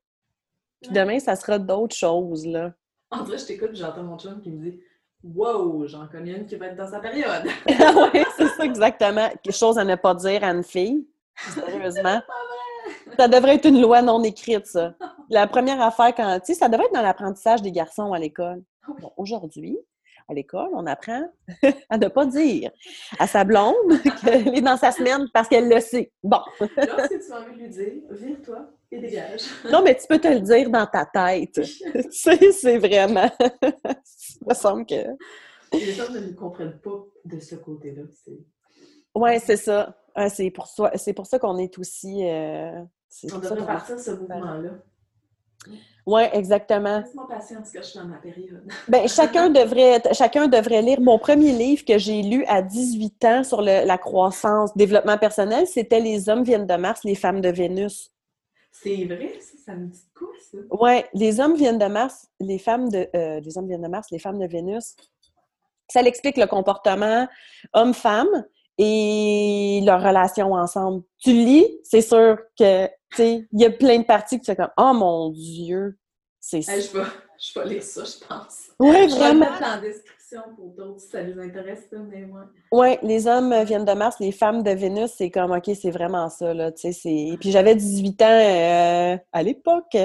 Puis 0.81 0.91
Ouais. 0.93 1.01
demain, 1.01 1.19
ça 1.19 1.37
sera 1.37 1.59
d'autres 1.59 1.97
choses, 1.97 2.47
là. 2.47 2.73
En 3.11 3.25
vrai, 3.25 3.39
je 3.39 3.47
t'écoute, 3.47 3.71
j'entends 3.75 4.03
mon 4.03 4.19
chum 4.19 4.41
qui 4.43 4.51
me 4.51 4.59
dit 4.63 4.81
Wow, 5.35 5.87
j'en 5.87 6.07
connais 6.07 6.33
une 6.33 6.47
qui 6.47 6.57
va 6.57 6.67
être 6.67 6.77
dans 6.77 6.89
sa 6.89 7.01
période. 7.01 7.45
oui, 7.67 8.25
c'est 8.37 8.49
ça 8.49 8.65
exactement. 8.65 9.29
Quelque 9.43 9.55
chose 9.55 9.79
à 9.79 9.85
ne 9.85 9.97
pas 9.97 10.15
dire 10.15 10.45
à 10.45 10.51
une 10.51 10.63
fille. 10.63 11.07
Sérieusement. 11.37 12.21
Ça 13.19 13.29
devrait 13.29 13.57
être 13.57 13.67
une 13.67 13.81
loi 13.81 14.03
non 14.03 14.23
écrite, 14.23 14.67
ça. 14.67 14.95
La 15.29 15.47
première 15.47 15.81
affaire, 15.81 16.15
quand. 16.15 16.39
Tu 16.41 16.53
sais, 16.53 16.55
ça 16.55 16.69
devrait 16.69 16.87
être 16.87 16.95
dans 16.95 17.03
l'apprentissage 17.03 17.63
des 17.63 17.73
garçons 17.73 18.13
à 18.13 18.19
l'école. 18.19 18.63
Bon, 19.01 19.13
aujourd'hui, 19.17 19.77
à 20.29 20.35
l'école, 20.35 20.69
on 20.75 20.87
apprend 20.87 21.23
à 21.91 21.99
ne 21.99 22.09
pas 22.09 22.27
dire 22.27 22.71
à 23.19 23.27
sa 23.27 23.45
blonde 23.45 23.75
qu'elle 24.23 24.55
est 24.55 24.61
dans 24.61 24.77
sa 24.77 24.93
semaine 24.93 25.27
parce 25.33 25.49
qu'elle 25.49 25.69
le 25.69 25.81
sait. 25.81 26.13
Bon. 26.23 26.41
Lorsque 26.61 27.19
tu 27.19 27.33
as 27.33 27.41
envie 27.41 27.53
de 27.53 27.59
lui 27.59 27.69
dire 27.69 27.93
Vire-toi 28.11 28.71
et 28.91 28.99
dégage. 28.99 29.43
Non, 29.71 29.83
mais 29.83 29.97
tu 29.97 30.07
peux 30.09 30.19
te 30.19 30.29
le 30.29 30.41
dire 30.41 30.71
dans 30.71 30.87
ta 30.87 31.05
tête. 31.07 31.53
tu 31.93 32.13
sais, 32.13 32.53
c'est 32.53 32.79
vraiment. 32.79 33.31
Ça 34.05 34.39
me 34.49 34.55
semble 34.55 34.87
que. 34.87 35.05
Les 35.73 35.93
femmes 35.93 36.15
ne 36.15 36.21
nous 36.21 36.35
comprennent 36.35 36.79
pas 36.79 37.05
de 37.25 37.41
ce 37.41 37.57
côté-là. 37.57 38.03
Ouais, 39.15 39.39
c'est 39.39 39.57
ça. 39.57 39.97
C'est 40.29 40.51
pour 40.51 40.69
pour 41.15 41.27
ça 41.27 41.39
qu'on 41.39 41.59
est 41.59 41.79
aussi. 41.79 42.27
euh, 42.27 42.83
On 43.33 43.39
devrait 43.39 43.67
partir 43.67 43.99
ce 43.99 44.13
mouvement-là. 44.13 44.71
Oui, 46.07 46.23
exactement. 46.33 47.01
Laisse-moi 47.01 47.27
que 47.29 47.79
je 47.79 47.83
suis 47.83 47.99
dans 47.99 48.05
ma 48.07 48.19
période. 48.19 48.63
ben, 48.87 49.09
chacun, 49.09 49.51
devrait, 49.51 50.01
chacun 50.13 50.47
devrait 50.47 50.81
lire. 50.81 51.01
Mon 51.01 51.19
premier 51.19 51.51
livre 51.51 51.85
que 51.85 51.99
j'ai 51.99 52.23
lu 52.23 52.45
à 52.47 52.63
18 52.63 53.25
ans 53.25 53.43
sur 53.43 53.61
le, 53.61 53.85
la 53.85 53.99
croissance, 53.99 54.75
développement 54.77 55.19
personnel, 55.19 55.67
c'était 55.67 55.99
Les 55.99 56.29
hommes 56.29 56.45
viennent 56.45 56.67
de 56.67 56.77
Mars, 56.77 57.03
les 57.03 57.17
femmes 57.17 57.41
de 57.41 57.49
Vénus. 57.49 58.13
C'est 58.83 59.05
vrai, 59.07 59.39
ça, 59.41 59.57
ça 59.65 59.75
me 59.75 59.87
dit 59.87 60.05
quoi, 60.17 60.29
ça? 60.51 60.59
Oui, 60.71 61.03
les 61.15 61.41
hommes 61.41 61.55
viennent 61.57 61.79
de 61.79 61.87
Mars, 61.87 62.29
les 62.41 62.59
femmes 62.59 62.89
de 62.91 63.09
euh, 63.15 63.41
les 63.41 63.57
hommes 63.59 63.67
viennent 63.69 63.83
de 63.83 63.89
Mars, 63.89 64.09
les 64.11 64.19
femmes 64.19 64.39
de 64.39 64.47
Vénus. 64.47 64.95
Ça 65.89 66.03
l'explique 66.03 66.37
le 66.37 66.47
comportement 66.47 67.27
homme-femme 67.73 68.45
et 68.79 69.81
leur 69.85 70.03
relation 70.03 70.53
ensemble. 70.53 71.03
Tu 71.19 71.31
lis, 71.33 71.67
c'est 71.85 72.01
sûr 72.03 72.39
que, 72.59 72.87
tu 72.87 72.93
sais, 73.17 73.49
il 73.53 73.61
y 73.61 73.65
a 73.65 73.71
plein 73.71 73.99
de 74.01 74.05
parties 74.05 74.39
que 74.39 74.45
tu 74.45 74.51
fais 74.53 74.57
comme, 74.57 74.73
oh 74.77 74.93
mon 74.93 75.31
Dieu, 75.31 75.99
c'est 76.41 76.63
ça. 76.63 76.77
Hey, 76.77 76.83
je, 76.83 76.99
vais, 76.99 77.05
je 77.39 77.59
vais 77.59 77.69
lire 77.69 77.83
ça, 77.83 78.03
je 78.05 78.27
pense. 78.27 78.71
Oui, 78.79 78.89
Je 78.91 78.95
vais 78.95 79.07
le 79.07 79.15
vraiment. 79.15 79.51
mettre 79.51 79.63
en 79.65 79.81
description 79.81 80.16
pour 80.57 80.71
d'autres 80.75 81.01
si 81.01 81.09
ça 81.09 81.23
les 81.23 81.39
intéresse, 81.39 81.89
ça, 81.91 81.99
mais 81.99 82.25
ouais. 82.25 82.45
Oui, 82.73 82.97
les 83.03 83.27
hommes 83.27 83.55
viennent 83.65 83.85
de 83.85 83.93
Mars, 83.93 84.17
les 84.21 84.33
femmes 84.33 84.63
de 84.63 84.71
Vénus, 84.71 85.13
c'est 85.17 85.31
comme, 85.31 85.53
OK, 85.53 85.71
c'est 85.81 85.91
vraiment 85.91 86.29
ça, 86.29 86.53
là, 86.53 86.73
tu 86.73 86.93
sais. 86.93 87.37
Puis 87.41 87.51
j'avais 87.51 87.75
18 87.75 88.23
ans 88.23 88.27
euh, 88.27 89.17
à 89.33 89.43
l'époque. 89.43 89.97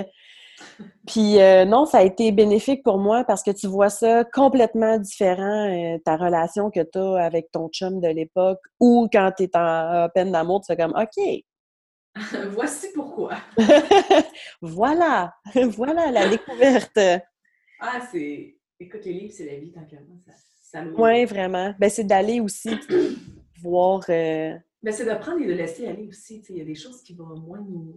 Puis 1.08 1.42
euh, 1.42 1.66
non, 1.66 1.86
ça 1.86 2.00
a 2.00 2.04
été 2.04 2.32
bénéfique 2.32 2.84
pour 2.84 3.00
moi 3.00 3.24
parce 3.24 3.42
que 3.42 3.50
tu 3.50 3.66
vois 3.66 3.90
ça 3.90 4.24
complètement 4.26 5.00
différent, 5.00 5.68
euh, 5.68 5.98
ta 6.06 6.18
relation 6.18 6.70
que 6.70 6.82
tu 6.82 7.00
as 7.00 7.26
avec 7.26 7.52
ton 7.52 7.68
chum 7.70 8.00
de 8.00 8.08
l'époque 8.08 8.60
ou 8.80 9.08
quand 9.12 9.32
tu 9.36 9.44
es 9.44 9.58
en 9.58 10.08
peine 10.14 10.32
d'amour, 10.32 10.62
tu 10.62 10.68
fais 10.68 10.78
comme, 10.78 10.94
OK, 10.96 11.44
Voici 12.52 12.88
pourquoi. 12.94 13.38
voilà, 14.62 15.34
voilà 15.56 16.12
la 16.12 16.28
découverte. 16.28 17.00
Ah, 17.80 18.02
c'est. 18.12 18.56
Écoute, 18.82 19.06
les 19.06 19.14
livres, 19.14 19.34
c'est 19.36 19.46
la 19.46 19.60
vie, 19.60 19.72
tant 19.72 19.86
qu'à 19.86 19.98
moi. 19.98 20.18
Ça, 20.26 20.34
ça. 20.80 20.84
Oui, 20.98 21.26
vraiment. 21.26 21.74
Ben, 21.80 21.90
c'est 21.90 22.04
d'aller 22.04 22.40
aussi 22.40 22.72
voir... 23.62 24.02
euh, 24.10 24.56
Mais 24.82 24.92
c'est 24.92 25.06
de 25.06 25.14
prendre 25.20 25.40
et 25.42 25.46
de 25.46 25.54
laisser 25.54 25.86
aller 25.88 26.08
aussi. 26.08 26.42
Il 26.50 26.58
y 26.58 26.62
a 26.62 26.66
des 26.66 26.74
choses 26.76 27.04
qui 27.04 27.14
vont 27.14 27.38
moins 27.40 27.60
nous. 27.62 27.94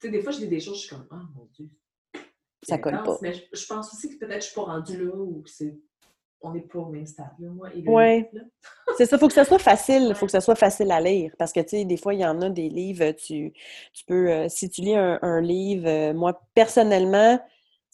Tu 0.00 0.06
sais, 0.06 0.10
des 0.10 0.22
fois, 0.22 0.32
je 0.32 0.38
dis 0.38 0.48
des 0.48 0.60
choses, 0.60 0.80
je 0.80 0.86
suis 0.86 0.96
comme, 0.96 1.06
ah 1.10 1.20
mon 1.36 1.44
Dieu. 1.52 1.68
Ça 2.62 2.78
colle 2.78 2.94
intense. 2.94 3.20
pas. 3.20 3.28
Mais 3.28 3.34
je, 3.34 3.42
je 3.52 3.66
pense 3.66 3.92
aussi 3.92 4.08
que 4.08 4.24
peut-être 4.24 4.40
je 4.40 4.46
suis 4.46 4.54
pas 4.54 4.62
rendue 4.62 5.04
là 5.04 5.14
ou 5.14 5.42
que 5.42 5.50
c'est. 5.50 5.76
On 6.44 6.52
n'est 6.52 6.62
pas 6.62 6.78
au 6.80 6.86
même 6.86 7.06
stade, 7.06 7.30
là, 7.38 7.48
moi. 7.50 7.68
Là. 7.68 8.40
C'est 8.98 9.06
ça, 9.06 9.14
il 9.16 9.20
faut 9.20 9.28
que 9.28 9.32
ça 9.34 9.44
soit 9.44 9.60
facile, 9.60 10.06
il 10.08 10.14
faut 10.16 10.26
que 10.26 10.32
ça 10.32 10.40
soit 10.40 10.56
facile 10.56 10.90
à 10.90 11.00
lire. 11.00 11.32
Parce 11.38 11.52
que, 11.52 11.60
tu 11.60 11.68
sais, 11.68 11.84
des 11.84 11.96
fois, 11.96 12.14
il 12.14 12.20
y 12.20 12.26
en 12.26 12.40
a 12.42 12.50
des 12.50 12.68
livres, 12.68 13.12
tu, 13.12 13.52
tu 13.92 14.04
peux, 14.06 14.28
euh, 14.28 14.48
si 14.48 14.68
tu 14.68 14.80
lis 14.80 14.96
un, 14.96 15.20
un 15.22 15.40
livre, 15.40 15.86
euh, 15.86 16.12
moi, 16.14 16.42
personnellement, 16.52 17.38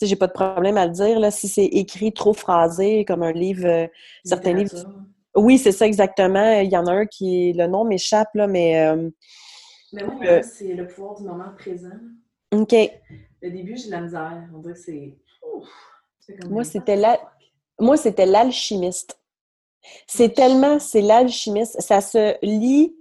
sais, 0.00 0.06
j'ai 0.06 0.16
pas 0.16 0.26
de 0.26 0.32
problème 0.32 0.76
à 0.76 0.86
le 0.86 0.92
dire, 0.92 1.18
là, 1.20 1.30
si 1.30 1.48
c'est 1.48 1.64
écrit 1.64 2.12
trop 2.12 2.32
phrasé, 2.32 3.04
comme 3.04 3.22
un 3.22 3.32
livre, 3.32 3.66
euh, 3.66 3.86
certains 4.24 4.52
livres. 4.52 4.70
Oui, 5.36 5.58
c'est 5.58 5.72
ça, 5.72 5.86
exactement. 5.86 6.60
Il 6.60 6.70
y 6.70 6.76
en 6.76 6.86
a 6.86 6.92
un 6.92 7.06
qui, 7.06 7.52
le 7.52 7.66
nom 7.66 7.84
m'échappe, 7.84 8.30
là, 8.34 8.46
mais, 8.46 8.78
euh, 8.86 9.10
Mais 9.92 10.04
moi, 10.04 10.14
Euh, 10.24 10.42
c'est 10.42 10.74
le 10.74 10.86
pouvoir 10.86 11.16
du 11.16 11.24
moment 11.24 11.50
présent. 11.56 11.88
OK. 12.52 12.72
Le 13.40 13.50
début, 13.50 13.76
j'ai 13.76 13.86
de 13.86 13.90
la 13.92 14.00
misère. 14.02 14.48
On 14.54 14.58
dirait 14.58 14.74
que 14.74 14.80
c'est. 14.80 15.16
Moi, 16.50 16.64
c'était 16.64 16.96
la- 16.96 17.20
Moi, 17.80 17.96
c'était 17.96 18.26
l'alchimiste. 18.26 19.18
C'est 20.06 20.34
tellement, 20.34 20.78
c'est 20.78 21.00
l'alchimiste. 21.00 21.80
Ça 21.80 22.00
se 22.00 22.36
lit 22.44 22.94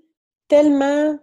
tellement, 0.48 1.18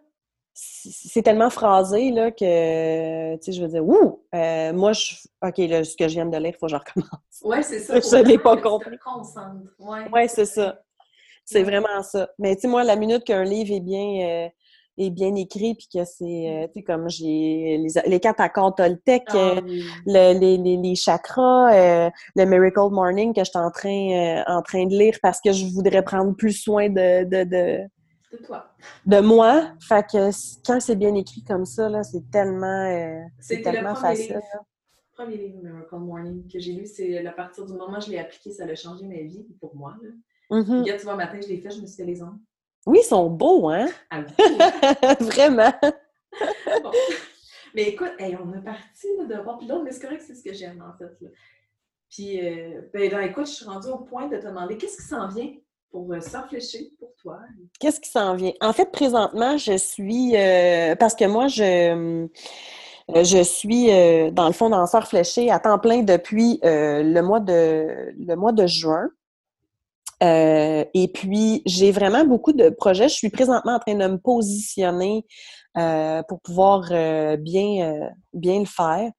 c'est 0.56 1.22
tellement 1.22 1.50
phrasé, 1.50 2.10
là, 2.12 2.30
que, 2.30 3.34
tu 3.36 3.42
sais, 3.42 3.52
je 3.52 3.60
veux 3.60 3.68
dire, 3.68 3.84
ouh, 3.84 4.22
euh, 4.34 4.72
moi, 4.72 4.92
je, 4.92 5.14
OK, 5.42 5.58
là, 5.58 5.82
ce 5.82 5.96
que 5.96 6.06
je 6.06 6.14
viens 6.14 6.26
de 6.26 6.36
lire, 6.38 6.52
il 6.54 6.58
faut 6.58 6.66
que 6.66 6.72
je 6.72 6.76
recommence. 6.76 7.10
Ouais, 7.42 7.62
c'est 7.62 7.80
ça. 7.80 7.94
Je 8.22 8.24
l'ai 8.24 8.38
pas 8.38 8.56
compris. 8.56 8.96
concentres. 8.98 9.72
Ouais, 10.12 10.28
c'est 10.28 10.46
ça. 10.46 10.80
C'est 11.44 11.58
Ouais. 11.58 11.64
vraiment 11.64 12.02
ça. 12.02 12.28
Mais, 12.38 12.54
tu 12.54 12.62
sais, 12.62 12.68
moi, 12.68 12.84
la 12.84 12.94
minute 12.96 13.24
qu'un 13.24 13.42
livre 13.44 13.74
est 13.74 13.80
bien, 13.80 14.46
euh, 14.46 14.48
est 14.96 15.10
bien 15.10 15.34
écrit, 15.34 15.74
puis 15.74 15.88
que 15.92 16.04
c'est, 16.04 16.24
euh, 16.24 16.66
tu 16.68 16.74
sais, 16.74 16.82
comme 16.84 17.10
j'ai 17.10 17.78
les, 17.78 17.88
les 18.06 18.20
quatre 18.20 18.40
accords 18.40 18.76
Toltec, 18.76 19.24
Ah 19.28 19.36
euh, 19.56 19.60
oui. 19.64 19.82
le- 20.06 20.38
les, 20.38 20.56
les, 20.56 20.76
les 20.76 20.94
chakras, 20.94 21.74
euh, 21.74 22.10
le 22.36 22.44
Miracle 22.44 22.90
Morning 22.92 23.34
que 23.34 23.40
je 23.40 23.50
suis 23.50 23.58
en 23.58 23.72
train, 23.72 24.38
euh, 24.38 24.42
en 24.46 24.62
train 24.62 24.86
de 24.86 24.94
lire 24.96 25.18
parce 25.20 25.40
que 25.40 25.50
je 25.52 25.66
voudrais 25.66 26.02
prendre 26.04 26.32
plus 26.36 26.52
soin 26.52 26.88
de, 26.88 27.24
de, 27.24 27.42
de, 27.44 27.80
C'est 28.36 28.46
toi. 28.46 28.74
de 29.06 29.20
moi. 29.20 29.72
Fait 29.80 30.04
que 30.06 30.30
quand 30.66 30.80
c'est 30.80 30.96
bien 30.96 31.14
écrit 31.14 31.42
comme 31.44 31.64
ça, 31.64 31.88
là, 31.88 32.02
c'est 32.02 32.30
tellement, 32.30 32.66
euh, 32.66 33.20
c'est 33.40 33.56
le 33.56 33.62
tellement 33.62 33.94
facile. 33.94 34.34
livre. 34.34 34.66
premier 35.12 35.36
livre 35.36 35.58
Miracle 35.62 35.96
Morning 35.96 36.48
que 36.50 36.58
j'ai 36.58 36.72
lu, 36.72 36.86
c'est 36.86 37.24
à 37.26 37.32
partir 37.32 37.64
du 37.66 37.72
moment 37.74 37.98
où 37.98 38.00
je 38.00 38.10
l'ai 38.10 38.18
appliqué, 38.18 38.50
ça 38.50 38.64
a 38.64 38.74
changé 38.74 39.06
ma 39.06 39.14
vie 39.22 39.46
pour 39.60 39.74
moi. 39.76 39.94
Là. 40.02 40.10
Mhm. 40.50 40.80
Regarde, 40.80 40.98
tu 40.98 41.04
vois, 41.04 41.16
matin, 41.16 41.38
je 41.42 41.48
l'ai 41.48 41.58
fait, 41.58 41.70
je 41.70 41.80
me 41.80 41.86
suis 41.86 41.96
fait 41.96 42.04
les 42.04 42.22
ongles. 42.22 42.38
Oui, 42.86 42.98
ils 43.02 43.06
sont 43.06 43.30
beaux, 43.30 43.68
hein? 43.70 43.86
Ah 44.10 44.20
oui. 44.20 44.44
Vraiment. 45.26 45.72
Bon. 46.82 46.90
Mais 47.74 47.84
écoute, 47.88 48.12
hey, 48.18 48.36
on 48.36 48.52
est 48.54 48.62
parti 48.62 49.06
là, 49.18 49.24
de 49.24 49.42
voir 49.42 49.58
puis 49.58 49.66
l'autre, 49.66 49.84
mais 49.84 49.92
c'est 49.92 50.02
correct, 50.02 50.22
c'est 50.26 50.34
ce 50.34 50.42
que 50.42 50.52
j'aime 50.52 50.82
en 50.82 50.96
fait. 50.96 51.16
Là. 51.20 51.28
Puis, 52.10 52.46
euh, 52.46 52.82
ben, 52.92 53.10
là, 53.10 53.24
écoute, 53.24 53.46
je 53.46 53.52
suis 53.52 53.64
rendue 53.64 53.88
au 53.88 53.98
point 53.98 54.28
de 54.28 54.36
te 54.36 54.46
demander 54.46 54.76
qu'est-ce 54.76 54.96
qui 54.98 55.02
s'en 55.08 55.26
vient 55.28 55.52
pour 55.94 56.12
euh, 56.12 56.20
s'enfléchir 56.20 56.80
pour 56.98 57.10
toi. 57.22 57.38
Qu'est-ce 57.78 58.00
qui 58.00 58.10
s'en 58.10 58.34
vient? 58.34 58.52
En 58.60 58.72
fait, 58.72 58.90
présentement, 58.90 59.56
je 59.56 59.76
suis 59.78 60.36
euh, 60.36 60.96
parce 60.96 61.14
que 61.14 61.24
moi, 61.24 61.46
je 61.46 61.62
euh, 61.62 63.22
je 63.22 63.42
suis 63.44 63.86
dans 64.32 64.46
le 64.46 64.52
fond 64.52 64.70
danseur 64.70 65.06
fléché 65.06 65.50
à 65.52 65.60
temps 65.60 65.78
plein 65.78 66.02
depuis 66.02 66.58
le 66.62 67.20
mois 67.20 67.38
de 67.38 68.12
le 68.18 68.34
mois 68.34 68.52
de 68.52 68.66
juin. 68.66 69.08
Et 70.22 71.10
puis, 71.12 71.62
j'ai 71.66 71.92
vraiment 71.92 72.24
beaucoup 72.24 72.52
de 72.52 72.70
projets. 72.70 73.10
Je 73.10 73.14
suis 73.14 73.28
présentement 73.28 73.74
en 73.74 73.78
train 73.78 73.94
de 73.94 74.06
me 74.06 74.16
positionner 74.16 75.26
pour 76.28 76.40
pouvoir 76.40 76.88
bien, 77.38 78.10
bien 78.32 78.60
le 78.60 78.64
faire. 78.64 79.10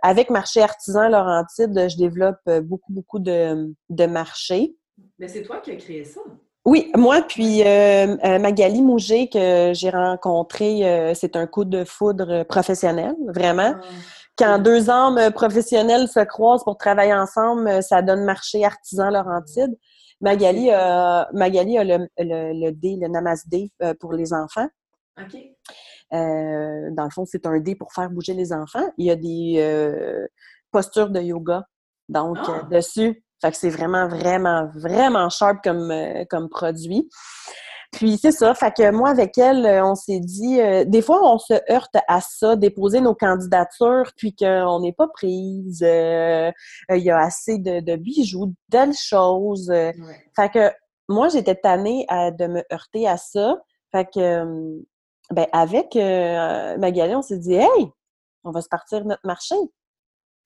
Avec 0.00 0.30
Marché 0.30 0.62
Artisan 0.62 1.08
Laurentide, 1.08 1.88
je 1.90 1.96
développe 1.96 2.48
beaucoup, 2.62 2.92
beaucoup 2.92 3.18
de, 3.18 3.74
de 3.90 4.06
marchés. 4.06 4.76
Mais 5.18 5.28
c'est 5.28 5.42
toi 5.42 5.58
qui 5.58 5.70
as 5.72 5.76
créé 5.76 6.04
ça. 6.04 6.20
Oui, 6.64 6.90
moi, 6.96 7.22
puis 7.22 7.62
euh, 7.62 8.16
euh, 8.24 8.38
Magali 8.38 8.82
Mouget, 8.82 9.28
que 9.28 9.72
j'ai 9.74 9.90
rencontré, 9.90 10.86
euh, 10.88 11.12
c'est 11.14 11.34
un 11.34 11.46
coup 11.46 11.64
de 11.64 11.84
foudre 11.84 12.44
professionnel, 12.44 13.14
vraiment. 13.26 13.74
Ah, 13.76 13.86
Quand 14.38 14.58
deux 14.60 14.88
âmes 14.88 15.32
professionnelles 15.32 16.06
se 16.08 16.20
croisent 16.20 16.62
pour 16.64 16.76
travailler 16.76 17.14
ensemble, 17.14 17.82
ça 17.82 18.00
donne 18.00 18.24
marché 18.24 18.64
artisan 18.64 19.10
Laurentide. 19.10 19.76
Magali, 20.20 20.70
a- 20.70 21.28
Magali 21.32 21.78
a 21.78 21.84
le, 21.84 22.06
le, 22.18 22.52
le 22.66 22.70
dé, 22.70 22.96
le 23.00 23.08
Namasdé 23.08 23.70
euh, 23.82 23.92
pour 23.98 24.12
les 24.12 24.32
enfants. 24.32 24.68
OK. 25.20 25.34
Euh, 26.14 26.90
dans 26.92 27.04
le 27.04 27.10
fond, 27.10 27.24
c'est 27.26 27.44
un 27.46 27.58
dé 27.58 27.74
pour 27.74 27.92
faire 27.92 28.08
bouger 28.08 28.34
les 28.34 28.52
enfants. 28.52 28.88
Il 28.98 29.06
y 29.06 29.10
a 29.10 29.16
des 29.16 30.24
postures 30.70 31.10
de 31.10 31.20
yoga, 31.20 31.64
donc, 32.08 32.38
Ah! 32.46 32.62
dessus. 32.70 33.22
Fait 33.42 33.50
que 33.50 33.56
c'est 33.58 33.70
vraiment, 33.70 34.06
vraiment, 34.08 34.68
vraiment 34.74 35.28
sharp 35.28 35.58
comme, 35.64 35.90
euh, 35.90 36.24
comme 36.30 36.48
produit. 36.48 37.08
Puis 37.92 38.16
c'est 38.16 38.32
ça, 38.32 38.54
fait 38.54 38.72
que 38.74 38.90
moi 38.90 39.10
avec 39.10 39.36
elle, 39.36 39.66
euh, 39.66 39.84
on 39.84 39.94
s'est 39.94 40.20
dit, 40.20 40.58
euh, 40.62 40.84
des 40.86 41.02
fois 41.02 41.20
on 41.30 41.36
se 41.38 41.52
heurte 41.70 41.94
à 42.08 42.22
ça, 42.22 42.56
déposer 42.56 43.02
nos 43.02 43.14
candidatures, 43.14 44.12
puis 44.16 44.34
qu'on 44.34 44.80
n'est 44.80 44.94
pas 44.94 45.08
prise, 45.08 45.82
euh, 45.82 46.50
il 46.88 47.02
y 47.02 47.10
a 47.10 47.18
assez 47.18 47.58
de, 47.58 47.80
de 47.80 47.96
bijoux, 47.96 48.54
de 48.70 48.92
choses. 48.98 49.68
Ouais. 49.68 49.92
fait 50.34 50.48
que 50.48 50.72
moi, 51.08 51.28
j'étais 51.28 51.56
tannée 51.56 52.06
à- 52.08 52.30
de 52.30 52.46
me 52.46 52.62
heurter 52.72 53.06
à 53.06 53.18
ça. 53.18 53.56
Fait 53.90 54.06
que, 54.06 54.44
ben, 55.30 55.46
avec 55.52 55.94
Magali, 55.94 57.14
on 57.14 57.20
s'est 57.22 57.38
dit, 57.38 57.54
hey, 57.54 57.86
on 58.44 58.52
va 58.52 58.62
se 58.62 58.68
partir 58.68 59.04
notre 59.04 59.20
marché. 59.26 59.56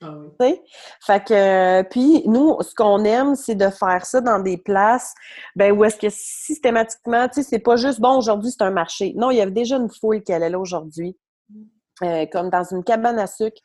Ah 0.02 0.14
oui. 0.40 0.60
Fait 1.00 1.24
que, 1.24 1.32
euh, 1.32 1.82
puis 1.82 2.22
nous, 2.26 2.60
ce 2.60 2.74
qu'on 2.74 3.02
aime, 3.04 3.34
c'est 3.34 3.54
de 3.54 3.70
faire 3.70 4.04
ça 4.04 4.20
dans 4.20 4.38
des 4.38 4.58
places, 4.58 5.14
ben, 5.54 5.72
où 5.72 5.84
est-ce 5.84 5.96
que 5.96 6.08
systématiquement, 6.10 7.28
tu 7.28 7.42
sais, 7.42 7.48
c'est 7.48 7.58
pas 7.58 7.76
juste, 7.76 8.00
bon, 8.00 8.18
aujourd'hui, 8.18 8.50
c'est 8.50 8.64
un 8.64 8.70
marché. 8.70 9.14
Non, 9.16 9.30
il 9.30 9.38
y 9.38 9.40
avait 9.40 9.50
déjà 9.50 9.76
une 9.76 9.90
foule 9.90 10.22
qui 10.22 10.34
allait 10.34 10.50
là 10.50 10.58
aujourd'hui. 10.58 11.16
Euh, 12.02 12.26
comme 12.30 12.50
dans 12.50 12.62
une 12.62 12.84
cabane 12.84 13.18
à 13.18 13.26
sucre 13.26 13.62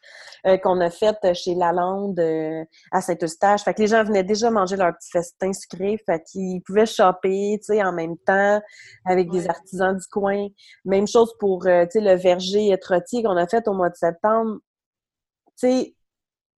euh, 0.47 0.55
qu'on 0.57 0.79
a 0.79 0.89
faite 0.89 1.17
chez 1.33 1.53
Lalande 1.53 2.17
euh, 2.17 2.63
à 2.89 3.01
Saint-Eustache. 3.01 3.61
Fait 3.63 3.73
que 3.73 3.81
les 3.81 3.87
gens 3.87 4.05
venaient 4.05 4.23
déjà 4.23 4.49
manger 4.49 4.77
leur 4.77 4.95
petit 4.95 5.09
festin 5.11 5.51
sucré, 5.51 5.97
fait 6.05 6.23
qu'ils 6.23 6.61
pouvaient 6.61 6.85
shopper, 6.85 7.57
tu 7.59 7.73
sais, 7.73 7.83
en 7.83 7.91
même 7.91 8.17
temps 8.19 8.61
avec 9.05 9.29
des 9.31 9.49
artisans 9.49 9.97
du 9.97 10.07
coin. 10.09 10.47
Même 10.85 11.07
chose 11.07 11.33
pour, 11.41 11.63
tu 11.63 11.69
sais, 11.89 11.99
le 11.99 12.13
verger 12.15 12.73
trottier 12.79 13.21
qu'on 13.21 13.35
a 13.35 13.47
fait 13.47 13.67
au 13.67 13.73
mois 13.73 13.89
de 13.89 13.97
septembre. 13.97 14.59
Tu 15.59 15.67
sais, 15.67 15.95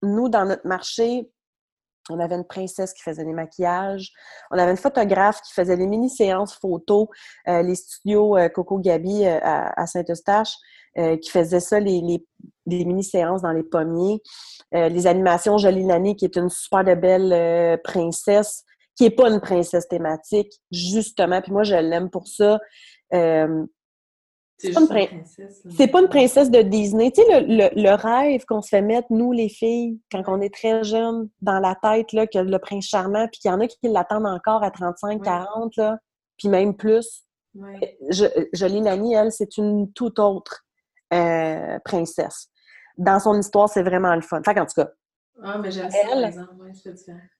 nous, 0.02 0.30
dans 0.30 0.46
notre 0.46 0.68
marché, 0.68 1.32
On 2.10 2.20
avait 2.20 2.36
une 2.36 2.46
princesse 2.46 2.94
qui 2.94 3.04
faisait 3.04 3.24
des 3.24 3.34
maquillages. 3.34 4.12
On 4.50 4.58
avait 4.58 4.72
une 4.72 4.78
photographe 4.78 5.40
qui 5.44 5.54
faisait 5.54 5.78
des 5.78 5.86
mini-séances 5.86 6.56
photos. 6.56 7.08
Euh, 7.48 7.62
les 7.62 7.76
studios 7.76 8.38
euh, 8.38 8.50
Coco 8.50 8.80
Gabi 8.80 9.26
euh, 9.26 9.40
à, 9.42 9.86
Saint-Eustache 9.86 10.54
qui 11.22 11.30
faisait 11.30 11.62
ça, 11.62 11.80
les, 11.80 12.02
mini-séances 12.66 13.42
dans 13.44 13.54
les 13.54 13.64
pommiers. 13.64 14.22
les 14.74 15.08
animations 15.08 15.58
Jolie 15.58 15.86
Nani, 15.86 16.18
qui 16.18 16.26
est 16.26 16.36
une 16.36 16.50
super 16.50 16.84
belle 16.98 17.80
princesse, 17.82 18.66
qui 18.98 19.04
n'est 19.04 19.12
pas 19.12 19.30
une 19.30 19.40
princesse 19.40 19.88
thématique, 19.88 20.52
justement. 20.70 21.42
Puis 21.42 21.54
moi, 21.54 21.64
je 21.64 21.76
l'aime 21.76 22.10
pour 22.10 22.28
ça. 22.28 22.60
C'est 24.62 25.88
pas, 25.88 25.92
pas, 25.92 26.02
une 26.02 26.10
princesse 26.10 26.52
de 26.52 26.62
Disney. 26.62 27.12
Tu 27.12 27.22
sais, 27.22 27.42
le, 27.42 27.96
rêve 27.96 28.46
qu'on 28.46 28.62
se 28.62 28.70
fait 28.70 28.82
mettre, 28.82 29.08
nous, 29.10 29.32
les 29.32 29.50
filles, 29.50 30.00
quand 30.12 30.24
on 30.28 30.40
est 30.42 30.54
très 30.54 30.84
jeunes, 30.84 31.30
dans 31.42 31.60
la 31.60 31.76
tête, 31.76 32.14
là, 32.14 32.28
que 32.28 32.38
le 32.38 32.60
prince 32.60 32.86
charmant, 32.86 33.28
puis 33.28 33.40
qu'il 33.40 33.52
y 33.52 33.54
en 33.54 33.60
a 33.60 33.68
qui 33.68 33.78
l'attendent 33.84 34.28
encore 34.28 34.64
à 34.64 34.72
35, 34.72 35.24
40, 35.24 35.76
là, 35.78 35.98
puis 36.38 36.50
même 36.50 36.76
plus. 36.76 37.26
Je, 38.10 38.26
Jolie 38.54 38.82
Nani, 38.82 39.14
elle, 39.14 39.32
c'est 39.32 39.58
une 39.58 39.92
toute 39.94 40.20
autre 40.20 40.64
euh, 41.14 41.80
princesse. 41.84 42.48
Dans 42.98 43.20
son 43.20 43.38
histoire, 43.40 43.68
c'est 43.68 43.84
vraiment 43.84 44.16
le 44.16 44.22
fun. 44.22 44.42
Fait 44.44 44.60
en 44.60 44.66
tout 44.66 44.74
cas, 44.76 44.90
ah, 45.44 45.58
mais 45.58 45.72
j'aime 45.72 45.90
ça, 45.90 45.98
par 46.08 46.26
exemple. 46.26 46.54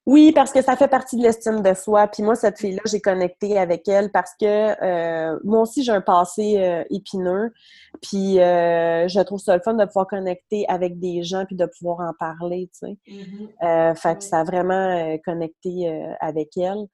Oui, 0.06 0.32
parce 0.32 0.52
que 0.52 0.62
ça 0.62 0.76
fait 0.76 0.88
partie 0.88 1.18
de 1.18 1.22
l'estime 1.22 1.62
de 1.62 1.74
soi. 1.74 2.08
Puis 2.08 2.24
moi, 2.24 2.36
cette 2.36 2.58
fille-là, 2.58 2.82
j'ai 2.86 3.00
connecté 3.00 3.58
avec 3.58 3.88
elle 3.88 4.12
parce 4.12 4.32
que 4.40 4.46
euh, 4.46 5.40
moi 5.44 5.62
aussi, 5.62 5.84
j'ai 5.84 5.92
un 5.92 6.02
passé 6.02 6.58
euh, 6.58 6.84
épineux. 6.90 7.54
Puis 8.02 8.40
euh, 8.40 9.08
je 9.08 9.20
trouve 9.22 9.40
ça 9.40 9.56
le 9.56 9.62
fun 9.62 9.76
de 9.76 9.86
pouvoir 9.86 10.08
connecter 10.08 10.66
avec 10.68 11.00
des 11.00 11.22
gens 11.22 11.46
puis 11.46 11.56
de 11.56 11.66
pouvoir 11.66 12.00
en 12.00 12.14
parler, 12.18 12.70
tu 12.74 12.88
sais. 12.88 12.98
Mm-hmm. 13.08 13.96
fait 13.96 14.18
que 14.18 14.24
ça 14.24 14.40
a 14.40 14.44
vraiment 14.44 15.18
connecté 15.24 16.16
avec 16.20 16.58
elle. 16.58 16.88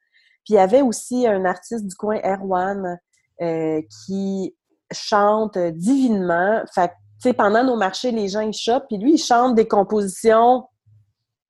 Puis 0.44 0.54
il 0.54 0.56
y 0.56 0.60
avait 0.60 0.82
aussi 0.82 1.28
un 1.28 1.46
artiste 1.46 1.86
du 1.86 1.96
coin, 1.96 2.20
Erwan, 2.24 3.00
qui 4.06 4.56
chante 4.92 5.58
divinement. 5.58 6.62
Fait 6.74 6.90
que, 6.90 6.94
tu 7.22 7.30
sais, 7.30 7.34
pendant 7.34 7.64
nos 7.64 7.78
marchés, 7.78 8.12
les 8.12 8.28
gens, 8.28 8.42
ils 8.42 8.54
chopent. 8.54 8.88
Puis 8.88 8.98
lui, 8.98 9.14
il 9.14 9.18
chante 9.18 9.56
des 9.56 9.68
compositions 9.68 10.64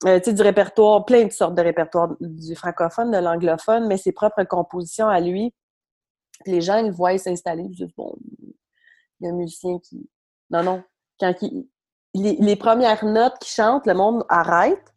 euh, 0.05 0.19
du 0.19 0.41
répertoire, 0.41 1.05
plein 1.05 1.25
de 1.25 1.31
sortes 1.31 1.55
de 1.55 1.61
répertoires, 1.61 2.15
du 2.19 2.55
francophone, 2.55 3.11
de 3.11 3.17
l'anglophone, 3.17 3.87
mais 3.87 3.97
ses 3.97 4.11
propres 4.11 4.43
compositions 4.43 5.07
à 5.07 5.19
lui. 5.19 5.53
les 6.45 6.61
gens, 6.61 6.77
ils 6.77 6.91
voient 6.91 7.17
s'installer, 7.17 7.63
ils 7.63 7.75
disent, 7.75 7.95
bon, 7.95 8.15
il 9.19 9.25
y 9.25 9.27
a 9.27 9.33
un 9.33 9.35
musicien 9.35 9.79
qui... 9.79 10.09
Non, 10.51 10.63
non. 10.63 10.83
Quand 11.19 11.33
les, 12.13 12.55
premières 12.55 13.03
notes 13.05 13.39
qu'il 13.39 13.51
chante, 13.51 13.87
le 13.87 13.93
monde 13.93 14.23
arrête, 14.29 14.93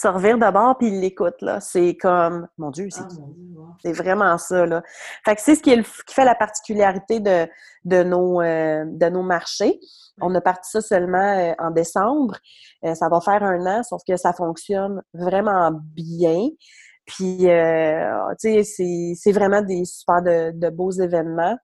se 0.00 0.06
revire 0.06 0.38
d'abord, 0.38 0.78
puis 0.78 0.88
il 0.88 1.00
l'écoute, 1.00 1.42
là. 1.42 1.58
C'est 1.60 1.96
comme, 1.96 2.46
mon 2.56 2.70
Dieu, 2.70 2.88
c'est 2.90 3.02
ah, 3.02 3.92
vraiment 3.92 4.38
ça, 4.38 4.64
là. 4.64 4.82
Fait 5.24 5.34
que 5.34 5.40
c'est 5.40 5.56
ce 5.56 5.62
qui, 5.62 5.74
qui, 5.82 6.14
fait 6.14 6.24
la 6.24 6.36
particularité 6.36 7.18
de, 7.18 7.48
de, 7.84 8.04
nos, 8.04 8.40
euh, 8.40 8.84
de 8.86 9.06
nos 9.08 9.22
marchés. 9.22 9.80
On 10.20 10.32
a 10.36 10.40
parti 10.40 10.70
ça 10.70 10.80
seulement 10.80 11.18
euh, 11.18 11.52
en 11.58 11.72
décembre. 11.72 12.36
Euh, 12.84 12.94
ça 12.94 13.08
va 13.08 13.20
faire 13.20 13.42
un 13.42 13.66
an, 13.66 13.82
sauf 13.82 14.02
que 14.06 14.16
ça 14.16 14.32
fonctionne 14.32 15.02
vraiment 15.14 15.72
bien. 15.72 16.48
Puis, 17.04 17.38
tu 18.40 18.64
sais, 18.64 19.14
c'est 19.16 19.32
vraiment 19.32 19.62
des 19.62 19.84
super 19.84 20.22
de, 20.22 20.70
beaux 20.70 20.92
événements. 20.92 21.56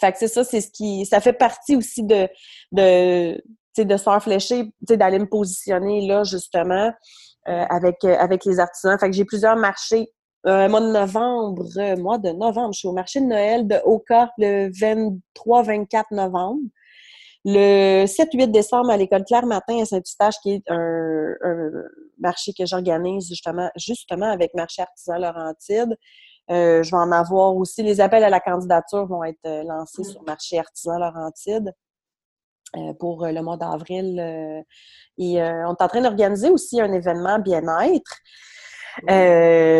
Fait 0.00 0.12
que 0.12 0.18
c'est 0.18 0.28
ça, 0.28 0.44
c'est 0.44 0.60
ce 0.60 0.70
qui... 0.70 1.04
Ça 1.04 1.20
fait 1.20 1.32
partie 1.32 1.76
aussi 1.76 2.04
de, 2.04 2.28
de, 2.70 3.42
de 3.76 3.96
se 3.96 4.02
faire 4.02 4.22
flécher, 4.22 4.72
d'aller 4.80 5.18
me 5.18 5.28
positionner 5.28 6.06
là, 6.06 6.22
justement, 6.22 6.92
avec, 7.46 8.04
avec 8.04 8.44
les 8.44 8.60
artisans. 8.60 8.98
Fait 8.98 9.10
que 9.10 9.16
j'ai 9.16 9.24
plusieurs 9.24 9.56
marchés 9.56 10.10
euh, 10.46 10.68
mois 10.70 10.80
de 10.80 10.90
novembre, 10.90 11.64
mois 11.98 12.18
de 12.18 12.30
novembre, 12.30 12.72
je 12.72 12.78
suis 12.78 12.88
au 12.88 12.92
marché 12.92 13.20
de 13.20 13.26
Noël 13.26 13.66
de 13.66 13.76
Oka 13.84 14.30
le 14.38 14.70
23-24 14.70 16.04
novembre. 16.12 16.60
Le 17.44 18.04
7-8 18.04 18.50
décembre, 18.50 18.90
à 18.90 18.96
l'École 18.96 19.24
Claire 19.24 19.46
Matin 19.46 19.80
à 19.80 19.84
Saint-Eustache, 19.84 20.36
qui 20.42 20.54
est 20.54 20.62
un, 20.68 21.34
marché 22.18 22.52
que 22.56 22.66
j'organise 22.66 23.28
justement, 23.28 23.70
justement 23.76 24.30
avec 24.30 24.54
Marché 24.54 24.82
Artisan 24.82 25.18
Laurentide. 25.18 25.96
Euh, 26.50 26.82
je 26.82 26.90
vais 26.90 26.96
en 26.96 27.12
avoir 27.12 27.54
aussi. 27.56 27.82
Les 27.82 28.00
appels 28.00 28.24
à 28.24 28.30
la 28.30 28.40
candidature 28.40 29.06
vont 29.06 29.24
être 29.24 29.38
euh, 29.46 29.62
lancés 29.62 30.04
sur 30.04 30.22
Marché 30.22 30.58
Artisan 30.58 30.98
Laurentide 30.98 31.68
euh, 31.68 31.72
pour 32.98 33.26
le 33.26 33.40
mois 33.40 33.56
d'avril. 33.56 34.18
et 35.18 35.42
on 35.42 35.74
est 35.74 35.82
en 35.82 35.88
train 35.88 36.00
d'organiser 36.00 36.50
aussi 36.50 36.80
un 36.80 36.92
événement 36.92 37.38
bien-être. 37.38 38.18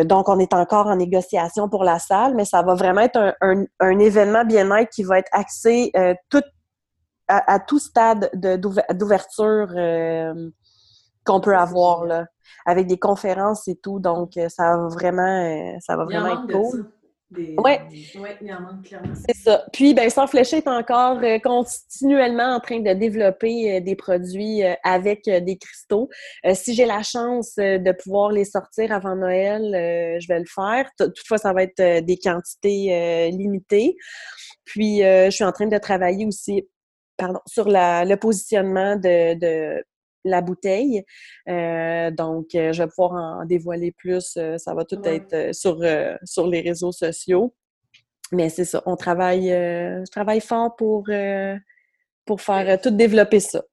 donc, 0.06 0.28
on 0.28 0.38
est 0.38 0.52
encore 0.54 0.86
en 0.86 0.96
négociation 0.96 1.68
pour 1.68 1.84
la 1.84 1.98
salle, 1.98 2.34
mais 2.34 2.44
ça 2.44 2.62
va 2.62 2.74
vraiment 2.74 3.02
être 3.02 3.36
un, 3.40 3.64
un 3.80 3.98
événement 3.98 4.44
bien-être 4.44 4.90
qui 4.90 5.04
va 5.04 5.18
être 5.18 5.30
axé 5.32 5.92
tout 6.30 6.42
à, 7.30 7.60
tout 7.60 7.78
stade 7.78 8.30
d'ouverture 8.34 9.68
euh, 9.76 10.50
qu'on 11.24 11.40
peut 11.40 11.56
avoir, 11.56 12.04
là, 12.04 12.26
avec 12.66 12.86
des 12.86 12.98
conférences 12.98 13.68
et 13.68 13.76
tout. 13.76 14.00
Donc, 14.00 14.36
euh, 14.36 14.48
ça 14.48 14.76
va 14.76 14.88
vraiment, 14.88 15.22
euh, 15.22 15.76
ça 15.80 15.96
va 15.96 16.04
vraiment 16.04 16.28
être 16.28 16.52
cool. 16.52 16.90
Oui, 17.36 17.54
ouais, 17.58 17.80
il 18.40 18.46
y 18.48 18.52
en 18.52 18.60
manque 18.60 18.84
clairement. 18.84 19.14
C'est 19.14 19.36
ça. 19.36 19.64
Puis, 19.72 19.94
ben, 19.94 20.10
Sans 20.10 20.26
Fléché 20.26 20.58
est 20.58 20.68
encore 20.68 21.20
continuellement 21.42 22.56
en 22.56 22.60
train 22.60 22.80
de 22.80 22.92
développer 22.92 23.80
des 23.80 23.94
produits 23.94 24.62
avec 24.82 25.24
des 25.24 25.56
cristaux. 25.56 26.08
si 26.54 26.74
j'ai 26.74 26.86
la 26.86 27.02
chance 27.02 27.54
de 27.56 27.92
pouvoir 27.92 28.32
les 28.32 28.44
sortir 28.44 28.92
avant 28.92 29.14
Noël, 29.14 29.62
je 30.20 30.26
vais 30.26 30.40
le 30.40 30.46
faire. 30.52 30.90
Toutefois, 30.98 31.38
ça 31.38 31.52
va 31.52 31.62
être 31.62 32.04
des 32.04 32.16
quantités 32.16 33.30
limitées. 33.30 33.96
Puis, 34.64 34.98
je 34.98 35.30
suis 35.30 35.44
en 35.44 35.52
train 35.52 35.66
de 35.66 35.78
travailler 35.78 36.26
aussi 36.26 36.66
sur 37.46 37.66
le 37.68 38.14
positionnement 38.16 38.96
de, 38.96 39.82
la 40.24 40.40
bouteille. 40.40 41.04
Euh, 41.48 42.10
donc, 42.10 42.54
euh, 42.54 42.72
je 42.72 42.82
vais 42.82 42.88
pouvoir 42.88 43.12
en 43.12 43.44
dévoiler 43.44 43.92
plus. 43.92 44.34
Euh, 44.36 44.58
ça 44.58 44.74
va 44.74 44.84
tout 44.84 45.00
être 45.04 45.54
sur, 45.54 45.80
sur 46.24 46.46
les 46.46 46.60
réseaux 46.60 46.92
sociaux. 46.92 47.54
Mais 48.32 48.48
c'est 48.48 48.64
ça, 48.64 48.80
on 48.86 48.94
travaille, 48.94 49.48
je 49.48 50.10
travaille 50.12 50.40
fort 50.40 50.76
pour, 50.76 51.08
pour 52.24 52.40
faire 52.40 52.80
tout 52.80 52.90
développer 52.90 53.40
ça. 53.40 53.64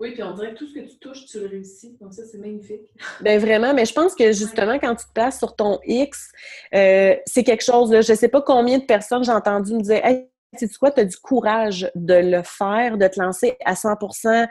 Oui, 0.00 0.12
puis 0.12 0.22
on 0.22 0.32
dirait 0.32 0.54
que 0.54 0.58
tout 0.58 0.66
ce 0.66 0.74
que 0.74 0.88
tu 0.88 0.98
touches, 0.98 1.26
tu 1.26 1.40
le 1.40 1.46
réussis. 1.48 1.98
Donc 2.00 2.14
ça, 2.14 2.22
c'est 2.24 2.38
magnifique. 2.38 2.88
Bien, 3.20 3.38
vraiment, 3.38 3.74
mais 3.74 3.84
je 3.84 3.92
pense 3.92 4.14
que 4.14 4.32
justement, 4.32 4.78
quand 4.78 4.94
tu 4.94 5.04
te 5.04 5.12
places 5.12 5.38
sur 5.38 5.56
ton 5.56 5.78
X, 5.84 6.30
c'est 6.72 7.44
quelque 7.44 7.64
chose, 7.64 7.90
je 7.90 8.12
ne 8.12 8.16
sais 8.16 8.28
pas 8.28 8.40
combien 8.40 8.78
de 8.78 8.84
personnes 8.84 9.24
j'ai 9.24 9.32
entendu 9.32 9.74
me 9.74 9.82
dire 9.82 10.02
Hey, 10.02 10.30
tu 10.56 10.68
quoi, 10.78 10.90
tu 10.90 11.00
as 11.00 11.04
du 11.04 11.16
courage 11.16 11.90
de 11.94 12.14
le 12.14 12.42
faire, 12.42 12.96
de 12.96 13.06
te 13.06 13.20
lancer 13.20 13.56
à 13.64 13.74
100% 13.74 14.48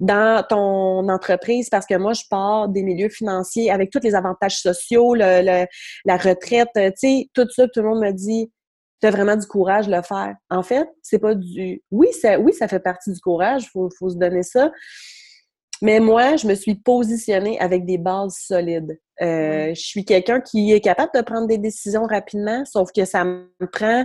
dans 0.00 0.44
ton 0.48 1.08
entreprise 1.08 1.70
parce 1.70 1.86
que 1.86 1.94
moi, 1.94 2.12
je 2.12 2.24
pars 2.28 2.68
des 2.68 2.82
milieux 2.82 3.08
financiers 3.08 3.70
avec 3.70 3.90
tous 3.90 4.00
les 4.02 4.14
avantages 4.14 4.60
sociaux, 4.60 5.14
le, 5.14 5.66
la 6.04 6.16
retraite, 6.16 6.68
tu 6.74 6.92
sais, 6.96 7.30
tout 7.32 7.48
ça, 7.50 7.66
tout 7.68 7.80
le 7.80 7.88
monde 7.88 8.00
me 8.00 8.12
dit, 8.12 8.50
tu 9.00 9.06
as 9.06 9.10
vraiment 9.10 9.36
du 9.36 9.46
courage 9.46 9.86
de 9.86 9.94
le 9.94 10.02
faire. 10.02 10.34
En 10.50 10.62
fait, 10.62 10.88
c'est 11.02 11.18
pas 11.18 11.34
du... 11.34 11.82
Oui, 11.90 12.08
ça, 12.12 12.38
oui, 12.38 12.52
ça 12.52 12.68
fait 12.68 12.80
partie 12.80 13.12
du 13.12 13.20
courage, 13.20 13.64
il 13.64 13.68
faut, 13.68 13.88
faut 13.98 14.10
se 14.10 14.16
donner 14.16 14.42
ça. 14.42 14.70
Mais 15.80 16.00
moi, 16.00 16.36
je 16.36 16.46
me 16.46 16.54
suis 16.54 16.74
positionnée 16.74 17.58
avec 17.60 17.86
des 17.86 17.98
bases 17.98 18.36
solides. 18.36 18.98
Euh, 19.22 19.68
je 19.74 19.80
suis 19.80 20.04
quelqu'un 20.04 20.40
qui 20.40 20.72
est 20.72 20.80
capable 20.80 21.10
de 21.14 21.20
prendre 21.20 21.46
des 21.46 21.58
décisions 21.58 22.04
rapidement, 22.04 22.64
sauf 22.64 22.90
que 22.92 23.04
ça 23.04 23.24
me 23.24 23.48
prend 23.72 24.04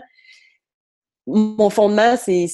mon 1.28 1.70
fondement, 1.70 2.16
c'est 2.18 2.48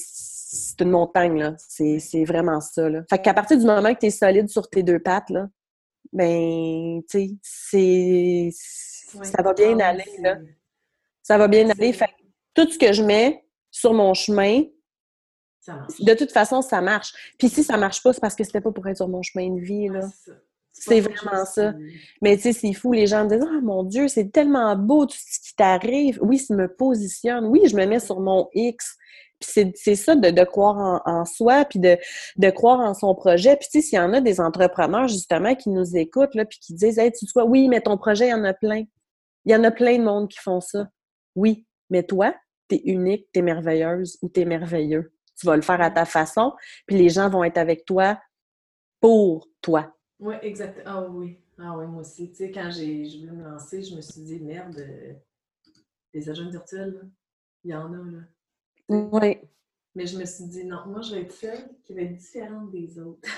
une 0.80 0.90
montagne, 0.90 1.38
là. 1.38 1.54
C'est 1.58 2.24
vraiment 2.24 2.60
ça, 2.60 2.88
là. 2.88 3.02
Fait 3.08 3.20
qu'à 3.20 3.34
partir 3.34 3.58
du 3.58 3.64
moment 3.64 3.94
que 3.94 4.00
tu 4.00 4.06
es 4.06 4.10
solide 4.10 4.48
sur 4.48 4.68
tes 4.68 4.82
deux 4.82 4.98
pattes, 4.98 5.30
là, 5.30 5.48
ben, 6.12 7.02
tu 7.08 7.38
sais, 7.42 8.50
ça 9.22 9.42
va 9.42 9.52
bien 9.54 9.78
aller, 9.78 10.10
là. 10.20 10.38
Ça 11.22 11.38
va 11.38 11.48
bien 11.48 11.68
aller. 11.70 11.92
Fait 11.92 12.10
tout 12.54 12.70
ce 12.70 12.78
que 12.78 12.92
je 12.92 13.02
mets 13.02 13.44
sur 13.70 13.92
mon 13.92 14.14
chemin, 14.14 14.62
de 16.00 16.14
toute 16.14 16.32
façon, 16.32 16.62
ça 16.62 16.80
marche. 16.80 17.12
Puis 17.38 17.48
si 17.48 17.62
ça 17.62 17.76
marche 17.76 18.02
pas, 18.02 18.12
c'est 18.12 18.20
parce 18.20 18.34
que 18.34 18.42
c'était 18.42 18.60
pas 18.60 18.72
pour 18.72 18.86
être 18.88 18.96
sur 18.96 19.08
mon 19.08 19.22
chemin 19.22 19.50
de 19.50 19.60
vie, 19.60 19.88
là. 19.88 20.08
C'est 20.72 21.00
vraiment 21.00 21.44
ça. 21.44 21.74
Mais 22.22 22.36
tu 22.36 22.44
sais, 22.44 22.52
c'est 22.52 22.72
fou, 22.72 22.92
les 22.92 23.06
gens 23.06 23.24
me 23.24 23.30
disent 23.30 23.44
Oh 23.44 23.60
mon 23.62 23.82
Dieu, 23.82 24.08
c'est 24.08 24.30
tellement 24.30 24.76
beau 24.76 25.06
tout 25.06 25.16
ce 25.16 25.40
qui 25.40 25.54
t'arrive. 25.54 26.18
Oui, 26.22 26.38
ça 26.38 26.54
me 26.54 26.68
positionne. 26.68 27.46
Oui, 27.46 27.62
je 27.66 27.76
me 27.76 27.84
mets 27.86 28.00
sur 28.00 28.20
mon 28.20 28.48
X. 28.54 28.96
Puis 29.40 29.72
c'est 29.74 29.94
ça 29.94 30.14
de, 30.14 30.44
croire 30.44 31.02
en, 31.06 31.24
soi, 31.24 31.64
puis 31.64 31.78
de, 31.78 31.96
de, 32.36 32.50
croire 32.50 32.80
en 32.80 32.92
son 32.92 33.14
projet. 33.14 33.56
Puis 33.56 33.68
tu 33.72 33.80
sais, 33.80 33.88
s'il 33.88 33.96
y 33.96 34.00
en 34.00 34.12
a 34.12 34.20
des 34.20 34.38
entrepreneurs 34.38 35.08
justement 35.08 35.54
qui 35.54 35.70
nous 35.70 35.96
écoutent, 35.96 36.34
là, 36.34 36.44
puis 36.44 36.58
qui 36.58 36.74
disent 36.74 36.98
Hey, 36.98 37.10
tu 37.10 37.26
quoi, 37.32 37.44
oui, 37.44 37.68
mais 37.68 37.80
ton 37.80 37.96
projet, 37.96 38.26
il 38.26 38.30
y 38.30 38.34
en 38.34 38.44
a 38.44 38.52
plein. 38.52 38.84
Il 39.46 39.52
y 39.52 39.56
en 39.56 39.64
a 39.64 39.70
plein 39.70 39.98
de 39.98 40.04
monde 40.04 40.28
qui 40.28 40.38
font 40.38 40.60
ça. 40.60 40.88
Oui, 41.34 41.66
mais 41.88 42.02
toi, 42.02 42.34
t'es 42.68 42.82
unique, 42.84 43.28
t'es 43.32 43.42
merveilleuse 43.42 44.18
ou 44.22 44.28
t'es 44.28 44.44
merveilleux. 44.44 45.12
Tu 45.38 45.46
vas 45.46 45.56
le 45.56 45.62
faire 45.62 45.80
à 45.80 45.90
ta 45.90 46.04
façon, 46.04 46.52
puis 46.86 46.96
les 46.96 47.08
gens 47.08 47.30
vont 47.30 47.42
être 47.44 47.58
avec 47.58 47.86
toi 47.86 48.18
pour 49.00 49.48
toi. 49.62 49.94
Oui, 50.20 50.34
exactement. 50.42 50.84
Ah 50.86 51.02
oui. 51.08 51.38
Ah 51.58 51.76
oui, 51.76 51.86
moi 51.86 52.02
aussi. 52.02 52.30
Tu 52.30 52.36
sais, 52.36 52.50
quand 52.50 52.70
j'ai 52.70 53.04
je 53.06 53.18
voulais 53.20 53.32
me 53.32 53.44
lancer, 53.44 53.82
je 53.82 53.96
me 53.96 54.00
suis 54.00 54.20
dit, 54.20 54.38
merde, 54.40 54.78
euh, 54.78 55.14
les 56.12 56.28
agents 56.28 56.50
virtuels, 56.50 56.92
là, 56.94 57.00
il 57.64 57.70
y 57.70 57.74
en 57.74 57.92
a, 57.92 57.96
là. 57.96 58.20
Oui. 58.88 59.38
Mais 59.94 60.06
je 60.06 60.18
me 60.18 60.24
suis 60.24 60.44
dit, 60.44 60.64
non, 60.64 60.86
moi, 60.86 61.00
je 61.00 61.14
vais 61.14 61.22
être 61.22 61.32
celle 61.32 61.70
qui 61.84 61.94
va 61.94 62.02
être 62.02 62.16
différente 62.16 62.70
des 62.70 62.98
autres. 62.98 63.28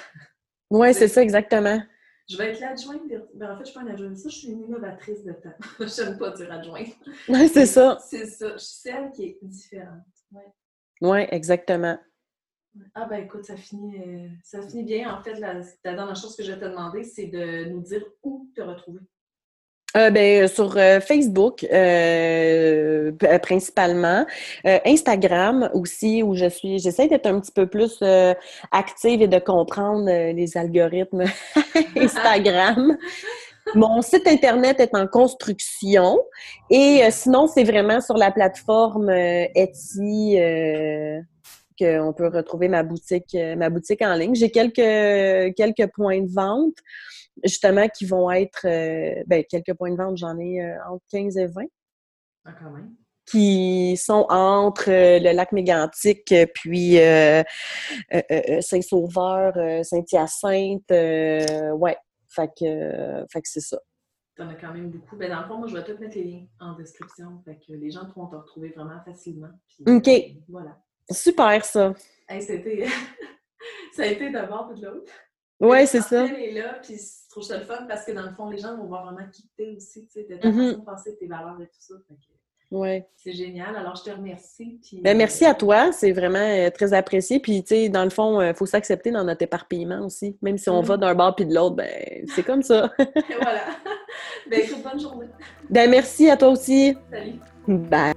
Oui, 0.70 0.92
c'est 0.94 1.08
ça, 1.08 1.22
exactement. 1.22 1.82
Je 2.28 2.36
vais 2.36 2.52
être 2.52 2.60
l'adjointe. 2.60 3.02
Ben, 3.34 3.52
en 3.52 3.56
fait, 3.56 3.64
je 3.64 3.70
suis 3.70 3.74
pas 3.74 3.82
une 3.82 3.90
adjointe. 3.90 4.16
Ça, 4.16 4.28
je 4.28 4.36
suis 4.36 4.48
une 4.48 4.62
innovatrice 4.62 5.24
de 5.24 5.32
temps. 5.32 5.54
J'aime 5.80 6.18
pas 6.18 6.30
dire 6.30 6.50
adjointe. 6.52 6.94
Oui, 7.28 7.48
c'est 7.48 7.66
ça. 7.66 7.98
C'est 8.08 8.26
ça. 8.26 8.52
Je 8.52 8.58
suis 8.64 8.80
celle 8.80 9.10
qui 9.12 9.24
est 9.24 9.38
différente. 9.42 10.02
Ouais. 10.32 10.52
Oui, 11.00 11.20
exactement. 11.30 11.98
Ah 12.94 13.06
ben 13.06 13.24
écoute, 13.24 13.44
ça 13.44 13.56
finit, 13.56 13.98
euh, 13.98 14.28
ça 14.42 14.62
finit 14.62 14.84
bien. 14.84 15.14
En 15.14 15.22
fait, 15.22 15.34
la, 15.38 15.54
la 15.84 15.94
dernière 15.94 16.16
chose 16.16 16.34
que 16.36 16.42
je 16.42 16.52
vais 16.52 16.58
te 16.58 16.64
demander, 16.64 17.04
c'est 17.04 17.26
de 17.26 17.64
nous 17.70 17.80
dire 17.80 18.04
où 18.22 18.48
te 18.54 18.62
retrouver. 18.62 19.00
Euh, 19.94 20.10
ben, 20.10 20.48
sur 20.48 20.74
euh, 20.76 21.00
Facebook, 21.00 21.64
euh, 21.64 23.12
euh, 23.22 23.38
principalement. 23.38 24.24
Instagram 24.64 25.68
aussi, 25.74 26.22
où 26.22 26.34
je 26.34 26.48
suis. 26.48 26.78
J'essaie 26.78 27.08
d'être 27.08 27.26
un 27.26 27.40
petit 27.40 27.52
peu 27.52 27.66
plus 27.66 28.02
active 28.70 29.22
et 29.22 29.28
de 29.28 29.38
comprendre 29.38 30.06
les 30.06 30.56
algorithmes 30.56 31.24
Instagram. 31.96 32.96
Mon 33.74 34.02
site 34.02 34.26
Internet 34.26 34.80
est 34.80 34.94
en 34.94 35.06
construction. 35.06 36.18
Et 36.70 37.02
sinon, 37.10 37.46
c'est 37.46 37.64
vraiment 37.64 38.00
sur 38.00 38.16
la 38.16 38.30
plateforme 38.30 39.10
Etsy 39.10 40.36
qu'on 41.82 42.12
peut 42.12 42.28
retrouver 42.28 42.68
ma 42.68 42.82
boutique, 42.82 43.34
euh, 43.34 43.56
ma 43.56 43.70
boutique 43.70 44.02
en 44.02 44.14
ligne. 44.14 44.34
J'ai 44.34 44.50
quelques, 44.50 45.54
quelques 45.56 45.90
points 45.94 46.20
de 46.20 46.32
vente 46.32 46.76
justement, 47.42 47.88
qui 47.88 48.04
vont 48.04 48.30
être, 48.30 48.66
euh, 48.66 49.22
ben, 49.26 49.42
quelques 49.48 49.74
points 49.74 49.90
de 49.90 49.96
vente, 49.96 50.18
j'en 50.18 50.38
ai 50.38 50.62
euh, 50.62 50.76
entre 50.90 51.04
15 51.10 51.36
et 51.38 51.46
20, 51.46 51.62
Ah, 52.44 52.52
quand 52.60 52.70
même. 52.70 52.94
qui 53.26 53.96
sont 53.96 54.26
entre 54.28 54.90
le 54.90 55.32
lac 55.34 55.52
Mégantic, 55.52 56.34
puis 56.54 56.98
euh, 57.00 57.42
euh, 58.12 58.22
euh, 58.30 58.60
Saint-Sauveur, 58.60 59.54
Saint-Hyacinthe, 59.84 60.90
euh, 60.90 61.70
ouais, 61.72 61.96
fait 62.28 62.50
que, 62.58 63.24
fait 63.32 63.40
que 63.40 63.48
c'est 63.48 63.60
ça. 63.60 63.78
T'en 64.36 64.48
as 64.48 64.54
quand 64.54 64.72
même 64.72 64.90
beaucoup. 64.90 65.16
Ben, 65.16 65.30
dans 65.30 65.40
le 65.42 65.46
fond, 65.46 65.56
moi, 65.58 65.68
je 65.68 65.74
vais 65.76 65.84
tout 65.84 65.98
mettre 66.00 66.16
les 66.16 66.24
liens 66.24 66.46
en 66.60 66.74
description. 66.74 67.40
Fait 67.44 67.56
que 67.56 67.72
les 67.72 67.90
gens 67.90 68.06
pourront 68.06 68.26
te 68.28 68.36
retrouver 68.36 68.70
vraiment 68.76 69.00
facilement. 69.04 69.50
Puis, 69.68 69.84
OK. 69.86 70.10
voilà. 70.48 70.78
Super, 71.10 71.64
ça. 71.64 71.94
Hey, 72.28 72.42
c'était... 72.42 72.86
ça 73.94 74.02
a 74.02 74.06
été 74.06 74.30
d'abord 74.30 74.70
puis 74.70 74.80
de 74.80 74.86
l'autre. 74.86 75.12
Ouais, 75.60 75.86
c'est 75.86 76.00
ça. 76.00 76.24
Est 76.26 76.52
là, 76.52 76.80
puis 76.82 76.94
je 76.96 77.30
trouve 77.30 77.44
ça 77.44 77.56
le 77.58 77.64
fun 77.64 77.84
parce 77.88 78.04
que 78.04 78.12
dans 78.12 78.22
le 78.22 78.32
fond, 78.32 78.50
les 78.50 78.58
gens 78.58 78.76
vont 78.76 78.86
voir 78.86 79.04
vraiment 79.04 79.28
qui 79.30 79.48
t'es 79.56 79.68
aussi, 79.76 80.04
tu 80.06 80.12
sais, 80.12 80.24
de 80.28 80.34
ta 80.36 80.48
Mhm. 80.48 80.66
façon 80.70 80.78
de 80.80 80.84
penser, 80.84 81.16
tes 81.18 81.26
valeurs 81.28 81.60
et 81.60 81.66
tout 81.66 81.78
ça. 81.78 81.94
Que 82.08 82.14
Ouais. 82.76 83.06
c'est 83.16 83.32
génial. 83.34 83.76
Alors, 83.76 83.94
je 83.96 84.02
te 84.02 84.10
remercie. 84.10 84.80
Puis, 84.82 85.00
Ben, 85.02 85.16
merci 85.16 85.44
euh, 85.44 85.50
à 85.50 85.54
toi, 85.54 85.92
c'est 85.92 86.10
vraiment 86.10 86.38
euh, 86.38 86.70
très 86.70 86.94
apprécié. 86.94 87.38
Puis, 87.38 87.62
tu 87.62 87.68
sais, 87.74 87.88
dans 87.90 88.02
le 88.02 88.10
fond, 88.10 88.40
il 88.40 88.54
faut 88.54 88.64
s'accepter 88.66 89.10
dans 89.10 89.22
notre 89.24 89.42
éparpillement 89.42 90.04
aussi. 90.04 90.36
Même 90.42 90.56
si 90.58 90.68
on 90.70 90.80
Mhm. 90.80 90.86
va 90.86 90.96
d'un 90.96 91.14
bord 91.14 91.36
puis 91.36 91.44
de 91.46 91.54
l'autre, 91.54 91.76
ben, 91.76 92.26
c'est 92.34 92.42
comme 92.42 92.62
ça. 92.62 92.90
voilà. 93.42 93.60
ben, 94.50 94.60
écoute, 94.60 94.82
bonne 94.82 94.98
journée. 94.98 95.28
ben, 95.70 95.88
merci 95.90 96.28
à 96.30 96.36
toi 96.36 96.48
aussi. 96.48 96.96
Salut. 97.10 97.34
Bye. 97.68 98.14